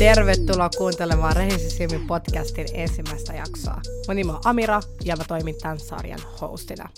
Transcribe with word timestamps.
Tervetuloa 0.00 0.70
kuuntelemaan 0.78 1.36
Rehisisimin 1.36 2.06
podcastin 2.06 2.66
ensimmäistä 2.74 3.32
jaksoa. 3.32 3.80
Mun 4.06 4.16
nimi 4.16 4.30
on 4.30 4.40
Amira 4.44 4.80
ja 5.04 5.16
mä 5.16 5.24
toimin 5.28 5.54
tämän 5.62 5.78
sarjan 5.78 6.20
hostina. 6.40 6.88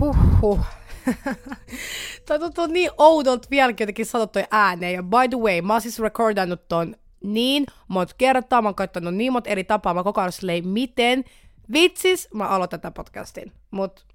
Huhhuh. 0.00 0.60
Toi 2.26 2.38
tuntuu 2.38 2.66
niin 2.66 2.90
oudolta 2.98 3.48
vieläkin 3.50 3.84
jotenkin 3.84 4.06
sanottu 4.06 4.38
ääneen. 4.50 4.94
Ja 4.94 5.02
by 5.02 5.28
the 5.30 5.38
way, 5.38 5.60
mä 5.60 5.72
oon 5.72 5.80
siis 5.80 5.98
recordannut 5.98 6.68
ton 6.68 6.96
niin 7.24 7.66
monta 7.88 8.14
kertaa, 8.18 8.62
mä 8.62 8.68
oon 8.68 8.74
katsonut 8.74 9.14
niin 9.14 9.32
monta 9.32 9.50
eri 9.50 9.64
tapaa, 9.64 9.94
mä 9.94 10.04
koko 10.04 10.20
ajan 10.20 10.32
silleen, 10.32 10.68
miten 10.68 11.24
vitsis 11.72 12.28
mä 12.34 12.48
aloitan 12.48 12.80
tätä 12.80 12.94
podcastin. 12.94 13.52
Mut 13.70 14.06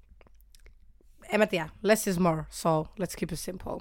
en 1.28 1.40
mä 1.40 1.46
tiedä, 1.46 1.68
less 1.82 2.08
is 2.08 2.18
more, 2.18 2.44
so 2.50 2.86
let's 3.00 3.16
keep 3.18 3.32
it 3.32 3.38
simple. 3.38 3.78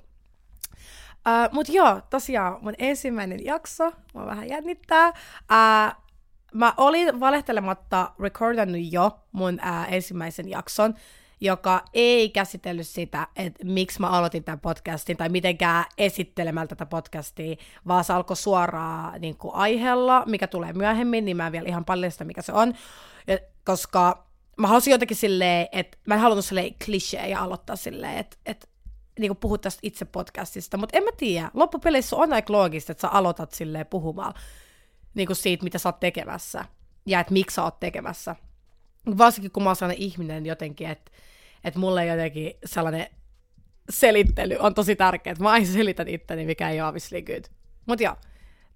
Uh, 1.28 1.54
mut 1.54 1.70
joo, 1.70 2.02
tosiaan 2.10 2.58
mun 2.62 2.74
ensimmäinen 2.78 3.46
jakso, 3.46 3.92
mä 4.14 4.26
vähän 4.26 4.50
jännittää. 4.50 5.10
Uh, 5.10 6.04
mä 6.54 6.74
olin 6.78 7.20
valehtelematta 7.20 8.12
recordannut 8.20 8.82
jo 8.92 9.20
mun 9.32 9.54
uh, 9.54 9.94
ensimmäisen 9.94 10.50
jakson, 10.50 10.96
joka 11.42 11.86
ei 11.94 12.30
käsitellyt 12.30 12.88
sitä, 12.88 13.28
että 13.36 13.66
miksi 13.66 14.00
mä 14.02 14.10
aloitin 14.10 14.44
tämän 14.44 14.60
podcastin 14.60 15.18
tai 15.18 15.30
mitenkään 15.30 15.86
esittelemällä 15.98 16.68
tätä 16.68 16.86
podcastia, 16.86 17.56
vaan 17.88 18.04
se 18.04 18.14
alkoi 18.14 18.36
suoraan 18.36 19.22
niin 19.22 19.38
kuin 19.38 19.56
aiheella, 19.56 20.24
mikä 20.26 20.48
tulee 20.48 20.74
myöhemmin, 20.74 21.26
niin 21.26 21.38
mä 21.38 21.46
en 21.46 21.52
vielä 21.52 21.70
ihan 21.70 21.86
paljasta, 21.86 22.26
mikä 22.26 22.42
se 22.42 22.54
on, 22.54 22.74
ja, 23.28 23.38
koska 23.66 24.28
mä 24.58 24.68
halusin 24.68 24.92
jotenkin 24.92 25.18
silleen, 25.18 25.68
että 25.72 25.98
mä 26.08 26.14
en 26.14 26.22
halunnut 26.22 26.46
silleen 26.46 26.76
klisee 26.86 27.30
ja 27.30 27.42
aloittaa 27.42 27.76
silleen, 27.76 28.18
että, 28.18 28.38
että 28.46 28.68
niin 29.22 29.30
kuin 29.30 29.38
puhut 29.38 29.62
tästä 29.62 29.80
itse 29.84 30.06
podcastista, 30.06 30.78
mutta 30.78 30.98
en 30.98 31.04
mä 31.04 31.10
tiedä, 31.18 31.52
loppupeleissä 31.54 32.16
on 32.16 32.34
aika 32.34 32.54
loogista, 32.54 32.92
että 32.92 33.02
sä 33.02 33.10
aloitat 33.10 33.52
silleen 33.52 33.86
puhumaan 33.86 34.34
niin 35.14 35.28
kuin 35.28 35.38
siitä, 35.38 35.64
mitä 35.64 35.78
sä 35.78 35.90
oot 35.90 36.00
tekemässä 36.00 36.66
ja 37.06 37.20
että 37.20 37.34
miksi 37.34 37.56
sä 37.56 37.64
oot 37.64 37.80
tekemässä. 37.80 38.36
Varsinkin 39.18 39.52
kun 39.52 39.64
mä 39.64 39.70
oon 39.70 39.76
sellainen 39.76 40.04
ihminen 40.04 40.46
jotenkin, 40.46 40.90
että, 40.90 41.12
että 41.64 41.80
mulle 41.80 42.06
jotenkin 42.06 42.54
sellainen 42.66 43.08
selittely 43.90 44.58
on 44.60 44.74
tosi 44.74 44.96
tärkeää, 44.96 45.32
että 45.32 45.44
mä 45.44 45.50
aina 45.50 45.66
selitän 45.66 46.08
itteni, 46.08 46.46
mikä 46.46 46.70
ei 46.70 46.82
ole 46.82 46.90
obviously 46.90 47.22
good. 47.22 47.44
Mutta 47.86 48.04
joo, 48.04 48.16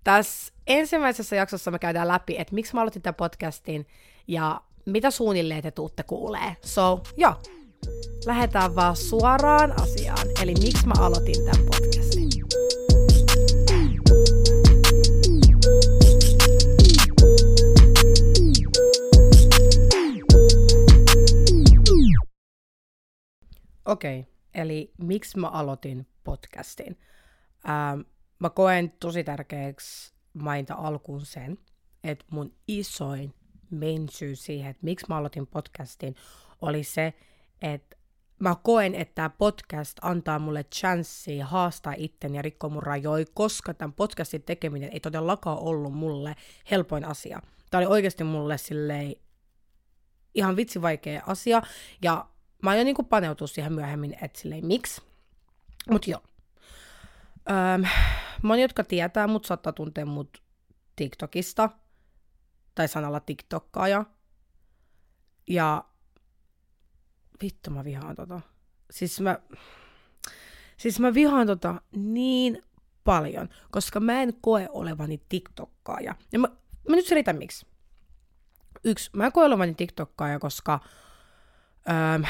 tässä 0.03 0.53
ensimmäisessä 0.67 1.35
jaksossa 1.35 1.71
me 1.71 1.79
käydään 1.79 2.07
läpi, 2.07 2.35
että 2.37 2.55
miksi 2.55 2.75
mä 2.75 2.81
aloitin 2.81 3.01
tämän 3.01 3.15
podcastin 3.15 3.87
ja 4.27 4.61
mitä 4.85 5.11
suunnilleen 5.11 5.63
te 5.63 5.71
tuutte 5.71 6.03
kuulee. 6.03 6.55
So, 6.61 7.03
joo, 7.17 7.35
lähdetään 8.25 8.75
vaan 8.75 8.95
suoraan 8.95 9.81
asiaan. 9.81 10.27
Eli 10.41 10.53
miksi 10.53 10.87
mä 10.87 10.93
aloitin 10.99 11.45
tämän 11.45 11.65
podcastin. 11.65 12.29
Okei, 23.85 24.19
okay, 24.19 24.31
eli 24.53 24.93
miksi 24.97 25.39
mä 25.39 25.47
aloitin 25.47 26.07
podcastin? 26.23 26.99
Ähm, 27.69 27.99
mä 28.39 28.49
koen 28.49 28.91
tosi 28.99 29.23
tärkeäksi 29.23 30.13
mainita 30.33 30.73
alkuun 30.73 31.25
sen, 31.25 31.57
että 32.03 32.25
mun 32.31 32.53
isoin 32.67 33.33
main 33.71 34.09
syy 34.09 34.35
siihen, 34.35 34.71
että 34.71 34.83
miksi 34.83 35.05
mä 35.09 35.17
aloitin 35.17 35.47
podcastin, 35.47 36.15
oli 36.61 36.83
se, 36.83 37.13
että 37.61 37.97
mä 38.39 38.55
koen, 38.63 38.95
että 38.95 39.15
tämä 39.15 39.29
podcast 39.29 39.97
antaa 40.01 40.39
mulle 40.39 40.63
chanssia 40.63 41.45
haastaa 41.45 41.93
itteni 41.97 42.37
ja 42.37 42.41
rikkoa 42.41 42.69
mun 42.69 42.83
rajoja, 42.83 43.25
koska 43.33 43.73
tämän 43.73 43.93
podcastin 43.93 44.43
tekeminen 44.43 44.89
ei 44.93 44.99
todellakaan 44.99 45.59
ollut 45.59 45.93
mulle 45.93 46.35
helpoin 46.71 47.05
asia. 47.05 47.41
Tämä 47.69 47.79
oli 47.79 47.93
oikeasti 47.93 48.23
mulle 48.23 48.57
silleen 48.57 49.15
ihan 50.35 50.55
vitsi 50.55 50.81
vaikea 50.81 51.23
asia, 51.27 51.61
ja 52.01 52.29
mä 52.63 52.69
aion 52.69 52.85
niinku 52.85 53.03
paneutua 53.03 53.47
siihen 53.47 53.73
myöhemmin, 53.73 54.17
että 54.21 54.39
silleen 54.39 54.65
miksi. 54.65 55.01
Mut 55.89 56.07
joo. 56.07 56.21
Öm, 57.49 57.85
moni, 58.41 58.61
jotka 58.61 58.83
tietää 58.83 59.27
mut, 59.27 59.45
saattaa 59.45 59.73
tuntea 59.73 60.05
mut 60.05 60.43
TikTokista, 60.95 61.69
tai 62.75 62.87
sanalla 62.87 63.19
TikTokkaaja. 63.19 64.05
Ja 65.47 65.85
vittu 67.41 67.71
mä 67.71 67.83
vihaan 67.83 68.15
tota. 68.15 68.41
Siis 68.91 69.21
mä, 69.21 69.39
siis 70.77 70.99
mä 70.99 71.13
vihaan 71.13 71.47
tota 71.47 71.81
niin 71.95 72.63
paljon, 73.03 73.49
koska 73.71 73.99
mä 73.99 74.21
en 74.21 74.33
koe 74.41 74.67
olevani 74.71 75.21
TikTokkaaja. 75.29 76.15
Ja 76.31 76.39
mä, 76.39 76.47
mä 76.89 76.95
nyt 76.95 77.05
selitän 77.05 77.37
miksi. 77.37 77.65
Yksi, 78.83 79.09
mä 79.13 79.25
en 79.25 79.31
koe 79.31 79.45
olevani 79.45 79.73
TikTokkaaja, 79.75 80.39
koska... 80.39 80.79
Öö, 81.89 82.29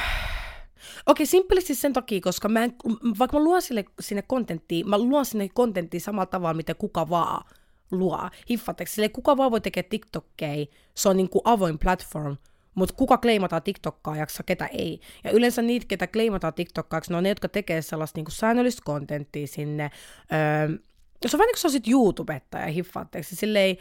Okei, 1.05 1.11
okay, 1.11 1.25
simppelisti 1.25 1.75
sen 1.75 1.93
takia, 1.93 2.21
koska 2.21 2.49
mä 2.49 2.63
en, 2.63 2.73
vaikka 3.19 3.37
mä 3.37 3.43
luon 3.43 3.61
sille, 3.61 3.85
sinne 3.99 4.21
kontenttia, 4.21 4.85
mä 4.85 4.97
luon 4.97 5.25
sinne 5.25 5.49
kontenttia 5.53 5.99
samalla 5.99 6.25
tavalla, 6.25 6.53
miten 6.53 6.75
kuka 6.75 7.09
vaan 7.09 7.45
luo. 7.91 8.29
Hiffatteko, 8.49 8.91
sille 8.91 9.09
kuka 9.09 9.37
vaan 9.37 9.51
voi 9.51 9.61
tekee 9.61 9.83
TikTokkeja, 9.83 10.65
se 10.95 11.09
on 11.09 11.17
niin 11.17 11.29
kuin 11.29 11.41
avoin 11.45 11.79
platform, 11.79 12.37
mutta 12.75 12.95
kuka 12.95 13.17
kleimataan 13.17 13.63
TikTokkaajaksi, 13.63 14.43
ketä 14.45 14.65
ei. 14.65 14.99
Ja 15.23 15.31
yleensä 15.31 15.61
niitä, 15.61 15.85
ketä 15.89 16.07
kleimataan 16.07 16.53
TikTokkaajaksi, 16.53 17.11
ne 17.11 17.17
on 17.17 17.23
ne, 17.23 17.29
jotka 17.29 17.49
tekee 17.49 17.81
sellaista 17.81 18.17
niin 18.17 18.25
kuin 18.25 18.35
säännöllistä 18.35 18.81
kontenttia 18.85 19.47
sinne. 19.47 19.91
Öö, 20.33 20.77
se 21.27 21.35
on 21.35 21.39
vähän 21.39 21.47
niin 21.47 21.53
kuin 21.53 21.57
sä 21.59 21.67
olisit 21.67 21.87
YouTubettaja, 21.87 22.67
hiffaatteko, 22.67 23.27
silleen, 23.31 23.77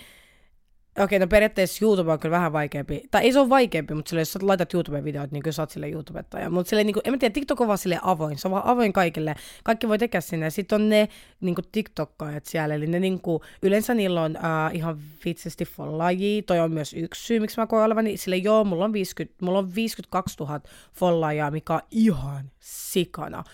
Okei, 0.99 1.19
no 1.19 1.27
periaatteessa 1.27 1.85
YouTube 1.85 2.13
on 2.13 2.19
kyllä 2.19 2.37
vähän 2.37 2.53
vaikeampi. 2.53 3.03
Tai 3.11 3.23
ei 3.23 3.33
se 3.33 3.41
ole 3.41 3.49
vaikeampi, 3.49 3.95
mutta 3.95 4.09
sille, 4.09 4.21
jos 4.21 4.33
sä 4.33 4.39
laitat 4.43 4.75
YouTube-videot, 4.75 5.31
niin 5.31 5.43
kyllä 5.43 5.53
sä 5.53 5.63
oot 5.63 5.71
sille 5.71 5.89
YouTubettaja. 5.89 6.51
Mutta 6.51 6.71
sille, 6.71 6.85
niin 6.85 6.95
kuin, 6.95 7.03
en 7.05 7.13
mä 7.13 7.19
tiedä, 7.19 7.33
TikTok 7.33 7.61
on 7.61 7.67
vaan 7.67 7.79
sille 7.79 7.99
avoin. 8.03 8.39
Se 8.39 8.49
on 8.49 8.53
vaan 8.53 8.67
avoin 8.67 8.93
kaikille. 8.93 9.35
Kaikki 9.65 9.89
voi 9.89 9.99
tehdä 9.99 10.21
sinne. 10.21 10.51
Sitten 10.51 10.83
on 10.83 10.89
ne 10.89 11.09
niin 11.41 11.55
kuin 11.55 11.65
TikTokkaajat 11.73 12.47
siellä. 12.47 12.75
Eli 12.75 12.87
ne 12.87 13.01
niin 13.01 13.21
kuin, 13.21 13.43
yleensä 13.63 13.95
niillä 13.95 14.23
on 14.23 14.37
uh, 14.37 14.77
ihan 14.77 14.99
vitsesti 15.25 15.65
follaajia. 15.65 16.43
Toi 16.43 16.61
on 16.61 16.73
myös 16.73 16.95
yksi 16.95 17.27
syy, 17.27 17.41
miksi 17.41 17.61
mä 17.61 17.67
koen 17.67 17.85
olevani. 17.85 18.17
Sille 18.17 18.37
joo, 18.37 18.65
mulla 18.65 18.85
on, 18.85 18.93
50, 18.93 19.45
mulla 19.45 19.59
on 19.59 19.75
52 19.75 20.37
000 20.41 20.61
follaajaa, 20.93 21.51
mikä 21.51 21.75
on 21.75 21.81
ihan 21.91 22.51
sikana. 22.61 23.45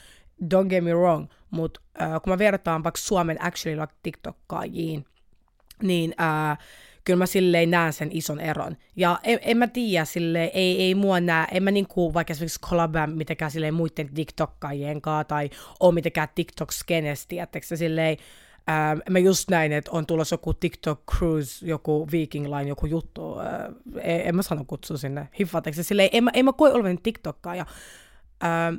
Don't 0.45 0.69
get 0.69 0.85
me 0.85 0.95
wrong. 0.95 1.27
Mutta 1.51 1.81
uh, 2.01 2.23
kun 2.23 2.33
mä 2.33 2.39
vertaan 2.39 2.85
vaikka 2.85 3.01
Suomen 3.01 3.43
actually 3.43 3.81
like 3.81 3.95
TikTokkaajiin, 4.03 5.05
niin 5.83 6.11
uh, 6.11 6.59
kyllä 7.07 7.19
mä 7.19 7.27
silleen 7.27 7.71
näen 7.71 7.93
sen 7.93 8.09
ison 8.13 8.41
eron. 8.41 8.77
Ja 8.97 9.19
en, 9.23 9.39
en 9.43 9.57
mä 9.57 9.67
tiedä, 9.67 10.05
silleen, 10.05 10.51
ei, 10.55 10.83
ei 10.83 10.95
mua 10.95 11.21
näe, 11.21 11.47
en 11.53 11.63
mä 11.63 11.71
niinku 11.71 12.15
vaikka 12.15 12.33
esimerkiksi 12.33 12.61
collabaa 12.61 13.07
mitenkään 13.07 13.51
silleen 13.51 13.75
muiden 13.75 14.15
TikTokkaajien 14.15 15.01
kanssa 15.01 15.25
tai 15.25 15.51
oo 15.81 15.93
mitenkään 15.93 16.29
TikTok-skenesti, 16.35 17.29
tiedättekö 17.29 17.77
silleen, 17.77 18.17
Ähm, 18.71 18.99
mä 19.11 19.19
just 19.19 19.51
näin, 19.51 19.73
että 19.73 19.91
on 19.91 20.07
tulossa 20.07 20.35
joku 20.35 20.55
TikTok 20.55 21.01
Cruise, 21.17 21.67
joku 21.67 22.09
Viking 22.13 22.47
Line, 22.47 22.69
joku 22.69 22.87
juttu. 22.87 23.39
Äh, 23.39 23.47
en, 24.01 24.29
en 24.29 24.37
mä 24.37 24.43
sano 24.43 24.65
kutsua 24.67 24.97
sinne. 24.97 25.29
Hiffateeksi. 25.39 25.85
Silleen, 25.85 26.09
en, 26.13 26.25
mä, 26.25 26.31
en 26.35 26.45
mä 26.45 26.53
koe 26.53 26.73
olevan 26.73 26.99
TikTokkaaja. 27.03 27.67
Ähm, 28.45 28.75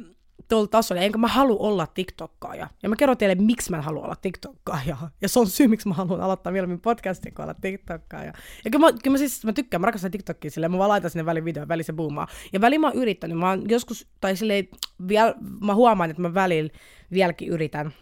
tuolla 0.48 0.68
tasolla, 0.68 1.02
enkä 1.02 1.18
mä 1.18 1.28
halua 1.28 1.58
olla 1.59 1.88
TikTokkaaja. 1.88 2.68
Ja 2.84 2.90
mä 2.90 2.96
kerron 2.96 3.18
teille, 3.18 3.36
miksi 3.36 3.72
mä 3.72 3.78
en 3.78 3.84
halua 3.84 4.03
olla 4.03 4.16
TikTokkaaja. 4.16 4.98
Ja 5.22 5.30
se 5.30 5.40
on 5.40 5.48
syy, 5.48 5.68
miksi 5.68 5.88
mä 5.88 5.94
haluan 5.94 6.22
aloittaa 6.22 6.52
mieluummin 6.52 6.81
podcastin, 6.81 7.34
kun 7.34 7.44
olla 7.44 7.53
TikTokkaaja. 7.53 8.34
Ja 8.66 8.72
kyllä 8.72 8.86
mä, 8.86 8.97
kyllä 9.03 9.14
mä 9.14 9.18
siis, 9.18 9.46
mä 9.46 9.53
tykkään, 9.53 9.81
mä 9.81 9.86
rakastan 9.86 10.12
TikTokia 10.12 10.52
silleen, 10.52 10.72
mä 10.72 10.78
vaan 10.78 10.90
laitan 10.90 11.12
sinne 11.12 11.26
välin 11.26 11.46
videon, 11.46 11.68
väliin 11.68 11.86
se 11.86 11.94
boomaa. 11.94 12.28
Ja 12.53 12.62
väliin 12.62 12.81
mä 12.81 12.88
oon 12.88 12.97
yrittänyt, 12.97 13.38
mä 13.38 13.50
oon 13.50 13.70
joskus, 13.70 14.08
tai 14.22 14.36
silleen, 14.36 14.68
viel, 15.08 15.34
mä 15.61 15.76
huomaan, 15.76 16.09
että 16.09 16.22
mä 16.22 16.34
välillä 16.34 16.70
vieläkin 17.11 17.50
yritän 17.50 17.94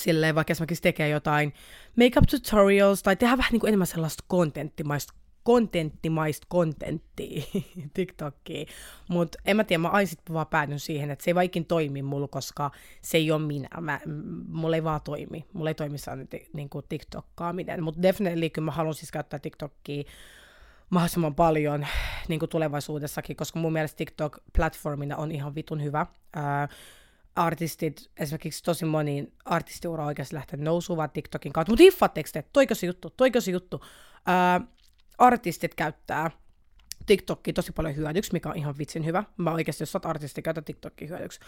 silleen, 0.00 0.34
vaikka 0.34 0.52
esimerkiksi 0.52 0.82
tekee 0.82 1.08
jotain 1.08 1.52
makeup 1.96 2.24
tutorials 2.30 3.02
tai 3.02 3.16
tehdä 3.16 3.36
vähän 3.36 3.52
niin 3.52 3.60
kuin 3.60 3.68
enemmän 3.68 3.86
sellaista 3.86 4.24
kontenttimaista 4.26 5.14
kontenttimaista 5.48 6.46
kontenttia 6.50 7.42
TikTokiin. 7.94 8.68
Mutta 9.08 9.38
en 9.44 9.56
mä 9.56 9.64
tiedä, 9.64 9.82
mä 9.82 9.88
aina 9.88 10.06
sitten 10.06 10.34
vaan 10.34 10.46
päädyn 10.46 10.80
siihen, 10.80 11.10
että 11.10 11.24
se 11.24 11.30
ei 11.30 11.34
vaikin 11.34 11.64
toimi 11.64 12.02
mulla, 12.02 12.28
koska 12.28 12.70
se 13.02 13.18
ei 13.18 13.30
ole 13.30 13.42
minä. 13.42 13.68
Mä, 13.80 14.00
mulla 14.48 14.76
ei 14.76 14.84
vaan 14.84 15.00
toimi. 15.04 15.44
Mulla 15.52 15.70
ei 15.70 15.74
toimi 15.74 15.98
sellainen 15.98 16.28
niin 16.52 16.68
kuin 16.68 16.84
TikTokkaaminen. 16.88 17.82
Mutta 17.82 18.02
definitely 18.02 18.50
kyllä 18.50 18.64
mä 18.64 18.70
haluan 18.70 18.94
siis 18.94 19.10
käyttää 19.10 19.38
TikTokia 19.38 20.02
mahdollisimman 20.90 21.34
paljon 21.34 21.86
niin 22.28 22.38
kuin 22.38 22.50
tulevaisuudessakin, 22.50 23.36
koska 23.36 23.58
mun 23.58 23.72
mielestä 23.72 24.04
TikTok-platformina 24.04 25.16
on 25.16 25.32
ihan 25.32 25.54
vitun 25.54 25.82
hyvä. 25.82 26.06
Ää, 26.36 26.68
artistit, 27.36 28.10
esimerkiksi 28.16 28.64
tosi 28.64 28.84
moni 28.84 29.32
artistiura 29.44 30.06
oikeasti 30.06 30.34
lähtenyt 30.34 30.64
nousuun 30.64 30.98
TikTokin 31.12 31.52
kautta. 31.52 31.72
Mutta 31.72 31.82
hiffatteko 31.82 32.28
te, 32.32 32.44
toiko 32.52 32.74
se 32.74 32.86
juttu, 32.86 33.10
toiko 33.10 33.40
se 33.40 33.50
juttu. 33.50 33.84
Ää, 34.26 34.60
artistit 35.18 35.74
käyttää 35.74 36.30
TikTokia 37.06 37.52
tosi 37.52 37.72
paljon 37.72 37.96
hyödyksi, 37.96 38.32
mikä 38.32 38.48
on 38.48 38.56
ihan 38.56 38.74
vitsin 38.78 39.04
hyvä. 39.04 39.24
Mä 39.36 39.52
oikeasti, 39.52 39.82
jos 39.82 39.92
sä 39.92 39.98
oot 39.98 40.06
artisti, 40.06 40.42
käytä 40.42 40.62
TikTokia 40.62 41.08
hyödyksi. 41.08 41.40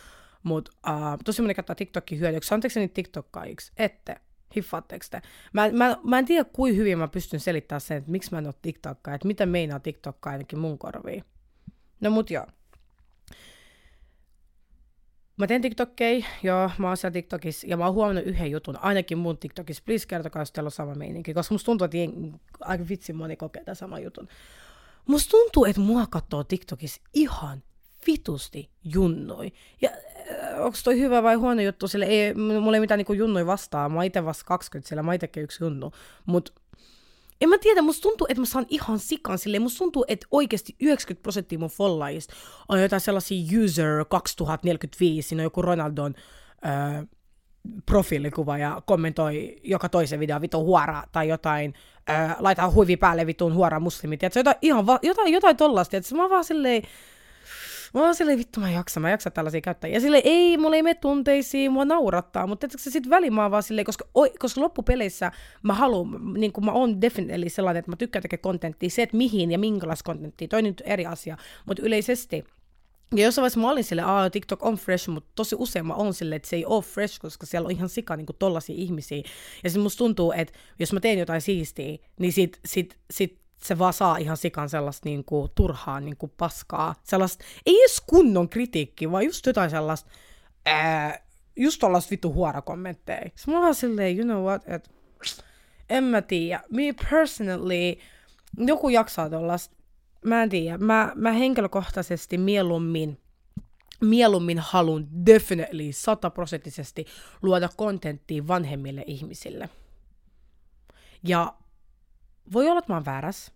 Mutta 0.42 0.72
uh, 0.88 1.18
tosi 1.24 1.42
moni 1.42 1.54
käyttää 1.54 1.76
TikTokia 1.76 2.18
hyödyksi. 2.18 2.54
Anteeksi 2.54 2.80
niitä 2.80 2.94
TikTokkaajiksi? 2.94 3.72
Ette. 3.76 4.16
Hiffaatteko 4.56 5.04
te? 5.10 5.22
Mä, 5.52 5.68
mä, 5.68 5.96
mä 6.04 6.18
en 6.18 6.24
tiedä, 6.24 6.44
kuin 6.52 6.76
hyvin 6.76 6.98
mä 6.98 7.08
pystyn 7.08 7.40
selittämään 7.40 7.80
sen, 7.80 7.96
että 7.96 8.10
miksi 8.10 8.32
mä 8.32 8.38
en 8.38 8.46
ole 8.46 8.54
TikTokkaa, 8.62 9.14
että 9.14 9.26
mitä 9.26 9.46
meinaa 9.46 9.80
TikTokkaa 9.80 10.32
ainakin 10.32 10.58
mun 10.58 10.78
korviin. 10.78 11.24
No 12.00 12.10
mut 12.10 12.30
joo. 12.30 12.46
Mä 15.40 15.46
teen 15.46 15.62
TikTokkeja, 15.62 16.26
joo, 16.42 16.70
mä 16.78 16.88
oon 16.88 16.96
siellä 16.96 17.12
TikTokissa, 17.12 17.66
ja 17.66 17.76
mä 17.76 17.84
oon 17.84 17.94
huomannut 17.94 18.26
yhden 18.26 18.50
jutun, 18.50 18.78
ainakin 18.80 19.18
mun 19.18 19.38
TikTokissa, 19.38 19.82
please 19.86 20.06
kertokaa, 20.06 20.42
jos 20.42 20.52
teillä 20.52 20.68
on 20.68 20.72
sama 20.72 20.94
meininki, 20.94 21.34
koska 21.34 21.54
musta 21.54 21.66
tuntuu, 21.66 21.84
että 21.84 21.96
jengi, 21.96 22.32
aika 22.60 22.84
vitsi 22.88 23.12
moni 23.12 23.36
kokee 23.36 23.64
tämän 23.64 23.76
saman 23.76 24.02
jutun. 24.02 24.28
Musta 25.06 25.30
tuntuu, 25.30 25.64
että 25.64 25.80
mua 25.80 26.06
katsoo 26.06 26.44
TikTokissa 26.44 27.00
ihan 27.14 27.62
vitusti 28.06 28.70
junnoi. 28.84 29.52
Ja 29.82 29.90
äh, 29.90 30.60
onko 30.60 30.78
toi 30.84 31.00
hyvä 31.00 31.22
vai 31.22 31.34
huono 31.34 31.62
juttu, 31.62 31.88
sille 31.88 32.04
ei, 32.04 32.34
mulla 32.34 32.76
ei 32.76 32.80
mitään 32.80 32.98
niinku 32.98 33.12
junnoi 33.12 33.46
vastaa, 33.46 33.88
mä 33.88 34.04
itse 34.04 34.24
vasta 34.24 34.44
20, 34.44 34.88
sillä 34.88 35.02
mä 35.02 35.14
itsekin 35.14 35.42
yksi 35.42 35.64
junnu, 35.64 35.92
mut 36.26 36.54
en 37.40 37.48
mä 37.48 37.58
tiedä, 37.58 37.82
musta 37.82 38.02
tuntuu, 38.02 38.26
että 38.30 38.40
mä 38.40 38.46
saan 38.46 38.66
ihan 38.68 38.98
sikan 38.98 39.38
silleen, 39.38 39.62
musta 39.62 39.78
tuntuu, 39.78 40.04
että 40.08 40.26
oikeasti 40.30 40.76
90 40.80 41.22
prosenttia 41.22 41.58
mun 41.58 41.68
follaajista 41.68 42.34
on 42.68 42.82
jotain 42.82 43.00
sellaisia 43.00 43.60
user 43.64 44.04
2045, 44.08 45.28
siinä 45.28 45.40
on 45.40 45.44
joku 45.44 45.62
Ronaldon 45.62 46.14
äh, 46.66 47.06
profiilikuva 47.86 48.58
ja 48.58 48.82
kommentoi 48.86 49.56
joka 49.64 49.88
toisen 49.88 50.20
video 50.20 50.40
vitun 50.40 50.64
huora 50.64 51.02
tai 51.12 51.28
jotain, 51.28 51.74
äh, 52.10 52.36
laittaa 52.38 52.70
huivi 52.70 52.96
päälle 52.96 53.26
vitun 53.26 53.54
huora 53.54 53.80
muslimit, 53.80 54.22
että 54.22 54.38
jotain, 54.38 54.56
ihan 54.62 54.86
va- 54.86 54.98
jotain, 55.02 55.32
jotain 55.32 55.56
tollasta, 55.56 55.96
että 55.96 56.14
mä 56.14 56.30
vaan 56.30 56.44
silleen, 56.44 56.82
Mä 57.94 58.00
oon 58.00 58.14
silleen, 58.14 58.38
vittu 58.38 58.60
mä 58.60 58.68
en 58.68 58.74
jaksa, 58.74 59.00
mä 59.00 59.08
en 59.08 59.12
jaksa 59.12 59.30
tällaisia 59.30 59.60
käyttää. 59.60 59.90
Ja 59.90 60.00
sille 60.00 60.22
ei, 60.24 60.56
mulla 60.56 60.76
ei 60.76 60.82
mene 60.82 60.94
tunteisiin, 60.94 61.72
mua 61.72 61.84
naurattaa, 61.84 62.46
mutta 62.46 62.66
että 62.66 62.78
se 62.78 62.90
sitten 62.90 63.10
väliin 63.10 63.34
mä 63.34 63.50
vaan 63.50 63.62
silleen, 63.62 63.84
koska, 63.84 64.04
oi, 64.14 64.32
koska 64.38 64.60
loppupeleissä 64.60 65.32
mä 65.62 65.74
haluan, 65.74 66.34
niin 66.34 66.52
kuin 66.52 66.64
mä 66.64 66.72
oon 66.72 67.00
definitely 67.00 67.48
sellainen, 67.48 67.78
että 67.78 67.90
mä 67.90 67.96
tykkään 67.96 68.22
tekemään 68.22 68.42
kontenttia, 68.42 68.90
se, 68.90 69.02
että 69.02 69.16
mihin 69.16 69.52
ja 69.52 69.58
minkälaista 69.58 70.04
kontenttia, 70.04 70.48
toi 70.48 70.62
nyt 70.62 70.82
eri 70.84 71.06
asia, 71.06 71.36
mutta 71.66 71.82
yleisesti 71.82 72.44
ja 73.16 73.24
jossain 73.24 73.42
vaiheessa 73.42 73.60
mä 73.60 73.70
olin 73.70 73.84
silleen, 73.84 74.08
että 74.08 74.30
TikTok 74.30 74.62
on 74.62 74.74
fresh, 74.74 75.08
mutta 75.08 75.30
tosi 75.34 75.56
usein 75.58 75.86
mä 75.86 75.94
oon 75.94 76.14
silleen, 76.14 76.36
että 76.36 76.48
se 76.48 76.56
ei 76.56 76.66
ole 76.66 76.82
fresh, 76.82 77.20
koska 77.20 77.46
siellä 77.46 77.66
on 77.66 77.72
ihan 77.72 77.88
sika 77.88 78.16
niin 78.16 78.26
tollaisia 78.38 78.74
ihmisiä. 78.78 79.22
Ja 79.64 79.70
sitten 79.70 79.82
musta 79.82 79.98
tuntuu, 79.98 80.32
että 80.32 80.58
jos 80.78 80.92
mä 80.92 81.00
teen 81.00 81.18
jotain 81.18 81.40
siistiä, 81.40 81.98
niin 82.18 82.32
sit, 82.32 82.60
sit, 82.64 82.98
sit 83.10 83.40
se 83.64 83.78
vaan 83.78 83.92
saa 83.92 84.16
ihan 84.16 84.36
sikan 84.36 84.68
sellaista 84.68 85.08
niin 85.08 85.24
kuin, 85.24 85.50
turhaa 85.54 86.00
niin 86.00 86.16
kuin, 86.16 86.32
paskaa. 86.38 86.94
Sellaista, 87.04 87.44
ei 87.66 87.80
edes 87.80 88.00
kunnon 88.06 88.48
kritiikki, 88.48 89.10
vaan 89.10 89.24
just 89.24 89.46
jotain 89.46 89.70
sellaista, 89.70 90.10
ää, 90.66 91.20
just 91.56 91.80
tollaista 91.80 92.10
vittu 92.10 92.32
huorakommentteja. 92.32 93.30
Sitten 93.34 93.54
mä 93.54 93.60
vaan 93.60 93.74
silleen, 93.74 94.16
you 94.18 94.24
know 94.24 94.44
what, 94.44 94.62
että 94.66 94.90
en 95.90 96.04
mä 96.04 96.22
tiedä. 96.22 96.62
Me 96.70 96.82
personally, 97.10 97.96
joku 98.56 98.88
jaksaa 98.88 99.30
tollaista, 99.30 99.76
mä 100.24 100.42
en 100.42 100.48
tiedä. 100.48 100.78
Mä, 100.78 101.12
mä 101.14 101.32
henkilökohtaisesti 101.32 102.38
mieluummin, 102.38 103.20
mieluummin 104.00 104.58
halun 104.58 105.26
definitely 105.26 105.92
sataprosenttisesti 105.92 107.06
luoda 107.42 107.68
kontenttia 107.76 108.46
vanhemmille 108.46 109.04
ihmisille. 109.06 109.68
Ja 111.24 111.54
voi 112.52 112.68
olla, 112.68 112.78
että 112.78 112.92
mä 112.92 112.96
oon 112.96 113.04
väärässä, 113.04 113.52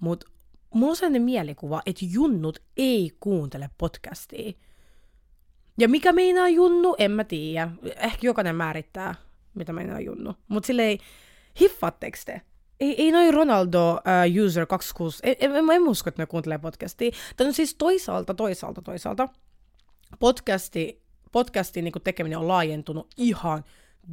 mutta 0.00 0.26
mulla 0.74 0.90
on 0.90 0.96
sellainen 0.96 1.22
mielikuva, 1.22 1.82
että 1.86 2.04
junnut 2.08 2.58
ei 2.76 3.10
kuuntele 3.20 3.70
podcastia. 3.78 4.52
Ja 5.78 5.88
mikä 5.88 6.12
meinaa 6.12 6.48
junnu, 6.48 6.94
en 6.98 7.10
mä 7.10 7.24
tiedä. 7.24 7.70
Ehkä 7.96 8.26
jokainen 8.26 8.56
määrittää, 8.56 9.14
mitä 9.54 9.72
meinaa 9.72 10.00
junnu. 10.00 10.34
Mutta 10.48 10.66
silleen, 10.66 10.98
hiffaatteko 11.60 12.18
te? 12.26 12.40
Ei, 12.80 13.02
ei 13.02 13.12
noin 13.12 13.34
Ronaldo 13.34 13.92
uh, 13.92 14.44
User 14.44 14.66
26, 14.66 15.18
en, 15.22 15.36
en, 15.38 15.70
en, 15.70 15.88
usko, 15.88 16.08
että 16.08 16.22
ne 16.22 16.26
kuuntelee 16.26 16.58
podcastia. 16.58 17.10
Tämä 17.36 17.48
on 17.48 17.54
siis 17.54 17.74
toisaalta, 17.74 18.34
toisaalta, 18.34 18.82
toisaalta. 18.82 19.28
Podcasti, 20.18 21.02
podcastin 21.32 21.84
niin 21.84 21.92
tekeminen 22.04 22.38
on 22.38 22.48
laajentunut 22.48 23.08
ihan 23.16 23.64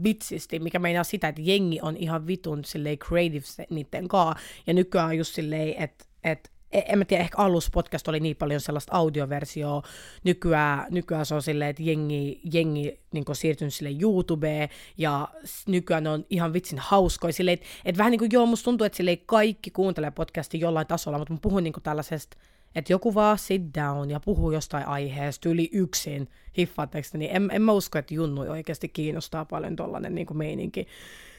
bitsisti, 0.01 0.59
mikä 0.59 0.79
meinaa 0.79 1.03
sitä, 1.03 1.27
että 1.27 1.41
jengi 1.41 1.79
on 1.81 1.97
ihan 1.97 2.27
vitun 2.27 2.65
silleen 2.65 2.97
creative 2.97 3.45
niiden 3.69 4.07
kaa. 4.07 4.35
Ja 4.67 4.73
nykyään 4.73 5.07
on 5.07 5.17
just 5.17 5.35
silleen, 5.35 5.83
että 5.83 6.05
et, 6.23 6.51
en 6.71 6.97
mä 6.97 7.05
tiedä, 7.05 7.23
ehkä 7.23 7.37
alussa 7.37 7.69
podcast 7.73 8.07
oli 8.07 8.19
niin 8.19 8.35
paljon 8.35 8.61
sellaista 8.61 8.95
audioversioa, 8.95 9.81
nykyään, 10.23 10.85
nykyään 10.89 11.25
se 11.25 11.35
on 11.35 11.41
silleen, 11.41 11.69
että 11.69 11.83
jengi, 11.83 12.41
jengi 12.53 12.99
niin 13.11 13.25
siirtynyt 13.33 13.73
sille 13.73 14.01
YouTubeen, 14.01 14.69
ja 14.97 15.27
nykyään 15.67 16.07
on 16.07 16.25
ihan 16.29 16.53
vitsin 16.53 16.79
hauskoja, 16.79 17.33
silleen, 17.33 17.53
että 17.53 17.65
et 17.85 17.97
vähän 17.97 18.11
niin 18.11 18.19
kuin 18.19 18.31
joo, 18.33 18.45
musta 18.45 18.63
tuntuu, 18.63 18.85
että 18.85 18.97
silleen 18.97 19.17
kaikki 19.25 19.71
kuuntelee 19.71 20.11
podcastia 20.11 20.59
jollain 20.59 20.87
tasolla, 20.87 21.17
mutta 21.17 21.33
mä 21.33 21.39
puhun 21.41 21.63
niin 21.63 21.73
kuin 21.73 21.83
tällaisesta 21.83 22.37
että 22.75 22.93
joku 22.93 23.13
vaan 23.13 23.37
sit 23.37 23.61
down 23.79 24.09
ja 24.09 24.19
puhuu 24.19 24.51
jostain 24.51 24.87
aiheesta 24.87 25.49
yli 25.49 25.69
yksin, 25.73 26.29
hiffaatteko 26.57 27.07
niin 27.13 27.35
en, 27.35 27.49
en 27.51 27.61
mä 27.61 27.71
usko, 27.71 27.99
että 27.99 28.13
Junnu 28.13 28.41
oikeasti 28.41 28.89
kiinnostaa 28.89 29.45
paljon 29.45 29.75
tollanen 29.75 30.15
niin 30.15 30.37
meininki. 30.37 30.87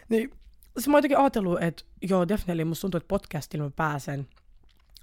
Niin 0.09 0.31
se 0.79 0.91
mä 0.91 0.99
jotenkin 0.99 1.19
ajatellut, 1.19 1.63
että 1.63 1.85
joo, 2.03 2.29
definitely 2.29 2.65
musta 2.65 2.81
tuntuu, 2.81 2.99
että 2.99 3.09
podcastilla 3.09 3.65
mä 3.65 3.71
pääsen 3.77 4.27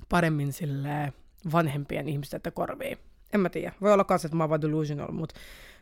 paremmin 0.10 0.54
sille 0.54 1.14
vanhempien 1.52 2.10
ihmisten 2.10 2.42
korviin. 2.54 2.98
En 3.34 3.40
mä 3.40 3.50
tiedä. 3.50 3.74
Voi 3.82 3.94
olla 3.94 4.04
kanssa, 4.04 4.26
että 4.26 4.36
mä 4.36 4.44
oon 4.44 4.50
vaan 4.50 4.62
delusional, 4.62 5.12
mutta 5.12 5.36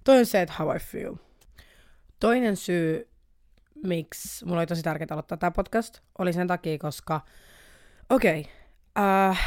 toi 0.03 0.19
on 0.19 0.25
se, 0.25 0.41
että 0.41 0.55
how 0.59 0.75
I 0.75 0.79
feel. 0.79 1.15
Toinen 2.19 2.55
syy, 2.55 3.09
miksi 3.83 4.45
mulla 4.45 4.59
oli 4.59 4.67
tosi 4.67 4.83
tärkeää 4.83 5.07
aloittaa 5.11 5.37
tämä 5.37 5.51
podcast, 5.51 5.99
oli 6.17 6.33
sen 6.33 6.47
takia, 6.47 6.77
koska 6.77 7.21
okei, 8.09 8.39
okay, 8.39 9.31
uh, 9.31 9.37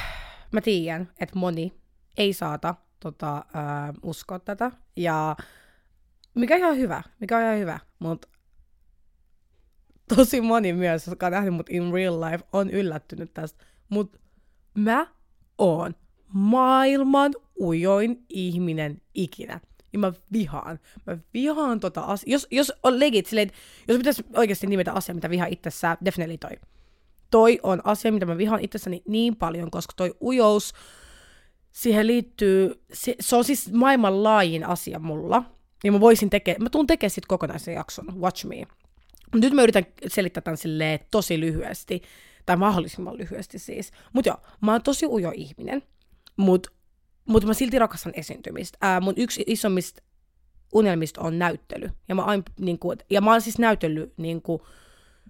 mä 0.52 0.60
tiedän, 0.60 1.10
että 1.20 1.38
moni 1.38 1.72
ei 2.16 2.32
saata 2.32 2.74
tota, 3.00 3.36
äh, 3.36 3.94
uskoa 4.02 4.38
tätä. 4.38 4.70
Ja 4.96 5.36
mikä 6.34 6.54
on 6.54 6.60
ihan 6.60 6.76
hyvä, 6.76 7.02
mikä 7.20 7.36
on 7.36 7.42
ihan 7.42 7.58
hyvä, 7.58 7.78
mutta 7.98 8.28
tosi 10.16 10.40
moni 10.40 10.72
myös, 10.72 11.06
joka 11.06 11.26
on 11.26 11.32
nähnyt 11.32 11.54
mut 11.54 11.70
in 11.70 11.92
real 11.92 12.20
life, 12.20 12.44
on 12.52 12.70
yllättynyt 12.70 13.34
tästä. 13.34 13.64
Mutta 13.88 14.18
mä 14.74 15.06
oon 15.58 15.94
maailman 16.28 17.32
ujoin 17.60 18.24
ihminen 18.28 19.02
ikinä. 19.14 19.60
Ja 19.92 19.98
mä 19.98 20.12
vihaan. 20.32 20.78
Mä 21.06 21.18
vihaan 21.34 21.80
tota 21.80 22.00
asiaa. 22.00 22.32
Jos, 22.32 22.46
jos 22.50 22.72
on 22.82 23.00
legit 23.00 23.26
silleen, 23.26 23.50
jos 23.88 23.98
pitäisi 23.98 24.24
oikeasti 24.34 24.66
nimetä 24.66 24.92
asia, 24.92 25.14
mitä 25.14 25.30
vihaa 25.30 25.46
itsessään, 25.46 25.96
definitely 26.04 26.38
toi 26.38 26.50
toi 27.30 27.60
on 27.62 27.80
asia, 27.84 28.12
mitä 28.12 28.26
mä 28.26 28.38
vihaan 28.38 28.64
itsessäni 28.64 29.02
niin 29.08 29.36
paljon, 29.36 29.70
koska 29.70 29.92
toi 29.96 30.14
ujous, 30.22 30.72
siihen 31.72 32.06
liittyy, 32.06 32.82
se, 32.92 33.14
se 33.20 33.36
on 33.36 33.44
siis 33.44 33.72
maailman 33.72 34.24
laajin 34.24 34.66
asia 34.66 34.98
mulla. 34.98 35.42
Ja 35.84 35.92
mä 35.92 36.00
voisin 36.00 36.30
tekee, 36.30 36.56
mä 36.58 36.70
tuun 36.70 36.86
tekemään 36.86 37.10
sit 37.10 37.26
kokonaisen 37.26 37.74
jakson, 37.74 38.20
watch 38.20 38.46
me. 38.46 38.66
Nyt 39.34 39.52
mä 39.52 39.62
yritän 39.62 39.86
selittää 40.06 40.40
tämän 40.40 40.56
silleen 40.56 40.98
tosi 41.10 41.40
lyhyesti, 41.40 42.02
tai 42.46 42.56
mahdollisimman 42.56 43.18
lyhyesti 43.18 43.58
siis. 43.58 43.92
Mutta 44.12 44.28
joo, 44.30 44.36
mä 44.60 44.72
oon 44.72 44.82
tosi 44.82 45.06
ujo 45.06 45.32
ihminen, 45.34 45.82
mutta 46.36 46.70
mut 47.28 47.44
mä 47.44 47.54
silti 47.54 47.78
rakastan 47.78 48.12
esiintymistä. 48.16 48.78
Ää, 48.80 49.00
mun 49.00 49.14
yksi 49.16 49.44
isommista 49.46 50.02
unelmista 50.74 51.20
on 51.20 51.38
näyttely. 51.38 51.90
Ja 52.08 52.14
mä, 52.14 52.22
ain, 52.22 52.42
niin 52.60 52.78
ja 53.10 53.20
mä 53.20 53.30
oon 53.30 53.40
siis 53.40 53.58
näytellyt 53.58 54.12
niin 54.16 54.42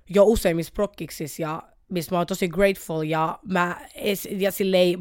jo 0.08 0.24
useimmissa 0.24 0.72
prokkiksissa 0.74 1.42
ja 1.42 1.62
missä 1.90 2.14
mä 2.14 2.18
oon 2.18 2.26
tosi 2.26 2.48
grateful 2.48 3.02
ja 3.02 3.38
mä 3.44 3.80
ja 4.30 4.52
silleen 4.52 4.98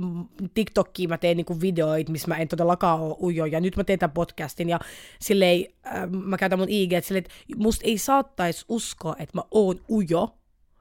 TikTokkiin 0.54 1.10
mä 1.10 1.18
teen 1.18 1.38
niinku 1.38 1.62
videoita, 1.62 2.12
missä 2.12 2.28
mä 2.28 2.38
en 2.38 2.48
todellakaan 2.48 3.00
ole 3.00 3.16
ujo. 3.24 3.46
Ja 3.46 3.60
nyt 3.60 3.78
mä 3.78 3.84
teen 3.84 4.00
tämän 4.00 4.14
podcastin 4.14 4.70
ja 4.70 4.80
silleen 5.20 5.66
äh, 5.88 6.10
mä 6.10 6.38
käytän 6.38 6.60
mun 6.60 6.70
IG, 6.70 6.94
että 6.94 7.08
silleen, 7.08 7.26
että 7.26 7.34
musta 7.58 7.86
ei 7.86 7.98
saattaisi 7.98 8.66
uskoa, 8.70 9.16
että 9.20 9.38
mä 9.38 9.44
oon 9.52 9.80
ujo. 9.90 10.36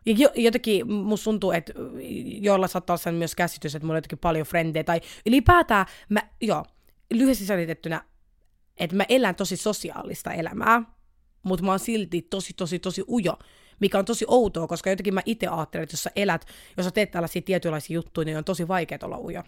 Ja 0.06 0.14
jo, 0.18 0.28
jotenkin 0.34 0.92
musta 0.92 1.24
tuntuu, 1.24 1.52
että 1.52 1.72
joilla 2.40 2.68
saattaa 2.68 2.96
olla 3.06 3.18
myös 3.18 3.34
käsitys, 3.34 3.74
että 3.74 3.86
mulla 3.86 3.94
on 3.94 3.98
jotenkin 3.98 4.18
paljon 4.18 4.46
frendejä. 4.46 4.84
Tai 4.84 5.00
ylipäätään 5.26 5.86
mä, 6.08 6.20
joo, 6.40 6.64
lyhyesti 7.10 7.46
selitettynä, 7.46 8.04
että 8.76 8.96
mä 8.96 9.04
elän 9.08 9.34
tosi 9.34 9.56
sosiaalista 9.56 10.32
elämää, 10.32 10.82
mutta 11.42 11.64
mä 11.64 11.70
oon 11.70 11.78
silti 11.78 12.22
tosi, 12.22 12.52
tosi, 12.52 12.78
tosi 12.78 13.04
ujo 13.08 13.38
mikä 13.80 13.99
on 13.99 14.04
tosi 14.04 14.25
outoa, 14.28 14.66
koska 14.66 14.90
jotenkin 14.90 15.14
mä 15.14 15.23
itse 15.26 15.47
ajattelen, 15.47 15.82
että 15.82 15.94
jos 15.94 16.02
sä 16.02 16.11
elät, 16.16 16.47
jos 16.76 16.87
sä 16.87 16.90
teet 16.90 17.11
tällaisia 17.11 17.42
tietynlaisia 17.42 17.94
juttuja, 17.94 18.25
niin 18.25 18.38
on 18.38 18.44
tosi 18.44 18.68
vaikea 18.68 18.99
olla 19.02 19.18
ujo. 19.18 19.42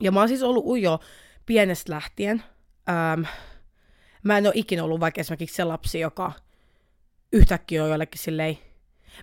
Ja 0.00 0.12
mä 0.12 0.20
oon 0.20 0.28
siis 0.28 0.42
ollut 0.42 0.66
ujo 0.66 1.00
pienestä 1.46 1.92
lähtien. 1.92 2.42
Ähm, 2.88 3.22
mä 4.22 4.38
en 4.38 4.46
ole 4.46 4.52
ikinä 4.56 4.84
ollut 4.84 5.00
vaikka 5.00 5.20
esimerkiksi 5.20 5.56
se 5.56 5.64
lapsi, 5.64 6.00
joka 6.00 6.32
yhtäkkiä 7.32 7.84
on 7.84 7.90
jollekin 7.90 8.20
silleen, 8.20 8.58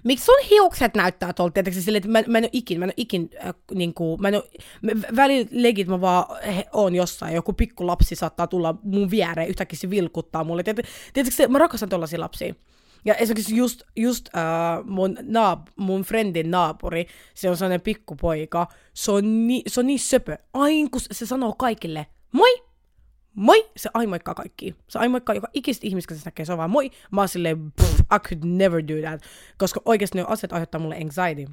miksi 0.03 0.25
sun 0.25 0.49
hiukset 0.49 0.95
näyttää 0.95 1.33
tuolta, 1.33 1.53
tietysti 1.53 1.81
silleen, 1.81 2.05
että 2.05 2.09
mä, 2.09 2.23
mä 2.27 2.37
en 2.37 2.43
ole 2.43 2.49
ikin, 2.53 2.79
mä 2.79 2.85
en 2.85 2.89
ole 2.89 2.93
ikin, 2.97 3.29
äh, 3.45 3.53
niin 3.73 3.93
kuin, 3.93 4.21
mä 4.21 4.27
en 4.27 4.35
ole, 4.35 4.43
välillä 5.15 5.47
legit 5.51 5.87
mä 5.87 6.01
vaan 6.01 6.43
he, 6.43 6.65
on 6.73 6.95
jossain, 6.95 7.35
joku 7.35 7.53
pikku 7.53 7.87
lapsi 7.87 8.15
saattaa 8.15 8.47
tulla 8.47 8.75
mun 8.83 9.11
viereen, 9.11 9.49
yhtäkkiä 9.49 9.79
se 9.79 9.89
vilkuttaa 9.89 10.43
mulle, 10.43 10.63
tietysti, 10.63 10.91
tietysti 11.13 11.47
mä 11.47 11.59
rakastan 11.59 11.89
tuollaisia 11.89 12.19
lapsia. 12.19 12.55
Ja 13.05 13.15
esimerkiksi 13.15 13.55
just, 13.55 13.81
just 13.95 14.27
uh, 14.27 14.89
mun, 14.89 15.17
naap, 15.21 15.67
mun 15.75 16.01
friendin 16.01 16.51
naapuri, 16.51 17.07
se 17.33 17.49
on 17.49 17.57
sellainen 17.57 17.81
pikkupoika, 17.81 18.67
se 18.93 19.11
on, 19.11 19.47
ni, 19.47 19.63
se 19.67 19.79
on 19.79 19.87
niin 19.87 19.99
söpö. 19.99 20.37
Aina 20.53 20.89
kun 20.89 21.01
se 21.11 21.25
sanoo 21.25 21.53
kaikille, 21.53 22.05
moi, 22.31 22.63
moi, 23.35 23.69
se 23.77 23.89
aina 23.93 24.09
moikkaa 24.09 24.33
kaikki. 24.33 24.75
Se 24.87 24.99
aina 24.99 25.11
moikkaa 25.11 25.35
joka 25.35 25.47
ikistä 25.53 25.87
ihmistä, 25.87 26.07
kun 26.13 26.17
se 26.17 26.25
näkee, 26.25 26.45
se 26.45 26.51
on 26.51 26.57
vaan 26.57 26.69
moi. 26.69 26.91
Mä 27.11 27.21
oon 27.21 27.29
silleen, 27.29 27.73
I 28.15 28.19
could 28.29 28.43
never 28.43 28.87
do 28.87 28.93
that. 29.07 29.21
Koska 29.57 29.81
oikeasti 29.85 30.17
ne 30.17 30.25
asiat 30.27 30.53
aiheuttaa 30.53 30.81
mulle 30.81 30.95
anxiety. 30.95 31.51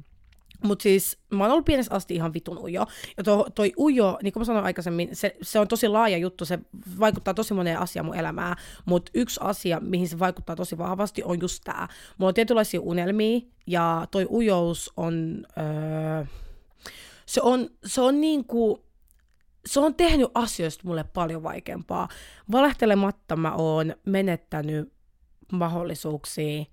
Mutta 0.63 0.83
siis 0.83 1.17
mä 1.29 1.43
oon 1.43 1.51
ollut 1.51 1.65
pienestä 1.65 1.95
asti 1.95 2.15
ihan 2.15 2.33
vitun 2.33 2.57
ujo. 2.57 2.85
Ja 3.17 3.23
to, 3.23 3.45
toi 3.55 3.73
ujo, 3.79 4.17
niin 4.23 4.33
kuin 4.33 4.41
mä 4.41 4.45
sanoin 4.45 4.65
aikaisemmin, 4.65 5.09
se, 5.13 5.35
se 5.41 5.59
on 5.59 5.67
tosi 5.67 5.87
laaja 5.87 6.17
juttu, 6.17 6.45
se 6.45 6.59
vaikuttaa 6.99 7.33
tosi 7.33 7.53
moneen 7.53 7.79
asiaan 7.79 8.05
mun 8.05 8.15
elämään. 8.15 8.55
Mutta 8.85 9.11
yksi 9.15 9.39
asia, 9.43 9.79
mihin 9.79 10.07
se 10.07 10.19
vaikuttaa 10.19 10.55
tosi 10.55 10.77
vahvasti, 10.77 11.23
on 11.23 11.41
just 11.41 11.63
tää. 11.63 11.87
Mulla 12.17 12.29
on 12.29 12.33
tietynlaisia 12.33 12.81
unelmia, 12.81 13.41
ja 13.67 14.07
toi 14.11 14.27
ujous 14.29 14.93
on... 14.97 15.45
Öö, 15.57 16.25
se 17.25 17.41
on, 17.43 17.69
se 17.85 18.01
on 18.01 18.21
niinku, 18.21 18.85
se 19.65 19.79
on 19.79 19.95
tehnyt 19.95 20.31
asioista 20.33 20.83
mulle 20.87 21.03
paljon 21.03 21.43
vaikeampaa. 21.43 22.07
Valehtelematta 22.51 23.35
mä 23.35 23.55
oon 23.55 23.95
menettänyt 24.05 24.93
mahdollisuuksia 25.51 26.65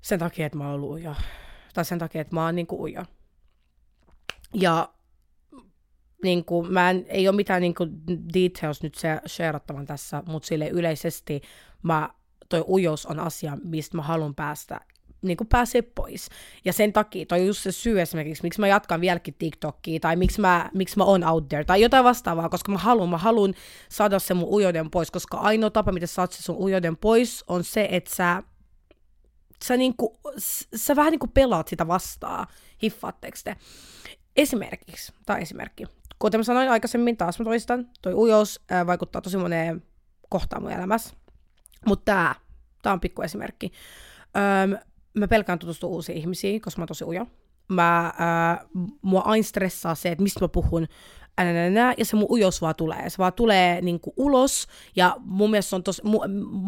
sen 0.00 0.18
takia, 0.18 0.46
että 0.46 0.58
mä 0.58 0.64
oon 0.64 0.74
ollut 0.74 0.90
ujo 0.90 1.14
tai 1.78 1.84
sen 1.84 1.98
takia, 1.98 2.20
että 2.20 2.34
mä 2.34 2.44
oon 2.44 2.54
niinku 2.54 2.82
ujo. 2.82 3.02
Ja 4.54 4.88
niin 6.22 6.44
kuin, 6.44 6.72
mä 6.72 6.90
en, 6.90 7.04
ei 7.08 7.28
ole 7.28 7.36
mitään 7.36 7.60
niin 7.62 7.74
kuin, 7.74 8.02
details 8.34 8.82
nyt 8.82 8.94
se 8.94 9.20
shareattavan 9.28 9.86
tässä, 9.86 10.22
mutta 10.26 10.46
sille 10.46 10.68
yleisesti 10.68 11.40
mä, 11.82 12.10
toi 12.48 12.64
ujous 12.68 13.06
on 13.06 13.20
asia, 13.20 13.58
mistä 13.64 13.96
mä 13.96 14.02
haluan 14.02 14.34
päästä 14.34 14.80
niin 15.22 15.36
kuin 15.36 15.48
pääsee 15.48 15.82
pois. 15.82 16.28
Ja 16.64 16.72
sen 16.72 16.92
takia, 16.92 17.26
toi 17.26 17.46
just 17.46 17.62
se 17.62 17.72
syy 17.72 18.00
esimerkiksi, 18.00 18.42
miksi 18.42 18.60
mä 18.60 18.68
jatkan 18.68 19.00
vieläkin 19.00 19.34
TikTokia, 19.38 20.00
tai 20.00 20.16
miksi 20.16 20.40
mä, 20.40 20.70
miksi 20.74 20.98
mä 20.98 21.04
on 21.04 21.24
out 21.24 21.48
there, 21.48 21.64
tai 21.64 21.80
jotain 21.80 22.04
vastaavaa, 22.04 22.48
koska 22.48 22.72
mä 22.72 22.78
haluan, 22.78 23.08
mä 23.08 23.18
haluan 23.18 23.54
saada 23.88 24.18
sen 24.18 24.36
mun 24.36 24.48
ujouden 24.48 24.90
pois, 24.90 25.10
koska 25.10 25.36
ainoa 25.36 25.70
tapa, 25.70 25.92
miten 25.92 26.08
saat 26.08 26.32
se 26.32 26.42
sun 26.42 26.56
ujouden 26.56 26.96
pois, 26.96 27.44
on 27.48 27.64
se, 27.64 27.88
että 27.90 28.14
sä 28.14 28.42
sä, 29.64 29.76
niinku, 29.76 30.18
sä 30.76 30.96
vähän 30.96 31.10
niinku 31.10 31.26
pelaat 31.26 31.68
sitä 31.68 31.88
vastaan, 31.88 32.46
hiffaatteko 32.82 33.38
te? 33.44 33.56
Esimerkiksi, 34.36 35.12
tai 35.26 35.42
esimerkki. 35.42 35.84
Kuten 36.18 36.40
mä 36.40 36.44
sanoin 36.44 36.70
aikaisemmin, 36.70 37.16
taas 37.16 37.38
mä 37.38 37.44
toistan, 37.44 37.90
toi 38.02 38.14
ujous 38.14 38.60
ää, 38.70 38.86
vaikuttaa 38.86 39.22
tosi 39.22 39.36
moneen 39.36 39.82
kohtaan 40.28 40.62
mun 40.62 40.72
elämässä. 40.72 41.14
Mutta 41.86 42.04
tää, 42.04 42.34
tää 42.82 42.92
on 42.92 43.00
pikku 43.00 43.22
esimerkki. 43.22 43.72
Öm, 44.64 44.78
mä 45.14 45.28
pelkään 45.28 45.58
tutustua 45.58 45.90
uusiin 45.90 46.18
ihmisiin, 46.18 46.60
koska 46.60 46.78
mä 46.78 46.82
oon 46.82 46.88
tosi 46.88 47.04
ujo. 47.04 47.26
Mä, 47.68 48.12
ää, 48.18 48.64
mua 49.02 49.20
aina 49.20 49.42
stressaa 49.42 49.94
se, 49.94 50.08
että 50.08 50.22
mistä 50.22 50.40
mä 50.40 50.48
puhun, 50.48 50.86
ja 51.98 52.04
se 52.04 52.16
mun 52.16 52.26
ujous 52.30 52.60
vaan 52.62 52.74
tulee. 52.74 53.10
Se 53.10 53.18
vaan 53.18 53.32
tulee 53.32 53.80
niin 53.80 54.00
kuin 54.00 54.14
ulos, 54.16 54.66
ja 54.96 55.16
mun 55.20 55.50
mielestä 55.50 55.70
se 55.70 55.76
on 55.76 55.82
tosi, 55.82 56.02
mu, 56.04 56.20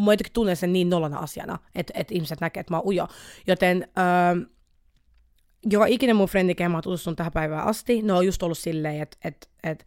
mä 0.05 0.13
jotenkin 0.13 0.33
tunnen 0.33 0.57
sen 0.57 0.73
niin 0.73 0.91
nollana 0.91 1.19
asiana, 1.19 1.59
että, 1.75 1.93
että 1.97 2.15
ihmiset 2.15 2.41
näkee, 2.41 2.61
että 2.61 2.73
mä 2.73 2.79
oon 2.79 2.87
ujo. 2.87 3.09
Joten 3.47 3.89
öö, 3.99 4.47
joka 5.71 5.87
ikinen 5.87 6.17
mun 6.17 6.29
frendi, 6.29 6.55
kehen 6.55 6.71
mä 6.71 6.77
oon 6.77 6.83
tutustunut 6.83 7.17
tähän 7.17 7.33
päivään 7.33 7.67
asti, 7.67 8.03
ne 8.03 8.13
on 8.13 8.27
just 8.27 8.43
ollut 8.43 8.59
silleen, 8.59 9.03
että 9.03 9.17
että 9.25 9.47
että 9.63 9.85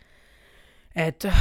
että 0.96 1.34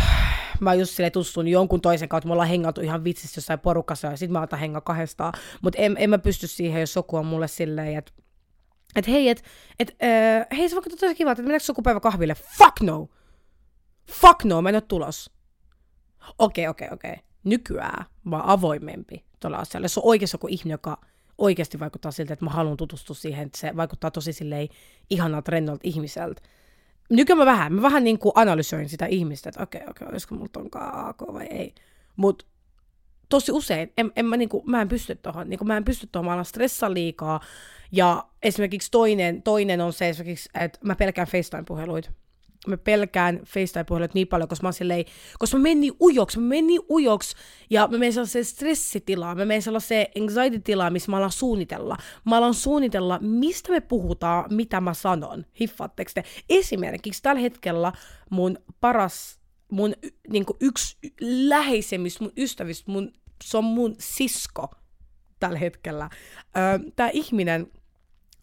mä 0.61 0.75
just 0.75 0.93
silleen 0.93 1.13
tutustunut 1.13 1.53
jonkun 1.53 1.81
toisen 1.81 2.09
kautta, 2.09 2.29
me 2.29 2.33
ollaan 2.33 2.49
hengautu 2.49 2.81
ihan 2.81 3.05
vitsissä 3.05 3.39
jossain 3.39 3.61
porukassa, 3.61 4.09
ja 4.09 4.17
sit 4.17 4.31
mä 4.31 4.43
otan 4.43 4.59
hengaa 4.59 4.81
kahdestaan, 4.81 5.33
mutta 5.63 5.79
en, 5.79 5.97
en 5.99 6.11
mä 6.11 6.19
pysty 6.19 6.47
siihen, 6.47 6.81
jos 6.81 6.97
joku 6.97 7.17
on 7.17 7.27
mulle 7.27 7.49
silleen, 7.49 7.99
että 7.99 8.13
et 8.97 9.09
hei, 9.09 9.29
et, 9.29 9.45
et, 9.79 9.97
äh, 10.03 10.59
hei 10.59 10.69
se 10.69 10.75
vaikka 10.77 10.91
tosi 10.91 11.15
kiva, 11.15 11.33
että 11.33 11.43
mennäänkö 11.43 11.65
sukupäivä 11.65 12.01
kahville? 12.01 12.35
Fuck 12.35 12.81
no! 12.81 13.09
Fuck 14.11 14.45
no, 14.45 14.63
mä 14.63 14.69
en 14.69 14.75
ole 14.75 14.81
tulos. 14.81 15.31
Okei, 16.39 16.69
okei, 16.69 16.89
okei. 16.93 17.17
Nykyään 17.45 18.05
mä 18.25 18.37
oon 18.37 18.49
avoimempi 18.49 19.25
tuolla 19.41 19.57
asialla. 19.57 19.89
Se 19.89 20.01
on 20.01 20.07
oikeasti 20.07 20.35
joku 20.35 20.47
ihminen, 20.51 20.75
joka 20.75 20.99
oikeasti 21.39 21.81
vaikuttaa 21.81 22.13
siltä, 22.13 22.33
että 22.33 22.45
mä 22.45 22.51
haluan 22.51 22.77
tutustua 22.77 23.17
siihen, 23.17 23.47
että 23.47 23.59
se 23.59 23.77
vaikuttaa 23.77 24.11
tosi 24.11 24.33
silleen 24.33 24.69
ihanalta, 25.11 25.51
rennolta 25.51 25.81
ihmiseltä. 25.85 26.43
Nykyään 27.11 27.39
mä 27.39 27.47
vähän, 27.47 27.73
mä 27.73 27.83
vähän 27.83 28.05
niin 28.05 28.19
kuin 28.19 28.33
analysoin 28.35 28.89
sitä 28.89 29.07
ihmistä, 29.07 29.49
että 29.49 29.63
okei, 29.63 29.83
okei, 29.91 30.09
olisiko 30.09 30.35
mulla 30.35 30.49
tonkaan 30.53 31.09
AK 31.09 31.23
vai 31.33 31.47
ei. 31.47 31.75
Mutta 32.17 32.45
tosi 33.29 33.53
usein, 33.53 33.93
en, 33.97 34.13
en 34.17 34.27
mä, 34.27 34.37
niinku, 34.37 34.63
mä 34.67 34.83
en 34.83 34.89
pysty 34.89 35.15
tuohon, 35.15 35.49
niinku, 35.49 35.65
mä 35.65 35.77
en 35.77 35.85
pysty 35.85 36.09
tuohon, 36.13 36.27
mä 36.27 36.33
alan 36.33 36.45
stressaa 36.45 36.95
liikaa. 36.95 37.41
Ja 37.93 38.25
esimerkiksi 38.43 38.91
toinen, 38.91 39.43
toinen 39.43 39.81
on 39.81 39.93
se 39.93 40.09
esimerkiksi, 40.09 40.49
että 40.61 40.79
mä 40.83 40.95
pelkään 40.95 41.29
FaceTime-puheluita 41.29 42.11
mä 42.67 42.77
pelkään 42.77 43.41
FaceTime-puhelut 43.47 44.15
niin 44.15 44.29
paljon, 44.29 44.49
koska 44.49 44.67
mä 44.67 44.73
silleen, 44.73 45.05
koska 45.39 45.57
mä 45.57 45.63
menen 45.63 45.81
niin 45.81 45.95
ujoksi, 46.01 46.39
mä 46.39 46.49
menen 46.49 46.67
niin 46.67 46.81
ujoksi, 46.91 47.37
ja 47.71 47.89
mä 47.91 47.99
menen 47.99 48.13
sellaiseen 48.13 48.45
stressitilaan, 48.45 49.37
mä 49.37 49.45
menen 49.45 49.63
sellaiseen 49.63 50.07
anxiety-tilaan, 50.21 50.93
missä 50.93 51.11
mä 51.11 51.17
alan 51.17 51.33
suunnitella. 51.33 51.97
Mä 52.25 52.37
alan 52.37 52.55
suunnitella, 52.55 53.19
mistä 53.23 53.73
me 53.73 53.81
puhutaan, 53.81 54.55
mitä 54.55 54.81
mä 54.81 54.95
sanon. 54.95 55.45
Hiffaatteko 55.61 56.11
te? 56.15 56.25
Esimerkiksi 56.49 57.23
tällä 57.23 57.41
hetkellä 57.41 57.93
mun 58.31 58.59
paras, 58.81 59.41
mun 59.71 59.95
niin 60.29 60.45
yksi 60.61 60.97
läheisemmistä 61.21 62.25
mun 62.25 62.33
ystävistä, 62.37 62.93
mun, 62.93 63.13
se 63.45 63.59
on 63.59 63.65
mun 63.65 63.97
sisko 63.99 64.71
tällä 65.41 65.59
hetkellä. 65.59 66.11
Öö, 66.57 66.91
Tämä 66.97 67.11
ihminen, 67.13 67.67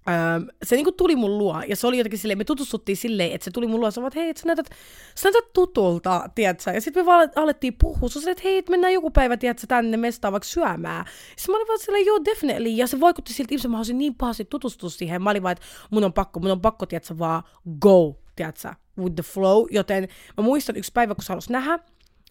Öö, 0.07 0.53
se 0.63 0.75
niinku 0.75 0.91
tuli 0.91 1.15
mun 1.15 1.37
luo, 1.37 1.61
ja 1.67 1.75
se 1.75 1.87
oli 1.87 1.97
jotenkin 1.97 2.19
silleen, 2.19 2.37
me 2.37 2.43
tutustuttiin 2.43 2.97
silleen, 2.97 3.31
että 3.31 3.45
se 3.45 3.51
tuli 3.51 3.67
mun 3.67 3.79
luo, 3.79 3.89
että 3.89 4.19
hei, 4.19 4.33
sä 4.37 4.45
näytät, 4.45 4.69
sä 5.15 5.29
näytät 5.29 5.53
tutulta, 5.53 6.29
tiedätkö? 6.35 6.71
Ja 6.71 6.81
sitten 6.81 7.03
me 7.03 7.05
vaan 7.05 7.29
alettiin 7.35 7.75
puhua, 7.81 8.09
se 8.09 8.31
että 8.31 8.43
hei, 8.43 8.57
et 8.57 8.69
mennään 8.69 8.93
joku 8.93 9.11
päivä, 9.11 9.37
tiedätkö, 9.37 9.67
tänne 9.67 9.97
mestaan 9.97 10.31
vaikka 10.31 10.47
syömään. 10.47 11.05
Sitten 11.35 11.53
mä 11.53 11.57
olin 11.57 11.67
vaan 11.67 11.79
silleen, 11.79 12.05
joo, 12.05 12.19
definitely, 12.25 12.69
ja 12.69 12.87
se 12.87 12.99
vaikutti 12.99 13.33
siltä 13.33 13.53
ihmisen, 13.53 13.71
mä 13.71 13.77
haluaisin 13.77 13.97
niin 13.97 14.15
pahasti 14.15 14.45
tutustua 14.45 14.89
siihen, 14.89 15.21
mä 15.21 15.29
olin 15.29 15.43
vaan, 15.43 15.51
että 15.51 15.65
mun 15.91 16.03
on 16.03 16.13
pakko, 16.13 16.39
mun 16.39 16.51
on 16.51 16.61
pakko, 16.61 16.85
tiedätkö, 16.85 17.17
vaan 17.19 17.43
go, 17.79 18.19
tiedätkö, 18.35 18.73
with 18.97 19.15
the 19.15 19.23
flow, 19.23 19.65
joten 19.71 20.07
mä 20.37 20.43
muistan 20.43 20.75
yksi 20.75 20.91
päivä, 20.93 21.15
kun 21.15 21.23
se 21.23 21.33
halusi 21.33 21.51
nähdä, 21.51 21.79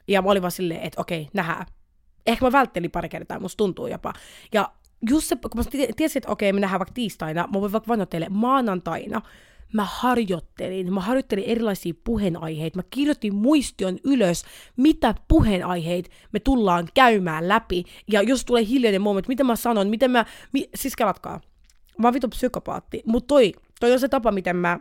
ja 0.09 0.23
mä 0.23 0.31
olin 0.31 0.43
vaan 0.43 0.53
silleen, 0.53 0.81
että 0.81 1.01
okei, 1.01 1.21
okay, 1.21 1.31
nähdään. 1.35 1.67
Ehkä 2.27 2.45
mä 2.45 2.53
välttelin 2.53 2.91
pari 2.91 3.09
kertaa, 3.09 3.41
musta 3.41 3.57
tuntuu 3.57 3.87
jopa. 3.87 4.13
Ja 4.53 4.73
just 5.11 5.26
se, 5.28 5.37
kun 5.37 5.50
mä 5.57 5.62
tiesin, 5.97 6.19
että 6.21 6.33
okei, 6.33 6.52
me 6.52 6.61
nähdään 6.61 6.81
vaikka 6.81 6.95
tiistaina, 6.95 7.49
mä 7.52 7.61
voin 7.61 7.73
vaikka 7.73 7.88
vannoa 7.88 8.07
teille 8.07 8.26
maanantaina, 8.31 9.23
mä 9.73 9.85
harjoittelin, 9.85 10.93
mä 10.93 11.00
harjoittelin 11.00 11.45
erilaisia 11.45 11.95
puheenaiheita, 12.05 12.78
mä 12.78 12.83
kirjoitin 12.90 13.35
muistion 13.35 13.99
ylös, 14.05 14.45
mitä 14.76 15.14
puheenaiheet 15.28 16.11
me 16.33 16.40
tullaan 16.40 16.88
käymään 16.95 17.49
läpi, 17.49 17.85
ja 18.12 18.23
jos 18.23 18.45
tulee 18.45 18.67
hiljainen 18.67 19.02
moment, 19.02 19.28
mitä 19.28 19.45
mä 19.45 19.57
sanon, 19.57 19.88
miten 19.88 20.11
mä, 20.11 20.25
mi, 20.52 20.69
siis 20.75 20.97
kelatkaa, 20.97 21.40
mä 21.99 22.07
oon 22.07 22.14
vitu 22.14 22.28
psykopaatti, 22.28 23.02
mutta 23.07 23.26
toi, 23.26 23.52
toi 23.81 23.93
on 23.93 24.00
se 24.00 24.09
tapa, 24.09 24.33
miten 24.33 24.57
mä 24.57 24.78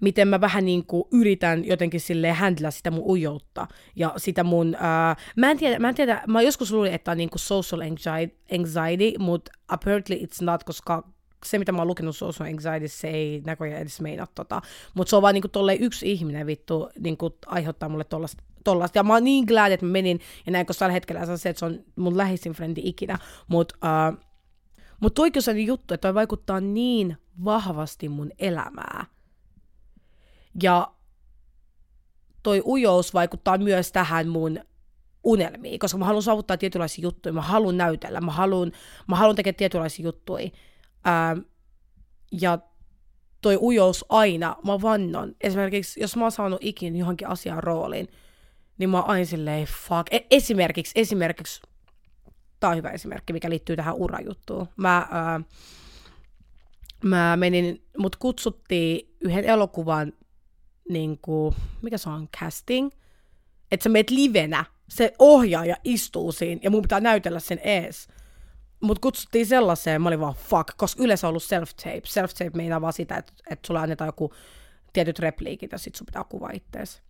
miten 0.00 0.28
mä 0.28 0.40
vähän 0.40 0.64
niin 0.64 0.86
kuin 0.86 1.04
yritän 1.12 1.64
jotenkin 1.64 2.00
sille 2.00 2.32
handla 2.32 2.70
sitä 2.70 2.90
mun 2.90 3.04
ujoutta 3.10 3.66
ja 3.96 4.12
sitä 4.16 4.44
mun, 4.44 4.68
uh, 4.68 5.22
mä 5.36 5.50
en 5.50 5.58
tiedä, 5.58 5.78
mä 5.78 5.88
en 5.88 5.94
tiedä, 5.94 6.22
mä 6.26 6.42
joskus 6.42 6.72
luulin, 6.72 6.92
että 6.92 7.10
on 7.10 7.16
niin 7.16 7.30
kuin 7.30 7.40
social 7.40 7.80
anxiety, 7.80 8.36
anxiety 8.52 9.18
mutta 9.18 9.52
apparently 9.68 10.16
it's 10.16 10.44
not, 10.44 10.64
koska 10.64 11.14
se, 11.44 11.58
mitä 11.58 11.72
mä 11.72 11.78
oon 11.78 11.88
lukenut 11.88 12.16
social 12.16 12.48
anxiety, 12.48 12.88
se 12.88 13.08
ei 13.08 13.42
näköjään 13.46 13.82
edes 13.82 14.00
meinaa 14.00 14.26
tota. 14.34 14.62
Mutta 14.94 15.10
se 15.10 15.16
on 15.16 15.22
vaan 15.22 15.34
niinku 15.34 15.48
tolleen 15.48 15.80
yksi 15.80 16.12
ihminen 16.12 16.46
vittu 16.46 16.88
niinku 16.98 17.38
aiheuttaa 17.46 17.88
mulle 17.88 18.04
tollasta, 18.04 18.42
tollasta. 18.64 18.98
Ja 18.98 19.02
mä 19.02 19.12
oon 19.12 19.24
niin 19.24 19.44
glad, 19.44 19.72
että 19.72 19.86
mä 19.86 19.92
menin, 19.92 20.20
ja 20.46 20.52
näin, 20.52 20.66
koska 20.66 20.78
tällä 20.78 20.92
hetkellä 20.92 21.36
se, 21.36 21.48
että 21.48 21.58
se 21.58 21.66
on 21.66 21.84
mun 21.96 22.16
läheisin 22.16 22.52
frendi 22.52 22.80
ikinä. 22.84 23.18
Mutta 23.48 23.76
uh, 24.10 24.18
mut 25.00 25.14
toikin 25.14 25.42
on 25.48 25.60
juttu, 25.60 25.94
että 25.94 26.08
toi 26.08 26.14
vaikuttaa 26.14 26.60
niin 26.60 27.16
vahvasti 27.44 28.08
mun 28.08 28.30
elämää. 28.38 29.13
Ja 30.62 30.94
toi 32.42 32.62
ujous 32.64 33.14
vaikuttaa 33.14 33.58
myös 33.58 33.92
tähän 33.92 34.28
mun 34.28 34.58
unelmiin, 35.24 35.78
koska 35.78 35.98
mä 35.98 36.04
haluan 36.04 36.22
saavuttaa 36.22 36.56
tietynlaisia 36.56 37.02
juttuja, 37.02 37.32
mä 37.32 37.42
haluan 37.42 37.76
näytellä, 37.76 38.20
mä 38.20 38.32
haluan, 38.32 38.72
mä 39.08 39.16
haluan 39.16 39.36
tehdä 39.36 39.52
tietynlaisia 39.52 40.04
juttuja. 40.04 40.50
Ähm, 41.06 41.38
ja 42.40 42.58
toi 43.40 43.58
ujous 43.60 44.04
aina, 44.08 44.56
mä 44.66 44.82
vannon, 44.82 45.34
esimerkiksi 45.40 46.00
jos 46.00 46.16
mä 46.16 46.24
oon 46.24 46.32
saanut 46.32 46.58
ikinä 46.62 46.98
johonkin 46.98 47.28
asiaan 47.28 47.62
rooliin, 47.62 48.08
niin 48.78 48.90
mä 48.90 49.00
oon 49.00 49.08
aina 49.08 49.24
silleen, 49.24 49.66
fuck. 49.66 50.14
E- 50.14 50.26
esimerkiksi, 50.30 50.92
esimerkiksi, 50.94 51.62
tää 52.60 52.70
on 52.70 52.76
hyvä 52.76 52.90
esimerkki, 52.90 53.32
mikä 53.32 53.50
liittyy 53.50 53.76
tähän 53.76 53.94
urajuttuun. 53.94 54.68
Mä, 54.76 55.08
ää, 55.10 55.40
mä 57.04 57.36
menin, 57.36 57.86
mut 57.98 58.16
kutsuttiin 58.16 59.16
yhden 59.20 59.44
elokuvan 59.44 60.12
niin 60.88 61.18
kuin, 61.22 61.54
mikä 61.82 61.98
se 61.98 62.10
on, 62.10 62.28
casting, 62.40 62.90
että 63.70 63.84
sä 63.84 63.88
meet 63.88 64.10
livenä, 64.10 64.64
se 64.88 65.12
ohjaaja 65.18 65.76
istuu 65.84 66.32
siinä 66.32 66.60
ja 66.64 66.70
mun 66.70 66.82
pitää 66.82 67.00
näytellä 67.00 67.40
sen 67.40 67.60
ees. 67.64 68.08
mut 68.80 68.98
kutsuttiin 68.98 69.46
sellaiseen, 69.46 70.02
mä 70.02 70.08
olin 70.08 70.20
vaan 70.20 70.34
fuck, 70.34 70.68
koska 70.76 71.02
yleensä 71.02 71.26
on 71.26 71.28
ollut 71.28 71.42
self-tape. 71.42 72.06
Self-tape 72.06 72.56
meinaa 72.56 72.80
vaan 72.80 72.92
sitä, 72.92 73.16
että, 73.16 73.32
että 73.50 73.66
sulla 73.66 73.82
annetaan 73.82 74.08
joku 74.08 74.32
tietyt 74.92 75.18
repliikit 75.18 75.72
ja 75.72 75.78
sit 75.78 75.94
sun 75.94 76.06
pitää 76.06 76.24
kuvaa 76.24 76.50
ittees. 76.52 77.02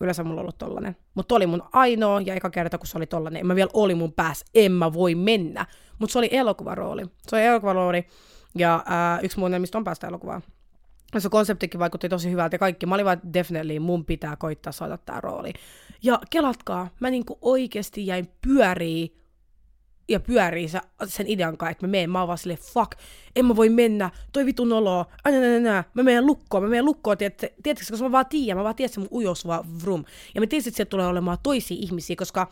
Yleensä 0.00 0.24
mulla 0.24 0.40
on 0.40 0.42
ollut 0.42 0.58
tollanen. 0.58 0.96
Mutta 1.14 1.34
oli 1.34 1.46
mun 1.46 1.62
ainoa 1.72 2.20
ja 2.20 2.34
eka 2.34 2.50
kerta, 2.50 2.78
kun 2.78 2.86
se 2.86 2.98
oli 2.98 3.06
tollanen. 3.06 3.40
En 3.40 3.46
mä 3.46 3.54
vielä 3.54 3.70
oli 3.74 3.94
mun 3.94 4.12
päässä, 4.12 4.46
en 4.54 4.72
mä 4.72 4.92
voi 4.92 5.14
mennä. 5.14 5.66
Mutta 5.98 6.12
se 6.12 6.18
oli 6.18 6.28
elokuvarooli. 6.32 7.02
Se 7.28 7.36
oli 7.36 7.44
elokuvarooli 7.44 8.06
ja 8.54 8.82
ää, 8.86 9.20
yksi 9.20 9.38
mun 9.38 9.50
mistä 9.58 9.78
on 9.78 9.84
päästä 9.84 10.06
elokuvaan. 10.06 10.42
Se 11.18 11.28
konseptikin 11.28 11.80
vaikutti 11.80 12.08
tosi 12.08 12.30
hyvältä 12.30 12.54
ja 12.54 12.58
kaikki. 12.58 12.86
Mä 12.86 12.94
olin 12.94 13.04
vaan, 13.04 13.20
definitely 13.34 13.78
mun 13.78 14.04
pitää 14.04 14.36
koittaa 14.36 14.72
saada 14.72 14.98
tää 14.98 15.20
rooli. 15.20 15.52
Ja 16.02 16.20
kelatkaa, 16.30 16.88
mä 17.00 17.10
niinku 17.10 17.38
oikeesti 17.40 18.06
jäin 18.06 18.28
pyörii 18.42 19.16
ja 20.08 20.20
pyörii 20.20 20.68
se, 20.68 20.80
sen 21.06 21.26
idean 21.26 21.56
kanssa, 21.56 21.70
että 21.70 21.86
mä 21.86 21.90
menen, 21.90 22.10
mä 22.10 22.18
oon 22.18 22.28
vaan 22.28 22.38
silleen, 22.38 22.58
fuck, 22.58 22.92
en 23.36 23.46
mä 23.46 23.56
voi 23.56 23.68
mennä, 23.68 24.10
toi 24.32 24.46
vitun 24.46 24.72
olo, 24.72 25.06
aina, 25.24 25.38
aina, 25.38 25.54
aina, 25.54 25.84
mä 25.94 26.02
menen 26.02 26.26
lukkoon, 26.26 26.62
mä 26.62 26.68
menen 26.68 26.84
lukkoon, 26.84 27.18
tiedätkö, 27.18 27.48
koska 27.90 28.04
mä 28.04 28.12
vaan 28.12 28.26
tiedän, 28.26 28.56
mä 28.56 28.64
vaan 28.64 28.74
tiedän, 28.74 28.90
että 28.90 29.00
mun 29.00 29.08
ujous 29.12 29.46
vaan 29.46 29.80
vrum. 29.84 30.04
Ja 30.34 30.40
mä 30.40 30.46
tiesin, 30.46 30.70
että 30.70 30.76
sieltä 30.76 30.90
tulee 30.90 31.06
olemaan 31.06 31.38
toisia 31.42 31.76
ihmisiä, 31.80 32.16
koska 32.16 32.48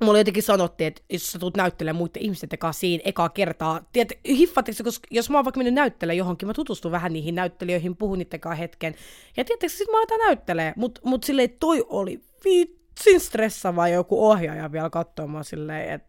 Mulle 0.00 0.18
jotenkin 0.18 0.42
sanottiin, 0.42 0.88
että 0.88 1.02
jos 1.10 1.26
sä 1.26 1.38
tulet 1.38 1.56
näyttelemään 1.56 1.98
muiden 1.98 2.22
ihmisten 2.22 2.58
kanssa 2.58 2.80
siinä 2.80 3.02
ekaa 3.04 3.28
kertaa, 3.28 3.80
tiedät, 3.92 4.12
hiffatteko, 4.28 4.84
koska 4.84 5.08
jos 5.10 5.30
mä 5.30 5.38
oon 5.38 5.44
vaikka 5.44 5.58
mennyt 5.58 5.74
näyttelemään 5.74 6.18
johonkin, 6.18 6.46
mä 6.46 6.54
tutustun 6.54 6.92
vähän 6.92 7.12
niihin 7.12 7.34
näyttelijöihin, 7.34 7.96
puhun 7.96 8.18
niiden 8.18 8.56
hetken, 8.58 8.94
ja 9.36 9.44
tiedättekö, 9.44 9.72
sit 9.72 9.88
mä 9.90 9.98
aletaan 9.98 10.20
näyttelemään, 10.20 10.74
mutta 10.76 11.00
mut 11.04 11.24
silleen 11.24 11.50
toi 11.60 11.86
oli 11.88 12.20
vitsin 12.44 13.20
stressava 13.20 13.88
joku 13.88 14.28
ohjaaja 14.28 14.72
vielä 14.72 14.90
katsomaan 14.90 15.44
silleen, 15.44 15.90
että 15.90 16.08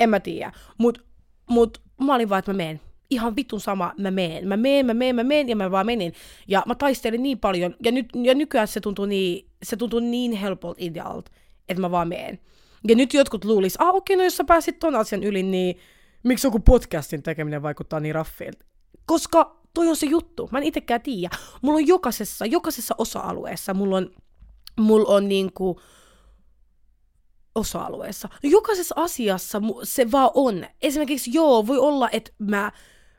en 0.00 0.10
mä 0.10 0.20
tiedä. 0.20 0.52
Mut, 0.78 1.04
mut 1.50 1.82
mä 2.00 2.14
olin 2.14 2.28
vaan, 2.28 2.38
että 2.38 2.52
mä 2.52 2.56
menen. 2.56 2.80
Ihan 3.10 3.36
vitun 3.36 3.60
sama, 3.60 3.92
mä 3.98 4.10
meen. 4.10 4.48
Mä 4.48 4.56
meen, 4.56 4.86
mä 4.86 4.94
meen, 4.94 5.16
mä 5.16 5.24
meen 5.24 5.48
ja 5.48 5.56
mä 5.56 5.70
vaan 5.70 5.86
menin. 5.86 6.12
Ja 6.48 6.62
mä 6.66 6.74
taistelin 6.74 7.22
niin 7.22 7.38
paljon, 7.38 7.74
ja, 7.84 7.92
nyt, 7.92 8.06
ja 8.22 8.34
nykyään 8.34 8.68
se 8.68 8.80
tuntuu 8.80 9.06
niin, 9.06 9.46
se 9.62 9.76
tuntuu 9.76 10.00
niin 10.00 10.32
helpolta 10.32 10.78
idealta, 10.80 11.30
että 11.68 11.80
mä 11.80 11.90
vaan 11.90 12.08
meen. 12.08 12.38
Ja 12.88 12.96
nyt 12.96 13.14
jotkut 13.14 13.44
luulis, 13.44 13.80
ah 13.80 13.88
okei, 13.88 14.14
okay, 14.14 14.16
no 14.16 14.24
jos 14.24 14.36
sä 14.36 14.44
pääsit 14.44 14.78
ton 14.78 14.96
asian 14.96 15.22
yli, 15.24 15.42
niin 15.42 15.76
miksi 16.22 16.46
joku 16.46 16.58
podcastin 16.58 17.22
tekeminen 17.22 17.62
vaikuttaa 17.62 18.00
niin 18.00 18.14
raffilta? 18.14 18.64
Koska 19.06 19.60
toi 19.74 19.88
on 19.88 19.96
se 19.96 20.06
juttu. 20.06 20.48
Mä 20.52 20.58
en 20.58 20.64
itekään 20.64 21.02
tiedä. 21.02 21.36
Mulla 21.62 21.76
on 21.76 21.86
jokaisessa, 21.86 22.46
jokaisessa 22.46 22.94
osa-alueessa, 22.98 23.74
mulla 23.74 23.96
on, 23.96 24.10
mulla 24.80 25.14
on 25.14 25.28
niinku, 25.28 25.80
osa-alueessa. 27.54 28.28
No 28.42 28.50
jokaisessa 28.50 28.94
asiassa 28.98 29.62
se 29.82 30.10
vaan 30.10 30.30
on. 30.34 30.66
Esimerkiksi 30.82 31.30
joo, 31.34 31.66
voi 31.66 31.78
olla, 31.78 32.08
että 32.12 32.30
mä, 32.38 32.72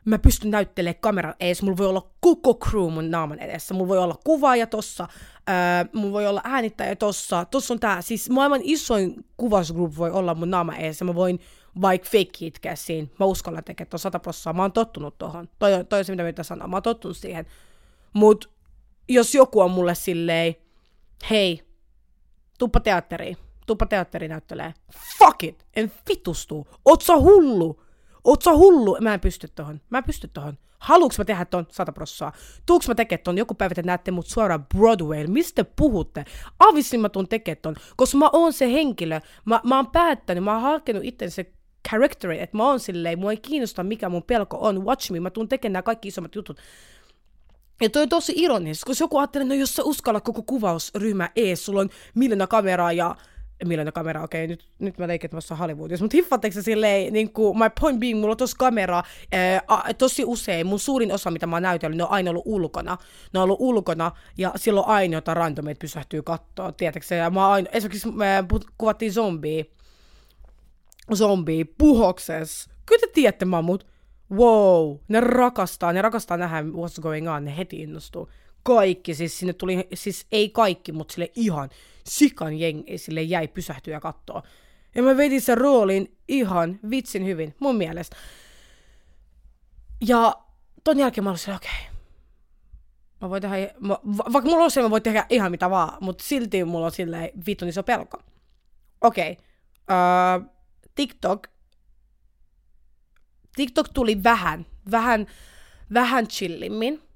mä 0.08 0.18
pystyn 0.18 0.50
näyttelemään 0.50 1.00
kameran 1.00 1.34
edes, 1.40 1.62
mulla 1.62 1.76
voi 1.76 1.86
olla 1.86 2.10
koko 2.20 2.54
crew 2.54 2.92
mun 2.92 3.10
naaman 3.10 3.38
edessä, 3.38 3.74
mulla 3.74 3.88
voi 3.88 3.98
olla 3.98 4.18
kuvaaja 4.24 4.66
tossa, 4.66 5.08
ää, 5.46 5.86
mulla 5.92 6.12
voi 6.12 6.26
olla 6.26 6.40
äänittäjä 6.44 6.96
tossa, 6.96 7.44
tossa 7.44 7.74
on 7.74 7.80
tää, 7.80 8.02
siis 8.02 8.30
maailman 8.30 8.60
isoin 8.62 9.24
kuvausgroup 9.36 9.96
voi 9.96 10.10
olla 10.10 10.34
mun 10.34 10.50
naama 10.50 10.76
edessä, 10.76 11.04
mä 11.04 11.14
voin 11.14 11.40
vaikka 11.80 12.08
fake 12.08 12.46
itkeä 12.46 12.76
siinä, 12.76 13.08
mä 13.18 13.26
uskallan 13.26 13.64
tekemään 13.64 13.90
ton 13.90 13.98
100 14.00 14.18
prosenttia, 14.18 14.52
mä 14.52 14.62
oon 14.62 14.72
tottunut 14.72 15.18
tohon, 15.18 15.48
toi, 15.58 15.84
toi 15.88 15.98
on 15.98 16.04
se 16.04 16.12
mitä 16.12 16.22
mitä 16.22 16.42
sanoa, 16.42 16.68
mä 16.68 16.76
oon 16.76 16.82
tottunut 16.82 17.16
siihen, 17.16 17.46
mut 18.12 18.50
jos 19.08 19.34
joku 19.34 19.60
on 19.60 19.70
mulle 19.70 19.94
silleen, 19.94 20.54
hei, 21.30 21.62
tuppa 22.58 22.80
teatteriin, 22.80 23.36
tuppa 23.66 23.86
teatterinäyttelee. 23.86 24.74
Fuck 25.18 25.44
it! 25.44 25.66
En 25.76 25.92
vitustu. 26.08 26.66
Oot 26.84 27.02
sä 27.02 27.16
hullu? 27.16 27.82
Oot 28.24 28.42
sä 28.42 28.52
hullu? 28.52 28.98
Mä 29.00 29.14
en 29.14 29.20
pysty 29.20 29.48
tohon. 29.54 29.80
Mä 29.90 29.98
en 29.98 30.04
pysty 30.04 30.28
tohon. 30.28 30.58
Haluuks 30.78 31.18
mä 31.18 31.24
tehdä 31.24 31.44
ton 31.44 31.66
100 31.70 31.92
prossaa? 31.92 32.32
Tuuks 32.66 32.88
mä 32.88 32.94
tekemään 32.94 33.24
ton? 33.24 33.38
Joku 33.38 33.54
päivä 33.54 33.74
te 33.74 33.82
näette 33.82 34.10
mut 34.10 34.26
suoraan 34.26 34.66
Broadway. 34.76 35.26
Mistä 35.26 35.64
puhutte? 35.64 36.24
Avissin 36.58 37.00
mä 37.00 37.08
tuun 37.08 37.28
tekemään 37.28 37.62
ton, 37.62 37.74
koska 37.96 38.18
mä 38.18 38.30
oon 38.32 38.52
se 38.52 38.72
henkilö. 38.72 39.20
Mä, 39.44 39.60
mä 39.64 39.76
oon 39.76 39.86
päättänyt, 39.86 40.44
mä 40.44 40.52
oon 40.52 40.62
hakenut 40.62 41.04
itse 41.04 41.30
se 41.30 41.52
characteri, 41.88 42.40
että 42.40 42.56
mä 42.56 42.68
oon 42.68 42.80
silleen, 42.80 43.18
mua 43.18 43.30
ei 43.30 43.36
kiinnosta 43.36 43.84
mikä 43.84 44.08
mun 44.08 44.22
pelko 44.22 44.58
on, 44.60 44.84
watch 44.84 45.10
me, 45.10 45.20
mä 45.20 45.30
tuun 45.30 45.48
tekemään 45.48 45.72
nämä 45.72 45.82
kaikki 45.82 46.08
isommat 46.08 46.34
jutut. 46.34 46.60
Ja 47.80 47.90
toi 47.90 48.02
on 48.02 48.08
tosi 48.08 48.32
ironista, 48.36 48.86
koska 48.86 49.04
joku 49.04 49.18
ajattelee, 49.18 49.48
no 49.48 49.54
jos 49.54 49.76
sä 49.76 49.82
uskallat 49.84 50.24
koko 50.24 50.42
kuvausryhmä 50.42 51.30
ees, 51.36 51.64
sulla 51.64 51.80
on 51.80 51.90
miljoona 52.14 52.46
kameraa 52.46 52.92
ja 52.92 53.16
millainen 53.64 53.92
kamera, 53.92 54.22
okei, 54.22 54.44
okay, 54.44 54.46
nyt, 54.46 54.68
nyt 54.78 54.98
mä 54.98 55.08
leikin 55.08 55.30
tuossa 55.30 55.56
Hollywoodissa, 55.56 56.04
mutta 56.04 56.16
hiffatteko 56.16 56.54
se 56.54 56.62
silleen, 56.62 57.12
niin 57.12 57.32
kuin, 57.32 57.58
my 57.58 57.70
point 57.80 58.00
being, 58.00 58.20
mulla 58.20 58.32
on 58.32 58.36
tossa 58.36 58.56
kamera 58.58 59.02
ää, 59.32 59.60
tosi 59.98 60.24
usein, 60.24 60.66
mun 60.66 60.78
suurin 60.78 61.12
osa, 61.12 61.30
mitä 61.30 61.46
mä 61.46 61.56
oon 61.56 61.62
näytellyt, 61.62 61.96
ne 61.96 62.04
on 62.04 62.10
aina 62.10 62.30
ollut 62.30 62.46
ulkona, 62.46 62.96
ne 63.32 63.40
on 63.40 63.44
ollut 63.44 63.60
ulkona, 63.60 64.12
ja 64.38 64.52
silloin 64.56 64.86
aina 64.86 65.16
jotain 65.16 65.36
randomit 65.36 65.78
pysähtyy 65.78 66.22
kattoon, 66.22 66.74
tiedätkö 66.74 67.14
ja 67.14 67.30
mä 67.30 67.48
aina, 67.48 67.68
esimerkiksi 67.72 68.10
me 68.10 68.44
kuvattiin 68.78 69.12
zombie, 69.12 69.66
zombie, 71.14 71.64
puhokses, 71.64 72.70
kyllä 72.86 73.00
te 73.00 73.06
tiedätte 73.12 73.44
mammut, 73.44 73.86
wow, 74.30 74.96
ne 75.08 75.20
rakastaa, 75.20 75.92
ne 75.92 76.02
rakastaa 76.02 76.36
nähdä 76.36 76.62
what's 76.62 77.02
going 77.02 77.34
on, 77.34 77.44
ne 77.44 77.56
heti 77.56 77.82
innostuu, 77.82 78.28
kaikki, 78.62 79.14
siis 79.14 79.38
sinne 79.38 79.52
tuli, 79.52 79.88
siis 79.94 80.26
ei 80.32 80.50
kaikki, 80.50 80.92
mutta 80.92 81.12
sille 81.12 81.30
ihan 81.34 81.70
sikan 82.08 82.54
jengi 82.54 82.98
sille 82.98 83.22
jäi 83.22 83.48
pysähtyä 83.48 83.94
ja 83.94 84.00
katsoa. 84.00 84.42
Ja 84.94 85.02
mä 85.02 85.16
vedin 85.16 85.40
sen 85.40 85.58
roolin 85.58 86.18
ihan 86.28 86.80
vitsin 86.90 87.24
hyvin, 87.24 87.54
mun 87.60 87.76
mielestä. 87.76 88.16
Ja 90.06 90.36
ton 90.84 90.98
jälkeen 90.98 91.24
mä 91.24 91.30
olin 91.30 91.56
okei, 91.56 91.98
mä 93.20 93.30
voin 93.30 93.42
tehdä, 93.42 93.56
mä, 93.80 93.98
va, 94.18 94.24
vaikka 94.32 94.50
mulla 94.50 94.64
on 94.64 94.70
se, 94.70 94.82
mä 94.82 94.90
voin 94.90 95.02
tehdä 95.02 95.26
ihan 95.28 95.50
mitä 95.50 95.70
vaan, 95.70 95.98
mutta 96.00 96.24
silti 96.24 96.64
mulla 96.64 96.86
on 96.86 96.92
silleen 96.92 97.30
vitun 97.46 97.68
iso 97.68 97.82
pelko. 97.82 98.22
Okei, 99.00 99.32
okay. 99.32 99.44
uh, 100.42 100.50
TikTok, 100.94 101.48
TikTok 103.56 103.88
tuli 103.88 104.22
vähän, 104.22 104.66
vähän, 104.90 105.26
vähän 105.94 106.28
chillimmin. 106.28 107.07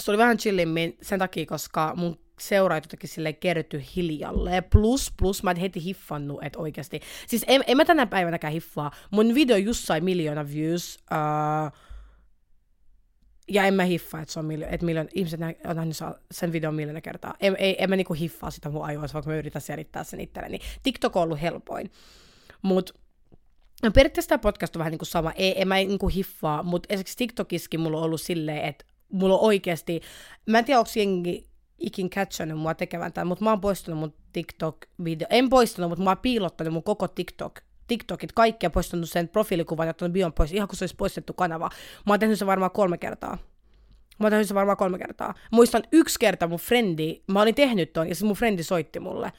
Se 0.00 0.10
oli 0.10 0.18
vähän 0.18 0.38
chillimmin 0.38 0.96
sen 1.02 1.18
takia, 1.18 1.46
koska 1.46 1.92
mun 1.96 2.18
seuraajat 2.40 2.84
jotenkin 2.84 3.08
silleen 3.08 3.36
kerty 3.36 3.82
hiljalle. 3.96 4.62
Plus, 4.62 5.12
plus 5.16 5.42
mä 5.42 5.50
en 5.50 5.56
heti 5.56 5.84
hiffannut, 5.84 6.42
että 6.42 6.58
oikeasti. 6.58 7.00
Siis 7.26 7.44
en, 7.48 7.64
en 7.66 7.76
mä 7.76 7.84
tänä 7.84 8.06
päivänäkään 8.06 8.52
hiffaa. 8.52 8.90
Mun 9.10 9.34
video 9.34 9.56
just 9.56 9.84
sai 9.84 10.00
miljoona 10.00 10.48
views. 10.48 10.98
Uh, 11.10 11.78
ja 13.48 13.64
en 13.64 13.74
mä 13.74 13.84
hiffaa, 13.84 14.20
että, 14.20 14.32
se 14.32 14.38
on 14.38 14.46
miljo- 14.46 14.68
että 14.70 14.86
miljoona, 14.86 15.10
ihmiset 15.14 15.40
on 15.66 15.76
nähnyt 15.76 15.96
sen 16.30 16.52
videon 16.52 16.74
miljoona 16.74 17.00
kertaa. 17.00 17.34
En, 17.40 17.56
en, 17.58 17.74
en 17.78 17.90
mä 17.90 17.96
niinku 17.96 18.14
hiffaa 18.14 18.50
sitä 18.50 18.70
mun 18.70 18.84
ajoissa, 18.84 19.14
vaikka 19.14 19.30
mä 19.30 19.36
yritän 19.36 19.62
selittää 19.62 20.04
sen 20.04 20.20
itselleni. 20.20 20.58
TikTok 20.82 21.16
on 21.16 21.22
ollut 21.22 21.40
helpoin. 21.40 21.90
Mut 22.62 23.02
No 23.82 23.90
periaatteessa 23.90 24.28
tämä 24.28 24.38
podcast 24.38 24.76
on 24.76 24.78
vähän 24.78 24.90
niin 24.90 24.98
kuin 24.98 25.08
sama, 25.08 25.32
ei, 25.32 25.62
en 25.62 25.68
mä 25.68 25.74
niinku 25.74 26.08
hiffaa, 26.08 26.62
mutta 26.62 26.86
esimerkiksi 26.90 27.16
TikTokissakin 27.16 27.80
mulla 27.80 27.98
on 27.98 28.04
ollut 28.04 28.20
silleen, 28.20 28.64
että 28.64 28.84
mulla 29.12 29.34
on 29.34 29.40
oikeasti, 29.40 30.00
mä 30.46 30.58
en 30.58 30.64
tiedä, 30.64 30.78
onko 30.78 30.90
jengi 30.96 31.46
ikin 31.78 32.10
catchannut 32.10 32.58
mua 32.58 32.74
tekevän 32.74 33.12
tämän, 33.12 33.26
mutta 33.26 33.44
mä 33.44 33.50
oon 33.50 33.60
poistanut 33.60 34.00
mun 34.00 34.14
TikTok-video. 34.32 35.26
En 35.30 35.48
poistanut, 35.48 35.88
mutta 35.90 36.04
mä 36.04 36.10
oon 36.10 36.18
piilottanut 36.18 36.72
mun 36.72 36.82
koko 36.82 37.08
TikTok 37.08 37.60
TikTokit, 37.86 38.32
kaikkia 38.32 38.70
poistanut 38.70 39.10
sen 39.10 39.28
profiilikuvan 39.28 39.86
ja 39.86 39.90
ottanut 39.90 40.12
bion 40.12 40.32
pois, 40.32 40.52
ihan 40.52 40.68
kuin 40.68 40.76
se 40.76 40.82
olisi 40.82 40.96
poistettu 40.96 41.32
kanava. 41.32 41.70
Mä 42.06 42.12
oon 42.12 42.20
tehnyt 42.20 42.38
sen 42.38 42.48
varmaan 42.48 42.70
kolme 42.70 42.98
kertaa. 42.98 43.38
Mä 44.18 44.24
oon 44.26 44.30
tehnyt 44.30 44.48
sen 44.48 44.54
varmaan 44.54 44.76
kolme 44.76 44.98
kertaa. 44.98 45.34
Muistan 45.50 45.82
yksi 45.92 46.18
kerta 46.18 46.46
mun 46.46 46.58
frendi, 46.58 47.22
mä 47.26 47.42
olin 47.42 47.54
tehnyt 47.54 47.92
ton, 47.92 48.08
ja 48.08 48.14
se 48.14 48.24
mun 48.24 48.36
frendi 48.36 48.62
soitti 48.62 49.00
mulle. 49.00 49.32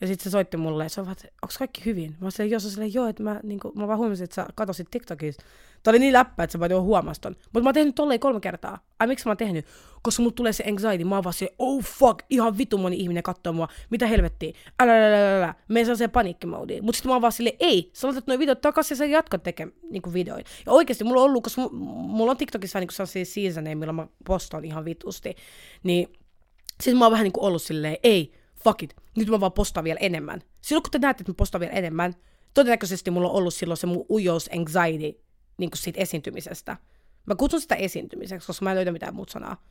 Ja 0.00 0.06
sitten 0.06 0.24
se 0.24 0.30
soitti 0.30 0.56
mulle, 0.56 0.86
vaan, 0.96 1.16
onko 1.42 1.54
kaikki 1.58 1.84
hyvin? 1.84 2.16
Mä 2.20 2.30
sanoin, 2.30 2.50
jos 2.50 2.72
silleen, 2.72 2.94
joo, 2.94 3.06
että 3.06 3.22
mä, 3.22 3.40
niin 3.42 3.60
kuin, 3.60 3.72
mä 3.78 3.88
vaan 3.88 3.98
huomasin, 3.98 4.24
että 4.24 4.34
sä 4.34 4.46
katosit 4.54 4.88
TikTokista. 4.90 5.44
Tämä 5.82 5.92
oli 5.92 5.98
niin 5.98 6.12
läppä, 6.12 6.44
että 6.44 6.52
sä 6.52 6.60
vaan 6.60 6.82
huomasi 6.82 7.20
ton. 7.20 7.36
Mutta 7.44 7.60
mä 7.60 7.68
oon 7.68 7.74
tehnyt 7.74 7.94
tolleen 7.94 8.20
kolme 8.20 8.40
kertaa. 8.40 8.78
Ai 8.98 9.06
miksi 9.06 9.26
mä 9.26 9.30
oon 9.30 9.36
tehnyt? 9.36 9.66
Koska 10.02 10.22
mulla 10.22 10.34
tulee 10.34 10.52
se 10.52 10.64
anxiety. 10.68 11.04
Mä 11.04 11.14
oon 11.14 11.24
vaan 11.24 11.34
se, 11.34 11.54
oh 11.58 11.84
fuck, 11.84 12.18
ihan 12.30 12.58
vitu 12.58 12.78
moni 12.78 12.96
ihminen 12.96 13.22
katsoo 13.22 13.52
mua. 13.52 13.68
Mitä 13.90 14.06
helvettiä? 14.06 14.52
Älä, 14.80 14.96
älä, 14.96 15.06
älä, 15.06 15.38
älä. 15.38 15.54
Menen 15.68 15.86
sellaiseen 15.86 16.10
paniikkimoodiin. 16.10 16.84
Mutta 16.84 16.96
sitten 16.96 17.10
mä 17.10 17.14
oon 17.14 17.22
vaan 17.22 17.32
silleen, 17.32 17.56
ei, 17.60 17.90
sä 17.92 18.06
laitat 18.06 18.26
noin 18.26 18.40
videot 18.40 18.60
takaisin 18.60 18.94
ja 18.94 18.96
sä 18.96 19.06
jatkat 19.06 19.42
tekemään 19.42 19.76
niinku 19.90 20.12
videoita. 20.12 20.50
Ja 20.66 20.72
oikeasti 20.72 21.04
mulla 21.04 21.20
on 21.20 21.24
ollut, 21.24 21.44
koska 21.44 21.68
mulla 21.72 22.30
on 22.30 22.36
TikTokissa 22.36 22.80
niinku 22.80 22.92
sellaisia 22.92 23.24
seasoneja, 23.24 23.76
millä 23.76 23.92
mä 23.92 24.06
postaan 24.26 24.64
ihan 24.64 24.84
vitusti. 24.84 25.34
Niin 25.82 26.12
sitten 26.82 26.98
mä 26.98 27.04
oon 27.04 27.12
vähän 27.12 27.24
niinku 27.24 27.44
ollut 27.46 27.62
silleen, 27.62 27.96
ei, 28.02 28.32
fuck 28.64 28.82
it, 28.82 28.96
nyt 29.16 29.28
mä 29.28 29.40
vaan 29.40 29.52
postaan 29.52 29.84
vielä 29.84 29.98
enemmän. 30.00 30.40
Silloin 30.60 30.82
kun 30.82 30.90
te 30.90 30.98
näette, 30.98 31.22
että 31.22 31.30
mä 31.30 31.36
postaan 31.36 31.60
vielä 31.60 31.72
enemmän, 31.72 32.14
todennäköisesti 32.54 33.10
mulla 33.10 33.28
on 33.28 33.34
ollut 33.34 33.54
silloin 33.54 33.78
se 33.78 33.86
mun 33.86 34.06
ujous 34.10 34.50
anxiety 34.54 35.20
niin 35.58 35.70
kuin 35.70 35.78
siitä 35.78 36.00
esiintymisestä. 36.00 36.76
Mä 37.26 37.34
kutsun 37.34 37.60
sitä 37.60 37.74
esiintymiseksi, 37.74 38.46
koska 38.46 38.64
mä 38.64 38.70
en 38.70 38.76
löydä 38.76 38.92
mitään 38.92 39.14
muuta 39.14 39.32
sanaa. 39.32 39.64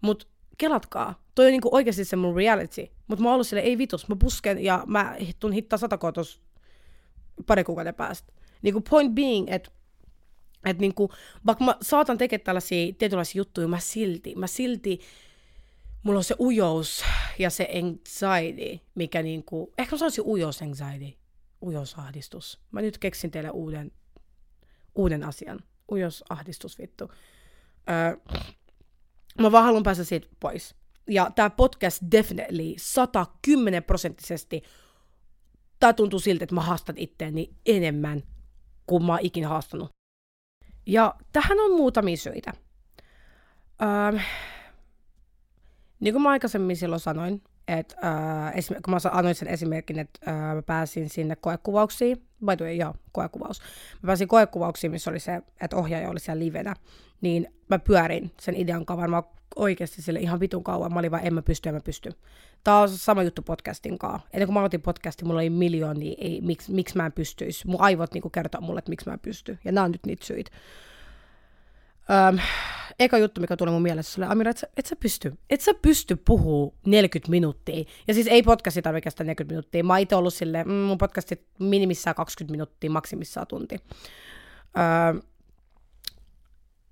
Mut 0.00 0.28
kelatkaa, 0.58 1.22
toi 1.34 1.46
on 1.46 1.52
niinku 1.52 1.68
oikeasti 1.72 2.04
se 2.04 2.16
mun 2.16 2.36
reality. 2.36 2.86
Mut 3.06 3.20
mä 3.20 3.28
oon 3.28 3.34
ollut 3.34 3.46
sille, 3.46 3.62
ei 3.62 3.78
vitus, 3.78 4.08
mä 4.08 4.16
pusken 4.16 4.64
ja 4.64 4.84
mä 4.86 5.16
tuun 5.40 5.52
hittaa 5.52 5.78
sata 5.78 6.12
tuossa 6.12 6.40
pari 7.46 7.64
kuukauden 7.64 7.94
päästä. 7.94 8.32
Niinku 8.62 8.80
point 8.80 9.14
being, 9.14 9.46
että 9.50 9.70
et 10.64 10.78
niinku, 10.78 11.10
vaikka 11.46 11.64
mä 11.64 11.76
saatan 11.82 12.18
tekemään 12.18 12.44
tällaisia 12.44 12.92
tietynlaisia 12.98 13.38
juttuja, 13.40 13.68
mä 13.68 13.78
silti, 13.78 14.34
mä 14.36 14.46
silti, 14.46 15.00
mulla 16.04 16.18
on 16.18 16.24
se 16.24 16.34
ujous 16.38 17.04
ja 17.38 17.50
se 17.50 17.68
anxiety, 17.78 18.80
mikä 18.94 19.22
niinku, 19.22 19.74
ehkä 19.78 19.96
mä 19.96 19.98
sanoisin 19.98 20.24
ujous 20.26 20.62
anxiety, 20.62 21.18
ujousahdistus. 21.62 22.60
Mä 22.70 22.80
nyt 22.80 22.98
keksin 22.98 23.30
teille 23.30 23.50
uuden, 23.50 23.92
uuden 24.94 25.24
asian. 25.24 25.60
Ujousahdistus 25.92 26.78
vittu. 26.78 27.10
Öö, 27.90 28.16
mä 29.40 29.52
vaan 29.52 29.64
haluan 29.64 29.82
päästä 29.82 30.04
siitä 30.04 30.28
pois. 30.40 30.74
Ja 31.10 31.30
tämä 31.34 31.50
podcast 31.50 32.02
definitely 32.10 32.74
110 32.76 33.84
prosenttisesti, 33.84 34.62
tää 35.80 35.92
tuntuu 35.92 36.18
siltä, 36.18 36.44
että 36.44 36.54
mä 36.54 36.60
haastan 36.60 36.98
itteeni 36.98 37.56
enemmän 37.66 38.22
kuin 38.86 39.04
mä 39.04 39.12
oon 39.12 39.20
ikinä 39.22 39.48
haastanut. 39.48 39.88
Ja 40.86 41.14
tähän 41.32 41.60
on 41.60 41.76
muutamia 41.76 42.16
syitä. 42.16 42.52
Öö, 43.82 44.20
niin 46.04 46.14
kuin 46.14 46.22
mä 46.22 46.30
aikaisemmin 46.30 46.76
silloin 46.76 47.00
sanoin, 47.00 47.42
että 47.68 47.96
äh, 48.04 48.82
kun 48.84 48.94
mä 48.94 48.98
annoin 49.10 49.34
sen 49.34 49.48
esimerkin, 49.48 49.98
että 49.98 50.30
äh, 50.30 50.54
mä 50.54 50.62
pääsin 50.62 51.08
sinne 51.08 51.36
koekuvauksiin, 51.36 52.16
the 52.56 52.64
way, 52.64 52.74
joo, 52.74 52.94
koekuvaus. 53.12 53.60
Mä 54.02 54.06
pääsin 54.06 54.28
koekuvauksiin, 54.28 54.90
missä 54.90 55.10
oli 55.10 55.20
se, 55.20 55.42
että 55.60 55.76
ohjaaja 55.76 56.10
oli 56.10 56.20
siellä 56.20 56.44
livenä, 56.44 56.74
niin 57.20 57.54
mä 57.68 57.78
pyörin 57.78 58.32
sen 58.40 58.56
idean 58.56 58.86
kanssa 58.86 59.00
varmaan 59.00 59.22
oikeasti 59.56 60.02
sille 60.02 60.20
ihan 60.20 60.40
vitun 60.40 60.64
kauan. 60.64 60.92
Mä 60.92 60.98
olin 60.98 61.10
vaan, 61.10 61.26
en 61.26 61.34
mä 61.34 61.42
pysty, 61.42 61.68
en 61.68 61.74
mä 61.74 61.80
pysty. 61.80 62.10
Tää 62.64 62.78
on 62.78 62.88
sama 62.88 63.22
juttu 63.22 63.42
podcastin 63.42 63.98
kanssa. 63.98 64.28
Ennen 64.32 64.46
kuin 64.46 64.54
mä 64.54 64.60
aloitin 64.60 64.82
podcastin, 64.82 65.26
mulla 65.26 65.40
oli 65.40 65.50
miljooni, 65.50 66.16
ei, 66.18 66.40
miksi, 66.40 66.72
miksi 66.72 66.96
mä 66.96 67.06
en 67.06 67.12
pystyisi. 67.12 67.66
Mun 67.66 67.80
aivot 67.80 68.14
niinku 68.14 68.30
kertoo 68.30 68.60
mulle, 68.60 68.78
että 68.78 68.90
miksi 68.90 69.08
mä 69.08 69.12
en 69.12 69.20
pysty. 69.20 69.58
Ja 69.64 69.72
nämä 69.72 69.84
on 69.84 69.90
nyt 69.90 70.06
niitä 70.06 70.26
syitä. 70.26 70.50
Öm, 72.10 72.38
eka 72.98 73.18
juttu, 73.18 73.40
mikä 73.40 73.56
tuli 73.56 73.70
mun 73.70 73.82
mielessä, 73.82 74.20
oli 74.20 74.32
Amira, 74.32 74.50
että 74.50 74.60
sä, 74.60 74.68
et 74.76 74.86
sä 74.86 74.96
pysty, 74.96 75.32
et 75.50 75.60
sä 75.60 75.74
pysty 75.82 76.16
puhuu 76.16 76.74
40 76.86 77.30
minuuttia. 77.30 77.84
Ja 78.08 78.14
siis 78.14 78.26
ei 78.26 78.42
podcasti 78.42 78.82
tarvitse 78.82 79.24
40 79.24 79.52
minuuttia. 79.52 79.84
Mä 79.84 79.98
itse 79.98 80.16
ollut 80.16 80.34
silleen, 80.34 80.68
mm, 80.68 80.74
mun 80.74 80.98
podcastit 80.98 81.42
minimissään 81.58 82.16
20 82.16 82.52
minuuttia, 82.52 82.90
maksimissaan 82.90 83.46
tunti. 83.46 83.76
Öö, 84.78 85.22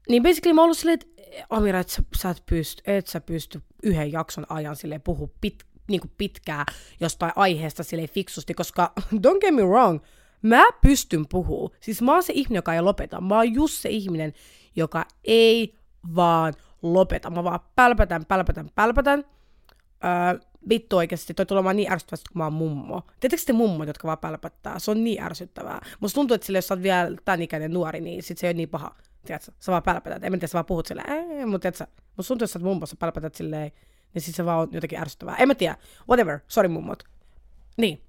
niin 0.08 0.22
basically 0.22 0.54
mä 0.54 0.60
oon 0.60 0.64
ollut 0.64 0.78
silleen, 0.78 0.98
että 1.00 1.12
Amira, 1.50 1.80
että 1.80 1.92
sä, 1.92 2.02
sä 2.16 2.30
et 2.30 2.42
pysty, 2.46 2.82
et 2.86 3.06
sä 3.06 3.20
pysty 3.20 3.62
yhden 3.82 4.12
jakson 4.12 4.46
ajan 4.48 4.76
silleen 4.76 5.00
puhua 5.00 5.28
pit, 5.40 5.64
niin 5.88 6.00
kuin 6.00 6.12
pitkää 6.18 6.64
jostain 7.00 7.32
aiheesta 7.36 7.82
silleen 7.82 8.08
fiksusti, 8.08 8.54
koska 8.54 8.92
don't 9.26 9.38
get 9.40 9.54
me 9.54 9.62
wrong, 9.62 10.00
mä 10.42 10.64
pystyn 10.82 11.28
puhua. 11.28 11.70
Siis 11.80 12.02
mä 12.02 12.12
oon 12.12 12.22
se 12.22 12.32
ihminen, 12.32 12.58
joka 12.58 12.74
ei 12.74 12.80
lopeta. 12.80 13.20
Mä 13.20 13.36
oon 13.36 13.54
just 13.54 13.74
se 13.74 13.88
ihminen, 13.88 14.32
joka 14.76 15.04
ei 15.24 15.78
vaan 16.14 16.54
lopeta. 16.82 17.30
Mä 17.30 17.44
vaan 17.44 17.60
pälpätän, 17.76 18.24
pälpätän, 18.24 18.70
pälpätän. 18.74 19.24
Öö, 20.04 20.40
vittu 20.68 20.96
oikeasti, 20.96 21.34
toi 21.34 21.46
tulee 21.46 21.64
vaan 21.64 21.76
niin 21.76 21.92
ärsyttävästi, 21.92 22.32
kun 22.32 22.38
mä 22.38 22.44
oon 22.44 22.52
mummo. 22.52 23.02
Tiedättekö 23.20 23.42
te 23.46 23.52
mummot, 23.52 23.86
jotka 23.86 24.06
vaan 24.06 24.18
pälpättää? 24.18 24.78
Se 24.78 24.90
on 24.90 25.04
niin 25.04 25.22
ärsyttävää. 25.22 25.80
Musta 26.00 26.14
tuntuu, 26.14 26.34
että 26.34 26.46
sille, 26.46 26.58
jos 26.58 26.68
sä 26.68 26.74
oot 26.74 26.82
vielä 26.82 27.16
tämän 27.24 27.42
ikäinen 27.42 27.72
nuori, 27.72 28.00
niin 28.00 28.22
sit 28.22 28.38
se 28.38 28.46
ei 28.46 28.48
ole 28.48 28.56
niin 28.56 28.68
paha. 28.68 28.94
Tiedätkö? 29.24 29.52
Sä 29.60 29.72
vaan 29.72 29.82
pälpätät. 29.82 30.24
En 30.24 30.32
mä 30.32 30.36
tiedä, 30.36 30.46
sä 30.46 30.54
vaan 30.54 30.64
puhut 30.64 30.86
silleen, 30.86 31.48
mutta 31.48 31.58
tiedätkö? 31.58 32.02
Musta 32.16 32.28
tuntuu, 32.28 32.44
että 32.44 32.52
sä 32.52 32.58
oot 32.58 32.64
mummo, 32.64 32.86
sä 32.86 32.96
pälpätät 32.98 33.34
silleen, 33.34 33.72
niin 34.14 34.22
sit 34.22 34.34
se 34.34 34.44
vaan 34.44 34.58
on 34.58 34.68
jotenkin 34.72 34.98
ärsyttävää. 34.98 35.36
En 35.36 35.48
mä 35.48 35.54
tiedä. 35.54 35.76
Whatever. 36.08 36.38
Sorry 36.48 36.68
mummot. 36.68 37.02
Niin. 37.76 38.02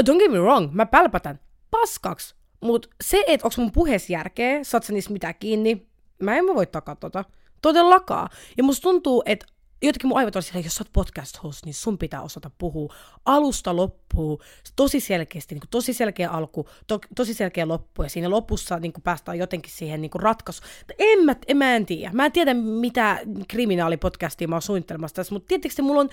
Don't 0.00 0.18
get 0.18 0.32
me 0.32 0.38
wrong, 0.38 0.72
mä 0.72 0.86
pälpätän 0.86 1.40
paskaksi. 1.70 2.34
Mut 2.60 2.88
se, 3.04 3.24
että 3.26 3.46
onko 3.46 3.54
mun 3.58 3.72
puheessa 3.72 4.12
järkeä, 4.12 4.64
saat 4.64 4.84
sä 4.84 4.92
niistä 4.92 5.12
mitään 5.12 5.34
kiinni, 5.40 5.86
mä 6.22 6.36
en 6.36 6.44
mä 6.44 6.54
voi 6.54 6.66
takaa 6.66 6.96
tota. 6.96 7.24
Todellakaan. 7.62 8.28
Ja 8.56 8.64
musta 8.64 8.82
tuntuu, 8.82 9.22
että 9.26 9.46
jotenkin 9.82 10.08
mun 10.08 10.18
aivot 10.18 10.36
on 10.36 10.42
siellä, 10.42 10.60
jos 10.60 10.74
sä 10.74 10.84
oot 10.84 10.92
podcast 10.92 11.42
host, 11.42 11.64
niin 11.64 11.74
sun 11.74 11.98
pitää 11.98 12.22
osata 12.22 12.50
puhua 12.58 12.94
alusta 13.24 13.76
loppuun 13.76 14.38
tosi 14.76 15.00
selkeästi, 15.00 15.54
niin 15.54 15.62
tosi 15.70 15.92
selkeä 15.92 16.30
alku, 16.30 16.68
to, 16.86 17.00
tosi 17.16 17.34
selkeä 17.34 17.68
loppu, 17.68 18.02
ja 18.02 18.08
siinä 18.08 18.30
lopussa 18.30 18.78
niin 18.78 18.92
päästään 19.04 19.38
jotenkin 19.38 19.72
siihen 19.72 20.00
niin 20.00 20.10
ratkaisu. 20.14 20.62
En 20.98 21.24
mä, 21.24 21.36
en, 21.48 21.56
mä 21.56 21.76
en 21.76 21.86
tiedä. 21.86 22.10
Mä 22.12 22.26
en 22.26 22.32
tiedä, 22.32 22.54
mitä 22.54 23.18
kriminaalipodcastia 23.48 24.48
mä 24.48 24.54
oon 24.54 24.62
suunnittelemassa 24.62 25.14
tässä, 25.14 25.34
mutta 25.34 25.48
tietysti 25.48 25.82
mulla 25.82 26.00
on 26.00 26.10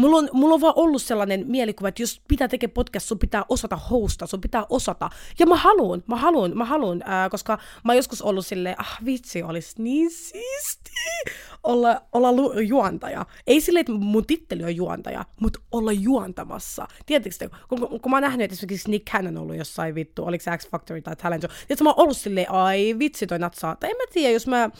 Mulla 0.00 0.16
on, 0.16 0.28
mulla 0.32 0.54
on 0.54 0.60
vaan 0.60 0.74
ollut 0.76 1.02
sellainen 1.02 1.44
mielikuva, 1.46 1.88
että 1.88 2.02
jos 2.02 2.22
pitää 2.28 2.48
tekemään 2.48 2.74
podcast, 2.74 3.06
sun 3.06 3.18
pitää 3.18 3.44
osata 3.48 3.76
hostaa, 3.76 4.28
sun 4.28 4.40
pitää 4.40 4.66
osata. 4.68 5.10
Ja 5.38 5.46
mä 5.46 5.56
haluun, 5.56 6.02
mä 6.06 6.16
haluun, 6.16 6.58
mä 6.58 6.64
haluun, 6.64 7.02
äh, 7.02 7.30
koska 7.30 7.58
mä 7.84 7.92
oon 7.92 7.96
joskus 7.96 8.22
ollut 8.22 8.46
silleen, 8.46 8.80
ah 8.80 8.98
vitsi, 9.04 9.42
olisi 9.42 9.82
niin 9.82 10.10
siisti 10.10 10.90
olla, 11.62 12.02
olla 12.12 12.32
lu- 12.32 12.60
juontaja. 12.60 13.26
Ei 13.46 13.60
silleen, 13.60 13.80
että 13.80 13.92
mun 13.92 14.26
titteli 14.26 14.64
on 14.64 14.76
juontaja, 14.76 15.24
mutta 15.40 15.60
olla 15.72 15.92
juontamassa. 15.92 16.86
Tiedättekö 17.06 17.56
kun, 17.68 17.78
kun 17.78 18.10
mä 18.10 18.16
oon 18.16 18.22
nähnyt, 18.22 18.44
että 18.44 18.54
esimerkiksi 18.54 18.90
Nick 18.90 19.12
Cannon 19.12 19.36
on 19.36 19.42
ollut 19.42 19.56
jossain 19.56 19.94
vittu, 19.94 20.24
oliko 20.24 20.44
se 20.44 20.56
X 20.56 20.68
Factory 20.70 21.02
tai 21.02 21.16
Talent 21.16 21.42
Show, 21.42 21.50
tiedätkö, 21.50 21.84
mä 21.84 21.90
oon 21.90 22.00
ollut 22.00 22.16
silleen, 22.16 22.50
ai 22.50 22.96
vitsi 22.98 23.26
toi 23.26 23.38
natsaa. 23.38 23.76
Tai 23.76 23.90
en 23.90 23.96
mä 23.96 24.04
tiedä, 24.12 24.32
jos 24.32 24.46
mä 24.46 24.70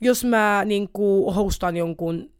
jos 0.00 0.24
mä 0.24 0.62
niinku 0.64 1.32
hostaan 1.32 1.76
jonkun 1.76 2.33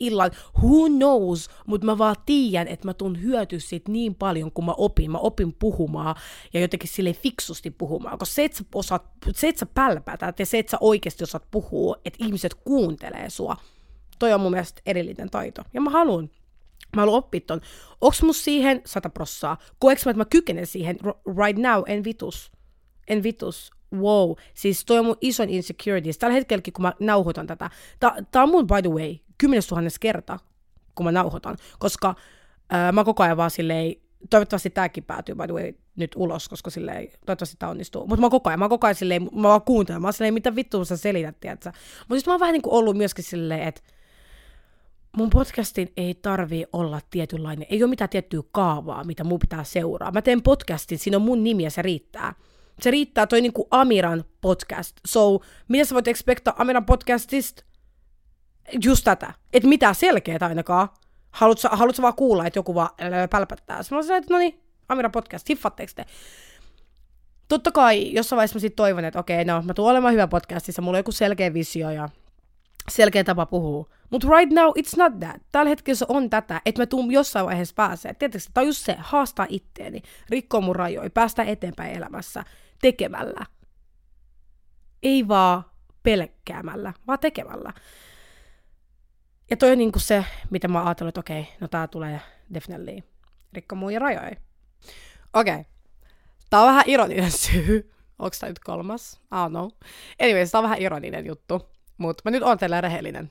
illan, 0.00 0.30
who 0.58 0.88
knows, 0.88 1.50
mutta 1.66 1.84
mä 1.86 1.98
vaan 1.98 2.16
tiedän, 2.26 2.68
että 2.68 2.88
mä 2.88 2.94
tuun 2.94 3.22
hyötyä 3.22 3.58
siitä 3.58 3.92
niin 3.92 4.14
paljon, 4.14 4.52
kun 4.52 4.64
mä 4.64 4.72
opin. 4.72 5.10
Mä 5.10 5.18
opin 5.18 5.52
puhumaan 5.58 6.16
ja 6.54 6.60
jotenkin 6.60 6.88
sille 6.88 7.12
fiksusti 7.12 7.70
puhumaan, 7.70 8.18
koska 8.18 8.34
se, 8.34 8.44
että 8.44 8.58
sä, 8.58 8.64
osaat, 8.74 9.02
se, 9.34 9.48
että 9.48 9.58
sä 9.60 9.66
pälpätät 9.66 10.38
ja 10.38 10.46
se, 10.46 10.58
että 10.58 10.70
sä 10.70 10.78
oikeasti 10.80 11.24
osaat 11.24 11.50
puhua, 11.50 11.96
että 12.04 12.24
ihmiset 12.24 12.54
kuuntelee 12.54 13.30
sua, 13.30 13.56
toi 14.18 14.32
on 14.32 14.40
mun 14.40 14.50
mielestä 14.50 14.82
erillinen 14.86 15.30
taito. 15.30 15.62
Ja 15.74 15.80
mä 15.80 15.90
haluan 15.90 16.30
Mä 16.96 17.02
haluan 17.02 17.18
oppia 17.18 17.40
ton. 17.40 17.60
Onks 18.00 18.22
mus 18.22 18.44
siihen 18.44 18.82
sata 18.86 19.10
prossaa? 19.10 19.56
Koeks 19.78 20.04
mä, 20.04 20.10
että 20.10 20.20
mä 20.20 20.24
kykenen 20.24 20.66
siihen 20.66 20.98
right 21.44 21.62
now? 21.62 21.82
En 21.86 22.04
vitus. 22.04 22.52
En 23.08 23.22
vitus. 23.22 23.70
Wow. 23.94 24.32
Siis 24.54 24.84
toi 24.84 24.98
on 24.98 25.04
mun 25.04 25.16
ison 25.20 25.48
insecurities. 25.48 26.18
Tällä 26.18 26.34
hetkelläkin, 26.34 26.72
kun 26.72 26.82
mä 26.82 26.92
nauhoitan 27.00 27.46
tätä. 27.46 27.70
Tää, 28.00 28.16
tää 28.30 28.42
on 28.42 28.50
mun, 28.50 28.66
by 28.66 28.82
the 28.82 28.90
way, 28.90 29.16
kymmenestuhannes 29.40 29.98
kerta, 29.98 30.38
kun 30.94 31.06
mä 31.06 31.12
nauhoitan, 31.12 31.56
koska 31.78 32.14
ää, 32.70 32.92
mä 32.92 33.04
koko 33.04 33.22
ajan 33.22 33.36
vaan 33.36 33.50
silleen, 33.50 33.94
toivottavasti 34.30 34.70
tämäkin 34.70 35.04
päätyy 35.04 35.34
by 35.34 35.46
the 35.46 35.54
way 35.54 35.72
nyt 35.96 36.12
ulos, 36.16 36.48
koska 36.48 36.70
silleen, 36.70 37.08
toivottavasti 37.26 37.56
tämä 37.58 37.70
onnistuu. 37.70 38.06
Mutta 38.06 38.20
mä 38.20 38.30
koko 38.30 38.50
ajan, 38.50 38.58
mä 38.58 38.68
koko 38.68 38.86
ajan 38.86 38.94
silleen, 38.94 39.22
mä 39.22 39.48
vaan 39.48 39.62
kuuntelen, 39.62 40.02
mä 40.02 40.06
oon 40.06 40.12
silleen, 40.12 40.34
mitä 40.34 40.56
vittua 40.56 40.84
sä 40.84 40.96
selität, 40.96 41.40
tiedätkö? 41.40 41.72
Mutta 41.98 42.16
sitten 42.16 42.30
mä 42.30 42.32
oon 42.34 42.40
vähän 42.40 42.52
niin 42.52 42.62
kuin 42.62 42.74
ollut 42.74 42.96
myöskin 42.96 43.24
silleen, 43.24 43.62
että 43.62 43.80
mun 45.16 45.30
podcastin 45.30 45.92
ei 45.96 46.14
tarvi 46.14 46.64
olla 46.72 47.00
tietynlainen, 47.10 47.66
ei 47.70 47.82
ole 47.82 47.90
mitään 47.90 48.10
tiettyä 48.10 48.42
kaavaa, 48.52 49.04
mitä 49.04 49.24
mun 49.24 49.38
pitää 49.38 49.64
seuraa. 49.64 50.12
Mä 50.12 50.22
teen 50.22 50.42
podcastin, 50.42 50.98
siinä 50.98 51.16
on 51.16 51.22
mun 51.22 51.44
nimi 51.44 51.62
ja 51.62 51.70
se 51.70 51.82
riittää. 51.82 52.34
Se 52.80 52.90
riittää 52.90 53.26
toi 53.26 53.40
niinku 53.40 53.68
Amiran 53.70 54.24
podcast. 54.40 54.96
So, 55.06 55.40
mitä 55.68 55.84
sä 55.84 55.94
voit 55.94 56.08
expecta 56.08 56.54
Amiran 56.58 56.86
podcastista? 56.86 57.64
Just 58.84 59.04
tätä, 59.04 59.34
että 59.52 59.68
mitä 59.68 59.94
selkeää 59.94 60.38
ainakaan. 60.40 60.88
Haluatko, 61.30 61.68
haluatko 61.72 62.02
vaan 62.02 62.14
kuulla, 62.14 62.46
että 62.46 62.58
joku 62.58 62.74
vaan 62.74 62.90
pälpättää? 63.30 63.82
Sitten 63.82 63.98
mä 63.98 64.02
sanoin, 64.02 64.22
että 64.22 64.34
no 64.34 64.38
niin, 64.38 64.60
Amira 64.88 65.10
podcast, 65.10 65.48
hiffatteeko 65.48 65.92
te? 65.96 66.04
Totta 67.48 67.72
kai 67.72 68.12
jossain 68.12 68.36
vaiheessa 68.36 68.56
mä 68.56 68.60
sit 68.60 68.76
toivon, 68.76 69.04
että 69.04 69.18
okei, 69.18 69.44
no 69.44 69.62
mä 69.62 69.74
tuun 69.74 69.90
olemaan 69.90 70.12
hyvä 70.12 70.26
podcastissa, 70.26 70.82
mulla 70.82 70.96
on 70.96 71.00
joku 71.00 71.12
selkeä 71.12 71.54
visio 71.54 71.90
ja 71.90 72.08
selkeä 72.90 73.24
tapa 73.24 73.46
puhua. 73.46 73.88
Mutta 74.10 74.28
right 74.38 74.52
now 74.52 74.68
it's 74.68 74.96
not 74.96 75.18
that. 75.20 75.42
Tällä 75.52 75.68
hetkellä 75.68 75.98
se 75.98 76.06
on 76.08 76.30
tätä, 76.30 76.60
että 76.66 76.82
mä 76.82 76.86
tuun 76.86 77.12
jossain 77.12 77.46
vaiheessa 77.46 77.74
pääsee. 77.74 78.14
Tietysti 78.14 78.50
tämä 78.54 78.62
on 78.62 78.66
just 78.68 78.84
se, 78.84 78.96
haastaa 78.98 79.46
itteeni, 79.48 80.02
rikkoa 80.28 80.60
mun 80.60 80.76
rajoja, 80.76 81.10
päästä 81.10 81.42
eteenpäin 81.42 81.96
elämässä 81.96 82.44
tekemällä. 82.82 83.46
Ei 85.02 85.28
vaan 85.28 85.64
pelkkäämällä, 86.02 86.92
vaan 87.06 87.18
tekemällä. 87.18 87.72
Ja 89.50 89.56
toi 89.56 89.72
on 89.72 89.78
niinku 89.78 89.98
se, 89.98 90.24
mitä 90.50 90.68
mä 90.68 90.84
ajattelin, 90.84 91.08
että 91.08 91.20
okei, 91.20 91.48
no 91.60 91.68
tää 91.68 91.86
tulee 91.86 92.20
definitely 92.54 93.02
rikko 93.52 93.74
muun 93.74 93.92
rajoja. 94.00 94.36
Okei. 95.32 95.54
Okay. 95.54 95.64
Tää 96.50 96.60
on 96.60 96.66
vähän 96.66 96.84
ironinen 96.86 97.30
syy. 97.30 97.92
Onko 98.18 98.36
tää 98.40 98.48
nyt 98.48 98.58
kolmas? 98.58 99.12
I 99.14 99.34
don't 99.34 99.50
know. 99.50 99.70
Anyways, 100.22 100.50
tää 100.50 100.58
on 100.58 100.62
vähän 100.62 100.78
ironinen 100.78 101.26
juttu. 101.26 101.68
Mutta 101.98 102.22
mä 102.24 102.30
nyt 102.30 102.42
oon 102.42 102.58
teille 102.58 102.80
rehellinen, 102.80 103.30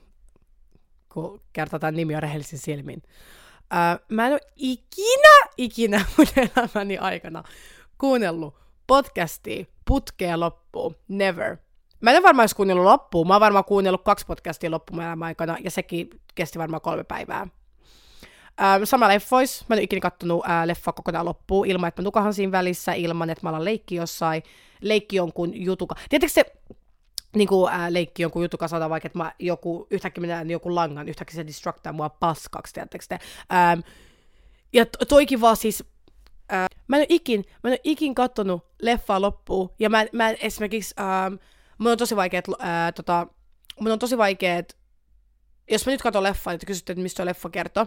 kun 1.12 1.42
kerta 1.52 1.78
tämän 1.78 1.96
nimi 1.96 2.14
on 2.14 2.22
rehellisin 2.22 2.58
silmin. 2.58 3.02
Uh, 3.04 4.04
mä 4.08 4.26
en 4.26 4.32
ole 4.32 4.40
ikinä, 4.56 5.48
ikinä 5.56 6.04
mun 6.16 6.26
elämäni 6.36 6.98
aikana 6.98 7.42
kuunnellut 7.98 8.54
podcastia 8.86 9.64
putkea 9.84 10.40
loppuun. 10.40 10.96
Never. 11.08 11.56
Mä 12.00 12.10
en 12.10 12.22
varmaan 12.22 12.42
olisi 12.42 12.56
kuunnellut 12.56 12.84
loppuun. 12.84 13.26
Mä 13.26 13.34
oon 13.34 13.40
varmaan 13.40 13.64
kuunnellut 13.64 14.04
kaksi 14.04 14.26
podcastia 14.26 14.70
loppuun 14.70 15.22
aikana, 15.22 15.56
ja 15.64 15.70
sekin 15.70 16.10
kesti 16.34 16.58
varmaan 16.58 16.80
kolme 16.80 17.04
päivää. 17.04 17.46
Ää, 18.58 18.84
sama 18.84 19.08
leffois. 19.08 19.64
Mä 19.68 19.74
en 19.74 19.78
ole 19.78 19.82
ikinä 19.82 20.00
kattonut 20.00 20.44
ää, 20.46 20.66
leffa 20.66 20.92
kokonaan 20.92 21.26
loppuun 21.26 21.66
ilman, 21.66 21.88
että 21.88 22.02
mä 22.02 22.04
nukahan 22.04 22.34
siinä 22.34 22.52
välissä, 22.52 22.92
ilman, 22.92 23.30
että 23.30 23.46
mä 23.46 23.48
alan 23.48 23.64
leikki 23.64 23.94
jossain, 23.94 24.42
leikki 24.80 25.16
jonkun 25.16 25.64
jutuka. 25.64 25.94
Tiedätkö 26.08 26.32
se, 26.32 26.44
niin 27.36 27.48
kuin, 27.48 27.72
ää, 27.72 27.92
leikki 27.92 28.22
jonkun 28.22 28.42
jutuka 28.42 28.68
sanotaan 28.68 28.90
vaikka, 28.90 29.06
että 29.06 29.18
mä 29.18 29.32
joku, 29.38 29.86
yhtäkkiä 29.90 30.20
minä 30.20 30.42
joku 30.42 30.74
langan, 30.74 31.08
yhtäkkiä 31.08 31.36
se 31.36 31.46
distractaa 31.46 31.92
mua 31.92 32.08
paskaksi, 32.08 32.74
tiedättekö 32.74 33.04
te? 33.08 33.18
Ää, 33.50 33.78
ja 34.72 34.86
to, 34.86 35.04
toikin 35.04 35.40
vaan 35.40 35.56
siis, 35.56 35.84
ää, 36.48 36.66
mä 36.88 36.96
en 36.96 37.00
ole 37.00 37.06
ikin, 37.08 37.44
mä 37.62 37.70
en 37.70 37.72
ole 37.72 37.80
ikin 37.84 38.14
kattonut 38.14 38.66
leffaa 38.82 39.20
loppuun, 39.20 39.70
ja 39.78 39.90
mä, 39.90 40.06
mä 40.12 40.30
en 40.30 40.36
esimerkiksi, 40.40 40.94
ää, 40.96 41.30
mun 41.80 41.92
on 41.92 41.98
tosi 41.98 42.16
vaikeet, 42.16 42.44
ää, 42.58 42.92
tota, 42.92 43.26
mun 43.80 43.92
on 43.92 43.98
tosi 43.98 44.18
vaikeet, 44.18 44.76
jos 45.70 45.86
mä 45.86 45.92
nyt 45.92 46.02
katson 46.02 46.22
leffaa, 46.22 46.52
niin 46.52 46.66
kysytte, 46.66 46.92
että 46.92 47.02
mistä 47.02 47.26
leffa 47.26 47.50
kertoo, 47.50 47.86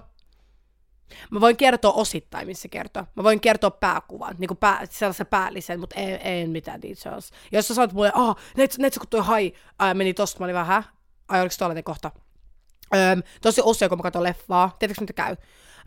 Mä 1.32 1.42
voin 1.42 1.58
kertoa 1.58 1.92
osittain, 1.92 2.48
missä 2.48 2.68
kertoo. 2.68 3.06
Mä 3.16 3.24
voin 3.24 3.40
kertoa 3.40 3.72
pääkuvan, 3.72 4.36
niin 4.40 4.48
kuin 4.48 4.58
pää, 4.58 4.86
sellaisen 4.90 5.28
päällisen, 5.28 5.80
mutta 5.80 6.00
en, 6.00 6.20
en 6.22 6.50
mitään 6.50 6.82
details. 6.82 7.32
Jos 7.52 7.68
sä 7.68 7.74
sanot 7.74 7.94
mulle, 7.94 8.12
ah, 8.16 8.36
näit, 8.58 8.78
näit 8.78 8.98
kun 8.98 9.08
toi 9.10 9.26
hai 9.26 9.54
ää, 9.80 9.94
meni 9.94 10.14
tosta, 10.14 10.40
mä 10.40 10.46
olin 10.46 10.56
vähän, 10.56 10.84
ai 11.28 11.42
oliko 11.42 11.56
tollainen 11.60 11.84
kohta? 11.84 12.12
Öm, 12.96 13.24
tosi 13.42 13.62
usein, 13.66 13.90
kun 13.90 13.98
mä 13.98 14.04
katson 14.04 14.24
leffaa, 14.24 14.76
tiedätkö 14.80 15.02
mitä 15.02 15.14
käy? 15.14 15.36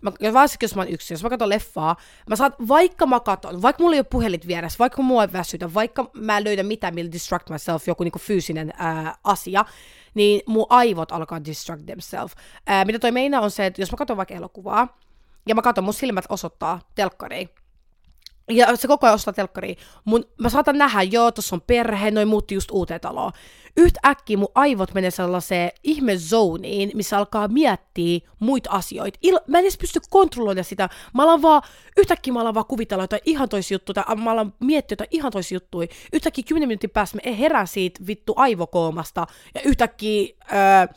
Mä, 0.03 0.13
varsinkin 0.33 0.67
jos 0.67 0.75
mä 0.75 0.83
oon 0.83 0.93
yksin, 0.93 1.15
jos 1.15 1.23
mä 1.23 1.29
katson 1.29 1.49
leffaa, 1.49 1.97
mä 2.31 2.37
saan, 2.37 2.53
vaikka 2.69 3.07
mä 3.07 3.21
katon, 3.21 3.63
vaikka 3.63 3.83
mulla 3.83 3.97
ei 3.97 4.01
ole 4.01 4.07
puhelit 4.11 4.47
vieressä, 4.47 4.79
vaikka 4.79 5.03
mua 5.03 5.23
ei 5.23 5.33
väsytä, 5.33 5.75
vaikka 5.75 6.11
mä 6.15 6.39
en 6.39 6.45
löydä 6.45 6.63
mitään, 6.63 6.95
millä 6.95 7.13
distract 7.13 7.51
myself, 7.51 7.89
joku 7.89 8.05
niinku 8.05 8.19
fyysinen 8.19 8.73
ää, 8.77 9.15
asia, 9.25 9.65
niin 10.15 10.41
mun 10.47 10.67
aivot 10.69 11.13
alkaa 11.13 11.45
distract 11.45 11.87
themselves. 11.87 12.33
Ää, 12.67 12.85
mitä 12.85 12.99
toi 12.99 13.13
meinaa 13.13 13.41
on 13.41 13.51
se, 13.51 13.67
että 13.67 13.83
jos 13.83 13.93
mä 13.93 13.97
katson 13.97 14.17
vaikka 14.17 14.35
elokuvaa, 14.35 14.99
ja 15.47 15.55
mä 15.55 15.63
katson, 15.63 15.85
mun 15.85 15.95
silmät 15.95 16.25
osoittaa 16.29 16.81
telkkariin. 16.95 17.49
Ja 18.51 18.77
se 18.77 18.89
koko 18.89 19.07
ajan 19.07 19.15
ostaa 19.15 19.35
telkkariin. 19.35 19.77
Mun, 20.05 20.25
mä 20.41 20.49
saatan 20.49 20.79
nähdä, 20.79 21.03
joo, 21.03 21.33
tuossa 21.33 21.57
on 21.57 21.63
perhe, 21.67 22.11
noin 22.11 22.29
muutti 22.29 22.55
just 22.55 22.71
uuteen 22.71 23.01
taloon. 23.01 23.33
Yhtäkkiä 23.77 24.37
mun 24.37 24.49
aivot 24.55 24.95
menee 24.95 25.11
sellaiseen 25.11 25.71
ihme 25.83 26.17
zoniin, 26.17 26.91
missä 26.95 27.19
alkaa 27.19 27.49
miettiä 27.49 28.21
muita 28.39 28.71
asioita. 28.71 29.19
Il- 29.27 29.43
mä 29.47 29.59
en 29.59 29.65
edes 29.65 29.79
pysty 29.79 30.01
kontrolloida 30.11 30.63
sitä. 30.63 30.89
Mä 31.15 31.23
alan 31.23 31.43
vaan, 31.43 31.63
yhtäkkiä 31.97 32.33
mä 32.33 32.41
alan 32.41 32.55
vaan 32.55 32.67
kuvitella 32.67 33.03
jotain 33.03 33.23
ihan 33.25 33.49
toisia 33.49 33.75
juttuja, 33.75 33.95
tai 34.05 34.17
mä 34.17 34.31
alan 34.31 34.55
miettiä 34.61 34.93
jotain 34.93 35.09
ihan 35.11 35.33
toisia 35.33 35.57
juttuja. 35.57 35.89
Yhtäkkiä 36.13 36.45
10 36.49 36.69
minuutin 36.69 36.91
päästä 36.91 37.19
mä 37.25 37.33
herään 37.33 37.67
siitä 37.67 38.01
vittu 38.07 38.33
aivokoomasta, 38.37 39.27
ja 39.55 39.61
yhtäkkiä... 39.65 40.35
Öö, 40.53 40.95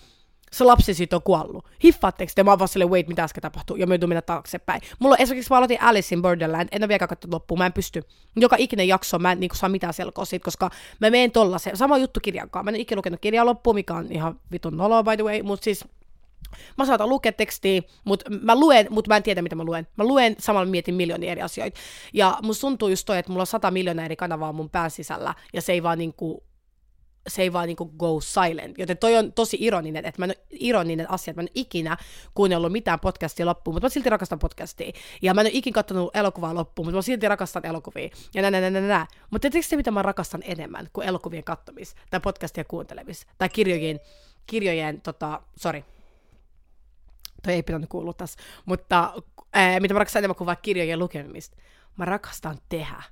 se 0.52 0.64
lapsi 0.64 0.94
siitä 0.94 1.16
on 1.16 1.24
kuollut. 1.24 1.66
Hiffaatteko 1.84 2.32
te? 2.36 2.44
Mä 2.44 2.52
oon 2.52 2.60
vaan 2.60 2.90
wait, 2.90 3.08
mitä 3.08 3.24
äsken 3.24 3.42
tapahtuu? 3.42 3.76
Ja 3.76 3.88
mä 3.88 3.94
joudun 3.94 4.10
mennä 4.10 4.22
taaksepäin. 4.22 4.82
Mulla 5.00 5.16
on 5.16 5.22
esimerkiksi, 5.22 5.54
mä 5.54 5.58
aloitin 5.58 5.82
Alice 5.82 6.16
in 6.16 6.22
Borderland, 6.22 6.70
en 6.72 6.82
ole 6.82 6.88
vielä 6.88 7.08
katsonut 7.08 7.34
loppuun, 7.34 7.58
mä 7.58 7.66
en 7.66 7.74
pysty. 7.74 8.04
Joka 8.36 8.56
ikinen 8.60 8.88
jakso, 8.88 9.20
mä 9.20 9.32
en 9.32 9.40
niin 9.40 9.50
saa 9.54 9.70
mitään 9.70 9.94
selkoa 9.94 10.26
siitä, 10.26 10.46
koska 10.46 10.70
mä 11.00 11.10
menen 11.10 11.32
tollasen. 11.32 11.78
Sama 11.78 11.98
juttu 11.98 12.20
kirjankaan. 12.20 12.66
Mä 12.66 12.72
en 12.72 12.76
ikinä 12.76 12.98
lukenut 12.98 13.20
kirjaa 13.22 13.46
loppuun, 13.46 13.76
mikä 13.76 13.94
on 13.94 14.12
ihan 14.12 14.40
vitun 14.52 14.78
nolo, 14.78 15.04
by 15.04 15.16
the 15.18 15.24
way, 15.24 15.42
mutta 15.42 15.64
siis 15.64 15.86
Mä 16.78 16.86
saatan 16.86 17.10
lukea 17.10 17.32
tekstiä, 17.32 17.82
mutta 18.04 18.30
mä 18.42 18.56
luen, 18.56 18.88
mutta 18.90 19.10
mä 19.10 19.18
en 19.18 19.24
tiedä, 19.24 19.42
mitä 19.42 19.56
mä 19.56 19.64
luen. 19.64 19.88
Mä 19.98 20.04
luen, 20.04 20.36
samalla 20.40 20.70
mietin 20.70 20.96
miljoonia 20.96 21.32
eri 21.32 21.42
asioita. 21.42 21.80
Ja 22.14 22.38
musta 22.42 22.62
tuntuu 22.62 22.90
just 22.90 23.06
toi, 23.06 23.18
että 23.18 23.32
mulla 23.32 23.42
on 23.42 23.48
sata 23.48 23.72
miljoonaa 23.72 24.06
eri 24.06 24.16
kanavaa 24.16 24.54
mun 24.54 24.70
pään 24.70 24.92
sisällä, 24.92 25.36
ja 25.54 25.62
se 25.62 25.72
ei 25.72 25.84
vaan 25.84 25.98
niinku 25.98 26.44
se 27.30 27.42
ei 27.42 27.54
vaan 27.54 27.68
niinku 27.68 27.86
go 27.86 28.22
silent. 28.22 28.78
Joten 28.78 28.98
toi 28.98 29.18
on 29.18 29.34
tosi 29.34 29.58
ironinen, 29.60 30.06
että 30.06 30.22
mä 30.22 30.26
en 30.26 30.36
ironinen 30.50 31.12
asia, 31.12 31.32
että 31.32 31.42
mä 31.42 31.46
en 31.46 31.52
ikinä 31.56 31.98
kuunnellut 32.34 32.72
mitään 32.72 33.00
podcastia 33.00 33.46
loppuun, 33.46 33.76
mutta 33.76 33.86
mä 33.86 33.90
silti 33.90 34.10
rakastan 34.10 34.40
podcastia. 34.40 34.92
Ja 35.22 35.34
mä 35.34 35.42
en 35.42 35.48
ole 35.48 35.52
ikinä 35.54 35.74
katsonut 35.74 36.16
elokuvaa 36.16 36.56
loppuun, 36.56 36.86
mutta 36.86 36.96
mä 36.96 37.02
silti 37.02 37.28
rakastan 37.28 37.66
elokuvia. 37.66 38.10
Ja 38.34 38.42
nä, 38.42 38.52
nä, 38.52 38.70
nä, 38.70 38.82
nä. 38.82 39.08
Mutta 39.32 39.50
tiedätkö 39.50 39.70
se, 39.70 39.76
mitä 39.76 39.92
mä 39.92 40.02
rakastan 40.02 40.42
enemmän 40.46 40.88
kuin 40.94 41.08
elokuvien 41.08 41.44
kattomis, 41.44 41.96
tai 42.10 42.20
podcastia 42.20 42.64
kuuntelemista, 42.64 43.34
tai 43.38 43.50
kirjojen, 43.50 44.00
kirjojen, 44.46 45.02
tota, 45.02 45.42
sorry, 45.56 45.84
toi 47.44 47.54
ei 47.54 47.64
pitänyt 47.64 47.90
kuulua 47.90 48.14
tässä, 48.14 48.40
mutta 48.66 49.14
ää, 49.54 49.80
mitä 49.80 49.94
mä 49.94 50.00
rakastan 50.00 50.20
enemmän 50.20 50.36
kuin 50.36 50.46
vaikka 50.46 50.62
kirjojen 50.62 51.00
lukemista. 51.00 51.58
Mä 51.98 52.06
rakastan 52.06 52.58
tehdä. 52.70 53.04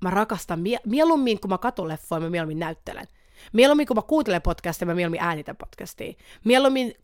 Mä 0.00 0.10
rakastan, 0.10 0.60
mie- 0.60 0.80
mieluummin 0.86 1.40
kun 1.40 1.50
mä 1.50 1.58
katson 1.58 1.88
leffoja, 1.88 2.20
mä 2.20 2.30
mieluummin 2.30 2.58
näyttelen. 2.58 3.06
Mieluummin 3.52 3.86
kun 3.86 3.96
mä 3.96 4.02
kuuntelen 4.02 4.42
podcastia, 4.42 4.86
mä 4.86 4.94
mieluummin 4.94 5.20
äänitän 5.20 5.56
podcastia. 5.56 6.12
Mieluummin 6.44 6.94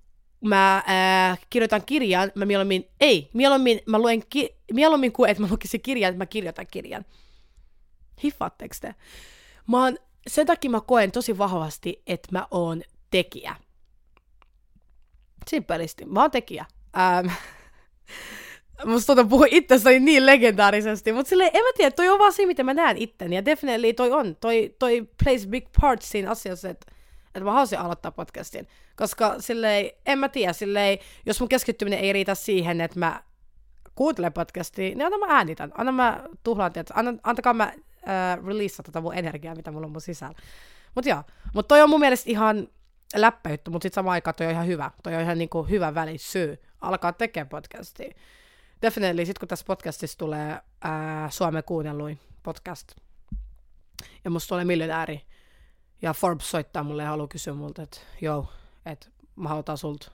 mä 0.41 0.77
äh, 1.31 1.39
kirjoitan 1.51 1.83
kirjan, 1.87 2.33
mä 2.35 2.45
mieluummin, 2.45 2.89
ei, 3.01 3.31
mieluummin 3.33 3.81
mä 3.87 3.99
luen, 3.99 4.23
ki, 4.31 4.57
mieluummin 4.73 5.13
kuin 5.13 5.31
että 5.31 5.43
mä 5.43 5.49
lukisin 5.51 5.83
kirjan, 5.83 6.17
mä 6.17 6.27
kirjoitan 6.27 6.67
kirjan. 6.67 7.05
Hiffaatteko 8.23 8.75
te? 8.81 8.95
Mä 9.67 9.85
oon, 9.85 9.99
sen 10.27 10.47
takia 10.47 10.71
mä 10.71 10.81
koen 10.81 11.13
tosi 11.13 11.39
vahvasti, 11.39 12.03
että 12.07 12.29
mä 12.33 12.47
oon 12.51 12.83
tekijä. 13.11 13.57
Simpelisti, 15.49 16.05
mä 16.05 16.21
oon 16.21 16.31
tekijä. 16.31 16.65
Ähm, 16.99 17.27
Musta 18.85 19.15
tuota 19.15 19.29
puhua 19.29 19.47
itsestäni 19.51 20.01
niin 20.01 20.27
legendaarisesti, 20.27 21.13
mutta 21.13 21.29
silleen, 21.29 21.51
en 21.55 21.63
mä 21.63 21.71
tiedä, 21.77 21.91
toi 21.91 22.09
on 22.09 22.19
vaan 22.19 22.33
se, 22.33 22.47
miten 22.47 22.67
mä 22.67 22.75
näen 22.75 22.97
itteni, 22.97 23.37
ja 23.37 23.45
definitely 23.45 23.93
toi 23.93 24.13
on, 24.13 24.37
toi, 24.41 24.75
toi 24.79 25.09
plays 25.25 25.47
big 25.47 25.67
part 25.81 26.03
siinä 26.03 26.31
asiassa, 26.31 26.69
että 26.69 26.97
että 27.37 27.45
mä 27.45 27.51
haluaisin 27.51 27.79
aloittaa 27.79 28.13
podcastin, 28.13 28.69
koska 28.97 29.35
silleen, 29.39 29.91
en 30.07 30.19
mä 30.19 30.29
tiedä, 30.29 30.53
silleen, 30.53 30.99
jos 31.27 31.41
mun 31.41 31.49
keskittyminen 31.49 31.99
ei 31.99 32.13
riitä 32.13 32.35
siihen, 32.35 32.81
että 32.81 32.99
mä 32.99 33.23
kuuntelen 33.95 34.33
podcastia, 34.33 34.95
niin 34.95 35.05
anna 35.05 35.19
mä 35.19 35.27
äänitän, 35.29 35.73
anna 35.75 35.93
mä 35.93 36.25
tuhlaan, 36.43 36.73
että 36.75 36.95
anna, 36.97 37.15
antakaa 37.23 37.55
mä 37.55 37.65
äh, 37.65 38.45
release 38.47 38.83
tätä 38.83 39.01
mun 39.01 39.15
energiaa, 39.15 39.55
mitä 39.55 39.71
mulla 39.71 39.87
on 39.87 39.93
mun 39.93 40.01
sisällä. 40.01 40.35
Mut 40.95 41.07
joo, 41.07 41.23
mut 41.55 41.69
toi 41.69 41.83
on 41.83 41.91
mun 41.91 42.01
mielestä 42.01 42.31
ihan 42.31 42.69
läppäjuttu, 43.15 43.71
mutta 43.71 43.83
sit 43.83 43.95
samaan 43.95 44.13
aikaan 44.13 44.35
toi 44.35 44.47
on 44.47 44.53
ihan 44.53 44.67
hyvä, 44.67 44.91
toi 45.03 45.15
on 45.15 45.23
ihan 45.23 45.39
niinku 45.39 45.63
hyvä 45.63 45.95
välisyy 45.95 46.59
alkaa 46.81 47.13
tekemään 47.13 47.49
podcastia 47.49 48.15
definitely, 48.83 49.27
sit 49.27 49.39
kun 49.39 49.49
tässä 49.49 49.67
podcastissa 49.67 50.19
tulee 50.19 50.61
ää, 50.81 51.31
Suomen 51.31 51.65
kuunnelluin 51.65 52.21
podcast, 52.43 52.93
ja 54.25 54.31
musta 54.31 54.49
tulee 54.49 54.65
miljonääri, 54.65 55.23
ja 56.03 56.13
Forbes 56.13 56.51
soittaa 56.51 56.83
mulle 56.83 57.03
ja 57.03 57.09
haluaa 57.09 57.29
kysyä 57.29 57.55
multa, 57.55 57.83
että 57.83 58.01
joo, 58.21 58.49
että 58.87 59.09
mä 59.37 59.49
halutaan 59.49 59.79
sulta 59.79 60.11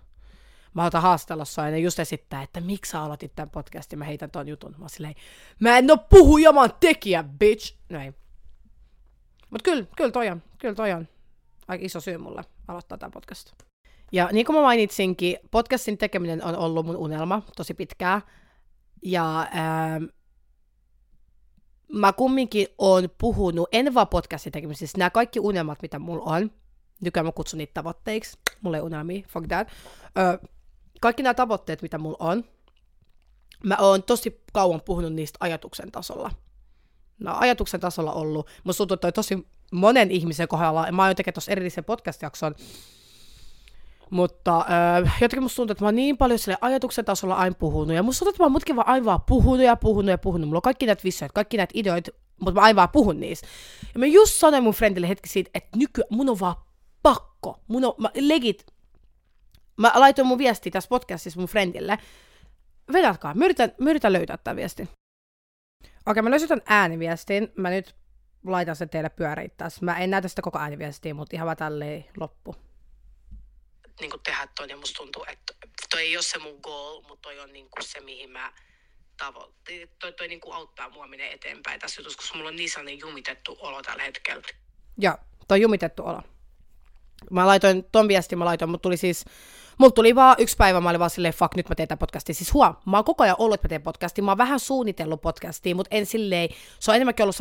mä 0.74 0.82
haluan 0.82 1.02
haastella 1.02 1.44
sua 1.44 1.68
ja 1.68 1.78
just 1.78 1.98
esittää, 1.98 2.42
että 2.42 2.60
miksi 2.60 2.90
sä 2.90 3.02
aloitit 3.02 3.32
tämän 3.36 3.50
podcastin, 3.50 3.98
mä 3.98 4.04
heitän 4.04 4.30
ton 4.30 4.48
jutun. 4.48 4.74
Mä 4.78 4.88
silleen, 4.88 5.14
mä 5.58 5.78
en 5.78 5.90
oo 5.90 5.96
puhuja, 5.96 6.52
mä 6.52 6.60
oon 6.60 6.70
tekijä, 6.80 7.24
bitch. 7.24 7.76
Näin. 7.88 8.14
Mut 9.50 9.62
kyllä, 9.62 9.84
kyllä 9.96 10.10
toi 10.10 10.28
on, 10.28 10.42
kyllä 10.58 10.74
toi 10.74 10.92
on 10.92 11.08
aika 11.68 11.84
iso 11.84 12.00
syy 12.00 12.18
mulle 12.18 12.44
aloittaa 12.68 12.98
tämän 12.98 13.12
podcast. 13.12 13.52
Ja 14.12 14.28
niin 14.32 14.46
kuin 14.46 14.56
mä 14.56 14.62
mainitsinkin, 14.62 15.36
podcastin 15.50 15.98
tekeminen 15.98 16.44
on 16.44 16.56
ollut 16.56 16.86
mun 16.86 16.96
unelma 16.96 17.42
tosi 17.56 17.74
pitkää. 17.74 18.20
Ja 19.02 19.40
ähm, 19.40 20.04
mä 21.92 22.12
kumminkin 22.12 22.66
oon 22.78 23.08
puhunut, 23.18 23.68
en 23.72 23.94
vaan 23.94 24.08
podcastin 24.08 24.52
tekemisissä, 24.52 24.98
nämä 24.98 25.10
kaikki 25.10 25.40
unelmat, 25.40 25.82
mitä 25.82 25.98
mulla 25.98 26.36
on, 26.36 26.50
nykyään 27.00 27.26
mä 27.26 27.32
kutsun 27.32 27.58
niitä 27.58 27.74
tavoitteiksi, 27.74 28.38
mulla 28.60 28.76
ei 28.76 28.82
unelmia, 28.82 29.26
fuck 29.28 29.46
that. 29.48 29.68
Ö, 30.18 30.48
kaikki 31.00 31.22
nämä 31.22 31.34
tavoitteet, 31.34 31.82
mitä 31.82 31.98
mulla 31.98 32.16
on, 32.20 32.44
mä 33.64 33.76
oon 33.80 34.02
tosi 34.02 34.42
kauan 34.52 34.80
puhunut 34.80 35.12
niistä 35.12 35.36
ajatuksen 35.40 35.92
tasolla. 35.92 36.30
No 37.18 37.34
ajatuksen 37.38 37.80
tasolla 37.80 38.12
ollut, 38.12 38.48
musta 38.64 38.86
tuntuu, 38.86 39.12
tosi 39.12 39.46
monen 39.72 40.10
ihmisen 40.10 40.48
kohdalla, 40.48 40.92
mä 40.92 41.06
oon 41.06 41.16
tekemään 41.16 41.34
tuossa 41.34 41.52
erillisen 41.52 41.84
podcast-jakson, 41.84 42.54
mutta 44.12 44.58
äh, 44.58 45.16
jotenkin 45.20 45.42
musta 45.42 45.56
tuntuu, 45.56 45.72
että 45.72 45.84
mä 45.84 45.86
oon 45.86 45.94
niin 45.94 46.16
paljon 46.16 46.38
sille 46.38 46.58
ajatuksen 46.60 47.04
tasolla 47.04 47.34
aina 47.34 47.54
puhunut. 47.58 47.96
Ja 47.96 48.02
musta 48.02 48.18
tuntuu, 48.18 48.30
että 48.30 48.42
mä 48.42 48.44
oon 48.44 48.52
mutkin 48.52 48.76
vaan 48.76 48.88
aina 48.88 49.04
vaan 49.04 49.20
puhunut 49.22 49.66
ja 49.66 49.76
puhunut 49.76 50.10
ja 50.10 50.18
puhunut. 50.18 50.48
Mulla 50.48 50.58
on 50.58 50.62
kaikki 50.62 50.86
näitä 50.86 51.04
visioita, 51.04 51.32
kaikki 51.32 51.56
näitä 51.56 51.72
ideoita, 51.74 52.10
mutta 52.40 52.60
mä 52.60 52.64
aina 52.64 52.76
vaan 52.76 52.88
puhun 52.88 53.20
niistä. 53.20 53.48
Ja 53.94 54.00
mä 54.00 54.06
just 54.06 54.32
sanoin 54.32 54.62
mun 54.62 54.74
friendille 54.74 55.08
hetki 55.08 55.28
siitä, 55.28 55.50
että 55.54 55.78
nykyään 55.78 56.08
mun 56.10 56.28
on 56.28 56.40
vaan 56.40 56.56
pakko. 57.02 57.60
Mun 57.68 57.84
on, 57.84 57.94
mä 57.98 58.10
legit, 58.14 58.66
mä 59.76 59.92
laitoin 59.94 60.28
mun 60.28 60.38
viesti 60.38 60.70
tässä 60.70 60.88
podcastissa 60.88 61.40
mun 61.40 61.48
friendille. 61.48 61.98
Vedatkaa, 62.92 63.34
mä 63.34 63.44
yritän, 63.44 63.72
mä 63.78 63.90
yritän 63.90 64.12
löytää 64.12 64.36
tämän 64.36 64.56
viesti. 64.56 64.88
Okei, 66.06 66.22
mä 66.22 66.30
löysin 66.30 66.48
ton 66.48 66.62
ääniviestin. 66.66 67.52
Mä 67.56 67.70
nyt 67.70 67.94
laitan 68.46 68.76
sen 68.76 68.88
teille 68.88 69.08
pyörittäessä. 69.08 69.84
Mä 69.84 69.98
en 69.98 70.10
näytä 70.10 70.28
sitä 70.28 70.42
koko 70.42 70.58
ääniviestiä, 70.58 71.14
mutta 71.14 71.36
ihan 71.36 71.46
vaan 71.46 71.56
tälleen 71.56 72.04
loppu 72.16 72.56
niin 74.00 74.10
kuin 74.10 74.22
tehdä 74.22 74.48
toi, 74.56 74.70
ja 74.70 74.76
musta 74.76 74.96
tuntuu, 74.96 75.24
että 75.28 75.54
toi 75.90 76.00
ei 76.00 76.16
ole 76.16 76.22
se 76.22 76.38
mun 76.38 76.58
goal, 76.62 77.02
mutta 77.02 77.22
toi 77.22 77.40
on 77.40 77.52
niin 77.52 77.70
kuin 77.70 77.84
se, 77.84 78.00
mihin 78.00 78.30
mä 78.30 78.52
tavo- 79.22 79.52
toi, 79.98 80.12
toi 80.12 80.28
niin 80.28 80.40
kuin 80.40 80.54
auttaa 80.54 80.90
mua 80.90 81.06
menee 81.06 81.32
eteenpäin 81.32 81.80
tässä 81.80 82.00
jutussa, 82.00 82.16
koska 82.16 82.36
mulla 82.36 82.48
on 82.48 82.56
niin 82.56 82.70
sellainen 82.70 82.98
jumitettu 82.98 83.56
olo 83.60 83.82
tällä 83.82 84.02
hetkellä. 84.02 84.42
Joo, 84.98 85.16
toi 85.48 85.60
jumitettu 85.60 86.02
olo. 86.06 86.22
Mä 87.30 87.46
laitoin 87.46 87.84
ton 87.92 88.08
viestin, 88.08 88.38
mä 88.38 88.44
laitoin, 88.44 88.70
mutta 88.70 88.82
tuli 88.82 88.96
siis 88.96 89.24
Mulla 89.78 89.92
tuli 89.92 90.14
vaan 90.14 90.36
yksi 90.38 90.56
päivä, 90.56 90.80
mä 90.80 90.88
olin 90.88 90.98
vaan 90.98 91.10
silleen, 91.10 91.34
fuck, 91.34 91.54
nyt 91.54 91.68
mä 91.68 91.74
teen 91.74 91.88
tämän 91.88 91.98
podcastin. 91.98 92.34
Siis 92.34 92.54
huom, 92.54 92.74
mä 92.86 92.96
oon 92.96 93.04
koko 93.04 93.24
ajan 93.24 93.36
ollut, 93.38 93.54
että 93.54 93.64
mä 93.64 93.68
teen 93.68 93.82
podcastin. 93.82 94.24
Mä 94.24 94.30
oon 94.30 94.38
vähän 94.38 94.60
suunnitellut 94.60 95.20
podcastia, 95.20 95.74
mutta 95.74 95.96
en 95.96 96.06
silleen, 96.06 96.48
se 96.80 96.90
on 96.90 96.94
enemmänkin 96.94 97.22
ollut 97.22 97.36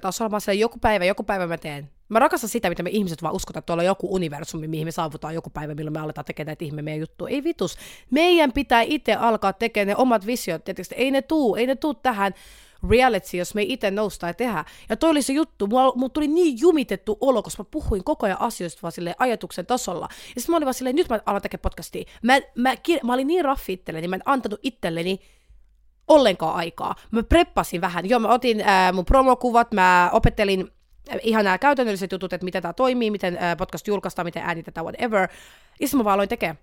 tasolla. 0.00 0.28
Mä 0.28 0.34
oon 0.34 0.40
silleen, 0.40 0.60
joku 0.60 0.78
päivä, 0.78 1.04
joku 1.04 1.22
päivä 1.22 1.46
mä 1.46 1.58
teen. 1.58 1.90
Mä 2.08 2.18
rakastan 2.18 2.50
sitä, 2.50 2.68
mitä 2.68 2.82
me 2.82 2.90
ihmiset 2.90 3.22
vaan 3.22 3.34
uskotaan, 3.34 3.58
että 3.58 3.66
tuolla 3.66 3.82
on 3.82 3.86
joku 3.86 4.14
universumi, 4.14 4.68
mihin 4.68 4.86
me 4.86 4.90
saavutaan 4.90 5.34
joku 5.34 5.50
päivä, 5.50 5.74
milloin 5.74 5.92
me 5.92 6.00
aletaan 6.00 6.24
tekemään 6.24 6.46
näitä 6.46 6.64
ihme 6.64 6.82
meidän 6.82 7.00
juttuja. 7.00 7.34
Ei 7.34 7.44
vitus. 7.44 7.76
Meidän 8.10 8.52
pitää 8.52 8.82
itse 8.82 9.14
alkaa 9.14 9.52
tekemään 9.52 9.88
ne 9.88 9.96
omat 9.96 10.26
visiot. 10.26 10.64
Tietysti 10.64 10.94
ei 10.94 11.10
ne 11.10 11.22
tuu, 11.22 11.56
ei 11.56 11.66
ne 11.66 11.76
tuu 11.76 11.94
tähän 11.94 12.34
reality, 12.90 13.36
jos 13.36 13.54
me 13.54 13.60
ei 13.60 13.72
itse 13.72 13.90
nousta 13.90 14.26
ja 14.26 14.34
tehdä. 14.34 14.64
Ja 14.88 14.96
toi 14.96 15.10
oli 15.10 15.22
se 15.22 15.32
juttu, 15.32 15.66
mulla, 15.66 15.92
mulla 15.96 16.08
tuli 16.08 16.28
niin 16.28 16.60
jumitettu 16.60 17.18
olo, 17.20 17.42
koska 17.42 17.62
mä 17.62 17.68
puhuin 17.70 18.04
koko 18.04 18.26
ajan 18.26 18.40
asioista 18.40 18.82
vaan 18.82 18.92
sille 18.92 19.14
ajatuksen 19.18 19.66
tasolla. 19.66 20.08
Ja 20.10 20.40
sitten 20.40 20.52
mä 20.52 20.56
olin 20.56 20.66
vaan 20.66 20.74
silleen, 20.74 20.96
nyt 20.96 21.08
mä 21.08 21.20
alan 21.26 21.42
tekemään 21.42 21.62
podcastia. 21.62 22.04
Mä, 22.22 22.38
mä, 22.54 22.74
mä 23.04 23.14
olin 23.14 23.26
niin 23.26 23.44
raffi 23.44 23.72
itselleni, 23.72 24.08
mä 24.08 24.16
en 24.16 24.22
antanut 24.24 24.60
itselleni 24.62 25.20
ollenkaan 26.08 26.54
aikaa. 26.54 26.94
Mä 27.10 27.22
preppasin 27.22 27.80
vähän. 27.80 28.08
Joo, 28.08 28.20
mä 28.20 28.28
otin 28.28 28.60
äh, 28.60 28.92
mun 28.92 29.04
promokuvat, 29.04 29.72
mä 29.72 30.10
opettelin 30.12 30.70
ihan 31.22 31.44
nämä 31.44 31.58
käytännölliset 31.58 32.12
jutut, 32.12 32.32
että 32.32 32.44
miten 32.44 32.62
tämä 32.62 32.72
toimii, 32.72 33.10
miten 33.10 33.38
podcast 33.58 33.86
julkaistaan, 33.86 34.26
miten 34.26 34.42
äänitetään, 34.42 34.84
whatever. 34.84 35.28
Ja 35.80 35.88
mä 35.94 36.04
vaan 36.04 36.14
aloin 36.14 36.28
tekemään. 36.28 36.58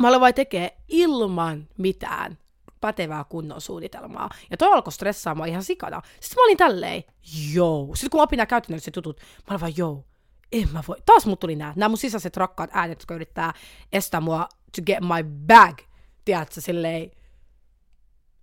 Mä 0.00 0.08
aloin 0.08 0.20
vain 0.20 0.34
tekemään 0.34 0.70
ilman 0.88 1.68
mitään 1.78 2.38
pätevää 2.80 3.24
kunnon 3.24 3.60
suunnitelmaa. 3.60 4.30
Ja 4.50 4.56
toi 4.56 4.72
alkoi 4.72 4.92
stressaamaan 4.92 5.48
ihan 5.48 5.62
sikana. 5.62 6.02
Sitten 6.20 6.42
mä 6.42 6.44
olin 6.44 6.56
tälleen, 6.56 7.04
joo. 7.52 7.90
Sitten 7.94 8.10
kun 8.10 8.20
opin 8.20 8.36
nämä 8.36 8.46
käytännölliset 8.46 8.96
jutut, 8.96 9.20
mä 9.20 9.44
olin 9.50 9.60
vaan, 9.60 9.76
joo, 9.76 10.04
en 10.52 10.68
mä 10.72 10.82
voi. 10.88 10.96
Taas 11.06 11.26
mut 11.26 11.40
tuli 11.40 11.56
nää, 11.56 11.72
nämä 11.76 11.88
mun 11.88 11.98
sisäiset 11.98 12.36
rakkaat 12.36 12.70
äänet, 12.72 12.98
jotka 12.98 13.14
yrittää 13.14 13.52
estää 13.92 14.20
mua 14.20 14.48
to 14.76 14.82
get 14.86 15.00
my 15.00 15.24
bag. 15.46 15.78
Tiedätkö, 16.24 16.60
silleen, 16.60 17.10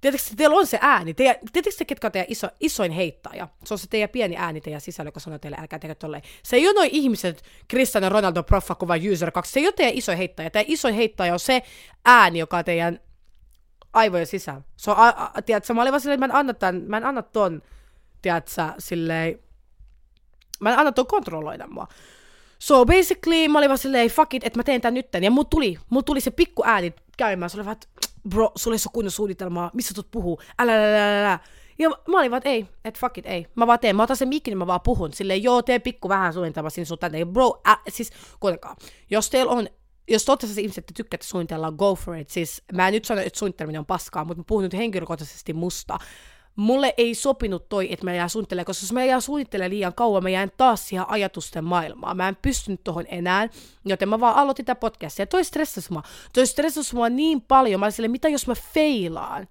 Tiedätkö, 0.04 0.28
teillä 0.38 0.56
on 0.56 0.68
se 0.68 0.80
ääni. 0.82 1.14
Teidän, 1.14 1.36
tiedätkö 1.54 1.78
te, 1.78 1.86
ketkä 1.86 2.08
on 2.08 2.12
teidän 2.12 2.32
iso, 2.32 2.48
isoin 2.60 2.92
heittäjä? 2.92 3.48
Se 3.66 3.74
on 3.74 3.78
se 3.78 3.88
teidän 3.88 4.10
pieni 4.10 4.38
ääni 4.38 4.62
teidän 4.62 4.82
sisällä, 4.82 5.08
joka 5.08 5.20
sanoo 5.20 5.40
teille, 5.40 5.58
älkää 5.60 5.80
tehdä 5.80 5.96
tolleen. 5.96 6.24
Se 6.44 6.56
ei 6.56 6.68
ole 6.68 6.74
noin 6.74 6.90
ihmiset, 6.94 7.44
Cristiano 7.70 8.10
Ronaldo, 8.10 8.44
Proffa, 8.44 8.76
kuva, 8.76 8.94
User 9.14 9.32
2. 9.32 9.52
Se 9.52 9.60
ei 9.60 9.66
ole 9.66 9.74
teidän 9.74 9.94
isoin 9.98 10.18
heittäjä. 10.18 10.50
Teidän 10.50 10.72
isoin 10.72 10.96
heittäjä 10.96 11.34
on 11.34 11.40
se 11.40 11.64
ääni, 12.06 12.40
joka 12.40 12.58
on 12.58 12.66
teidän 12.66 13.00
aivojen 13.94 14.28
sisällä. 14.28 14.62
Se 14.78 14.92
on, 14.92 14.98
a, 14.98 15.32
a, 15.34 15.42
tiedätkö, 15.42 15.74
mä 15.74 15.82
olin 15.82 15.92
vaan 15.92 16.02
silleen, 16.02 16.24
että 16.24 16.28
mä 16.28 16.34
en 16.34 16.40
anna, 16.40 16.54
tämän, 16.54 16.84
mä 16.88 16.98
en 16.98 17.06
anna 17.06 17.22
ton, 17.22 17.62
tiedätkö, 18.22 18.62
silleen, 18.80 19.40
mä 20.60 20.74
en 20.74 20.80
anna 20.80 20.92
ton 20.92 21.08
kontrolloida 21.08 21.68
mua. 21.68 21.88
So 22.60 22.86
basically 22.86 23.48
mä 23.48 23.58
olin 23.58 23.70
vaan 23.70 23.78
silleen, 23.78 24.10
fuck 24.10 24.34
it, 24.34 24.44
että 24.46 24.60
mä 24.60 24.64
teen 24.64 24.82
tän 24.82 24.94
nytten. 24.94 25.24
Ja 25.24 25.32
mulla 25.32 25.48
tuli, 25.50 25.78
mulla 25.90 26.04
tuli 26.04 26.22
se 26.22 26.32
pikku 26.32 26.64
ääni 26.66 26.94
käymään. 27.18 27.50
Se 27.50 27.58
oli 27.58 27.66
vaan, 27.66 27.78
bro, 28.30 28.52
sulla 28.56 28.76
ei 28.76 28.80
ole 28.86 28.92
kunnon 28.94 29.12
suunnitelmaa, 29.12 29.72
missä 29.74 29.94
tulet 29.94 30.12
puhuu, 30.12 30.42
älä, 30.60 30.74
älä, 30.74 30.88
älä, 30.88 31.20
älä. 31.20 31.40
Ja 31.80 31.90
mä 31.90 32.20
olin 32.20 32.32
vaan, 32.32 32.38
että 32.38 32.50
ei, 32.50 32.68
että 32.86 33.00
fuck 33.00 33.18
it, 33.18 33.26
ei. 33.26 33.48
Mä 33.56 33.68
vaan 33.68 33.80
teen, 33.80 33.96
mä 33.96 34.04
otan 34.04 34.18
sen 34.18 34.28
mikin, 34.28 34.58
mä 34.58 34.68
vaan 34.68 34.82
puhun. 34.82 35.14
Silleen, 35.14 35.44
joo, 35.44 35.62
tee 35.62 35.80
pikku 35.80 36.10
vähän 36.10 36.34
suunnitelmaa 36.34 36.70
sinne 36.70 36.86
sun 36.86 37.00
tänne. 37.00 37.26
Bro, 37.26 37.62
äh, 37.68 37.80
siis 37.90 38.12
kuitenkaan, 38.40 38.76
jos 39.10 39.30
teillä 39.30 39.52
on 39.52 39.68
jos 40.08 40.26
te 40.26 40.32
olette 40.32 40.48
ihmiset, 40.48 40.78
että 40.78 40.94
tykkäätte 40.96 41.28
suunnitella, 41.28 41.72
go 41.72 41.96
for 41.96 42.16
it. 42.16 42.30
Siis 42.30 42.64
mä 42.74 42.88
en 42.88 42.94
nyt 42.94 43.06
sano, 43.06 43.22
että 43.22 43.40
suunnitteleminen 43.40 43.80
on 43.80 43.86
paskaa, 43.86 44.26
mutta 44.26 44.40
mä 44.40 44.44
puhun 44.48 44.64
nyt 44.64 44.74
henkilökohtaisesti 44.74 45.54
musta. 45.54 46.00
Mulle 46.56 46.94
ei 46.98 47.16
sopinut 47.16 47.70
toi, 47.70 47.94
että 47.94 48.06
mä 48.06 48.14
jää 48.14 48.28
suunnittelemaan, 48.28 48.66
koska 48.66 48.84
jos 48.84 48.94
mä 48.94 49.06
jää 49.06 49.20
suunnittelemaan 49.20 49.72
liian 49.72 49.94
kauan, 49.94 50.24
mä 50.24 50.30
jään 50.30 50.52
taas 50.58 50.88
siihen 50.88 51.10
ajatusten 51.10 51.64
maailmaan. 51.64 52.18
Mä 52.18 52.28
en 52.28 52.38
pystynyt 52.42 52.84
tohon 52.84 53.06
enää, 53.08 53.50
joten 53.86 54.10
mä 54.10 54.20
vaan 54.20 54.36
aloitin 54.36 54.66
tätä 54.66 54.80
podcastia. 54.80 55.28
Toi 55.28 55.44
stressasi 55.44 55.94
mua. 55.94 56.04
Toi 56.34 56.48
stressasi 56.48 56.96
mua 56.96 57.10
niin 57.10 57.42
paljon. 57.42 57.80
Mä 57.80 57.86
olin 57.86 57.94
silleen, 57.94 58.12
mitä 58.12 58.30
jos 58.30 58.48
mä 58.48 58.56
feilaan? 58.74 59.48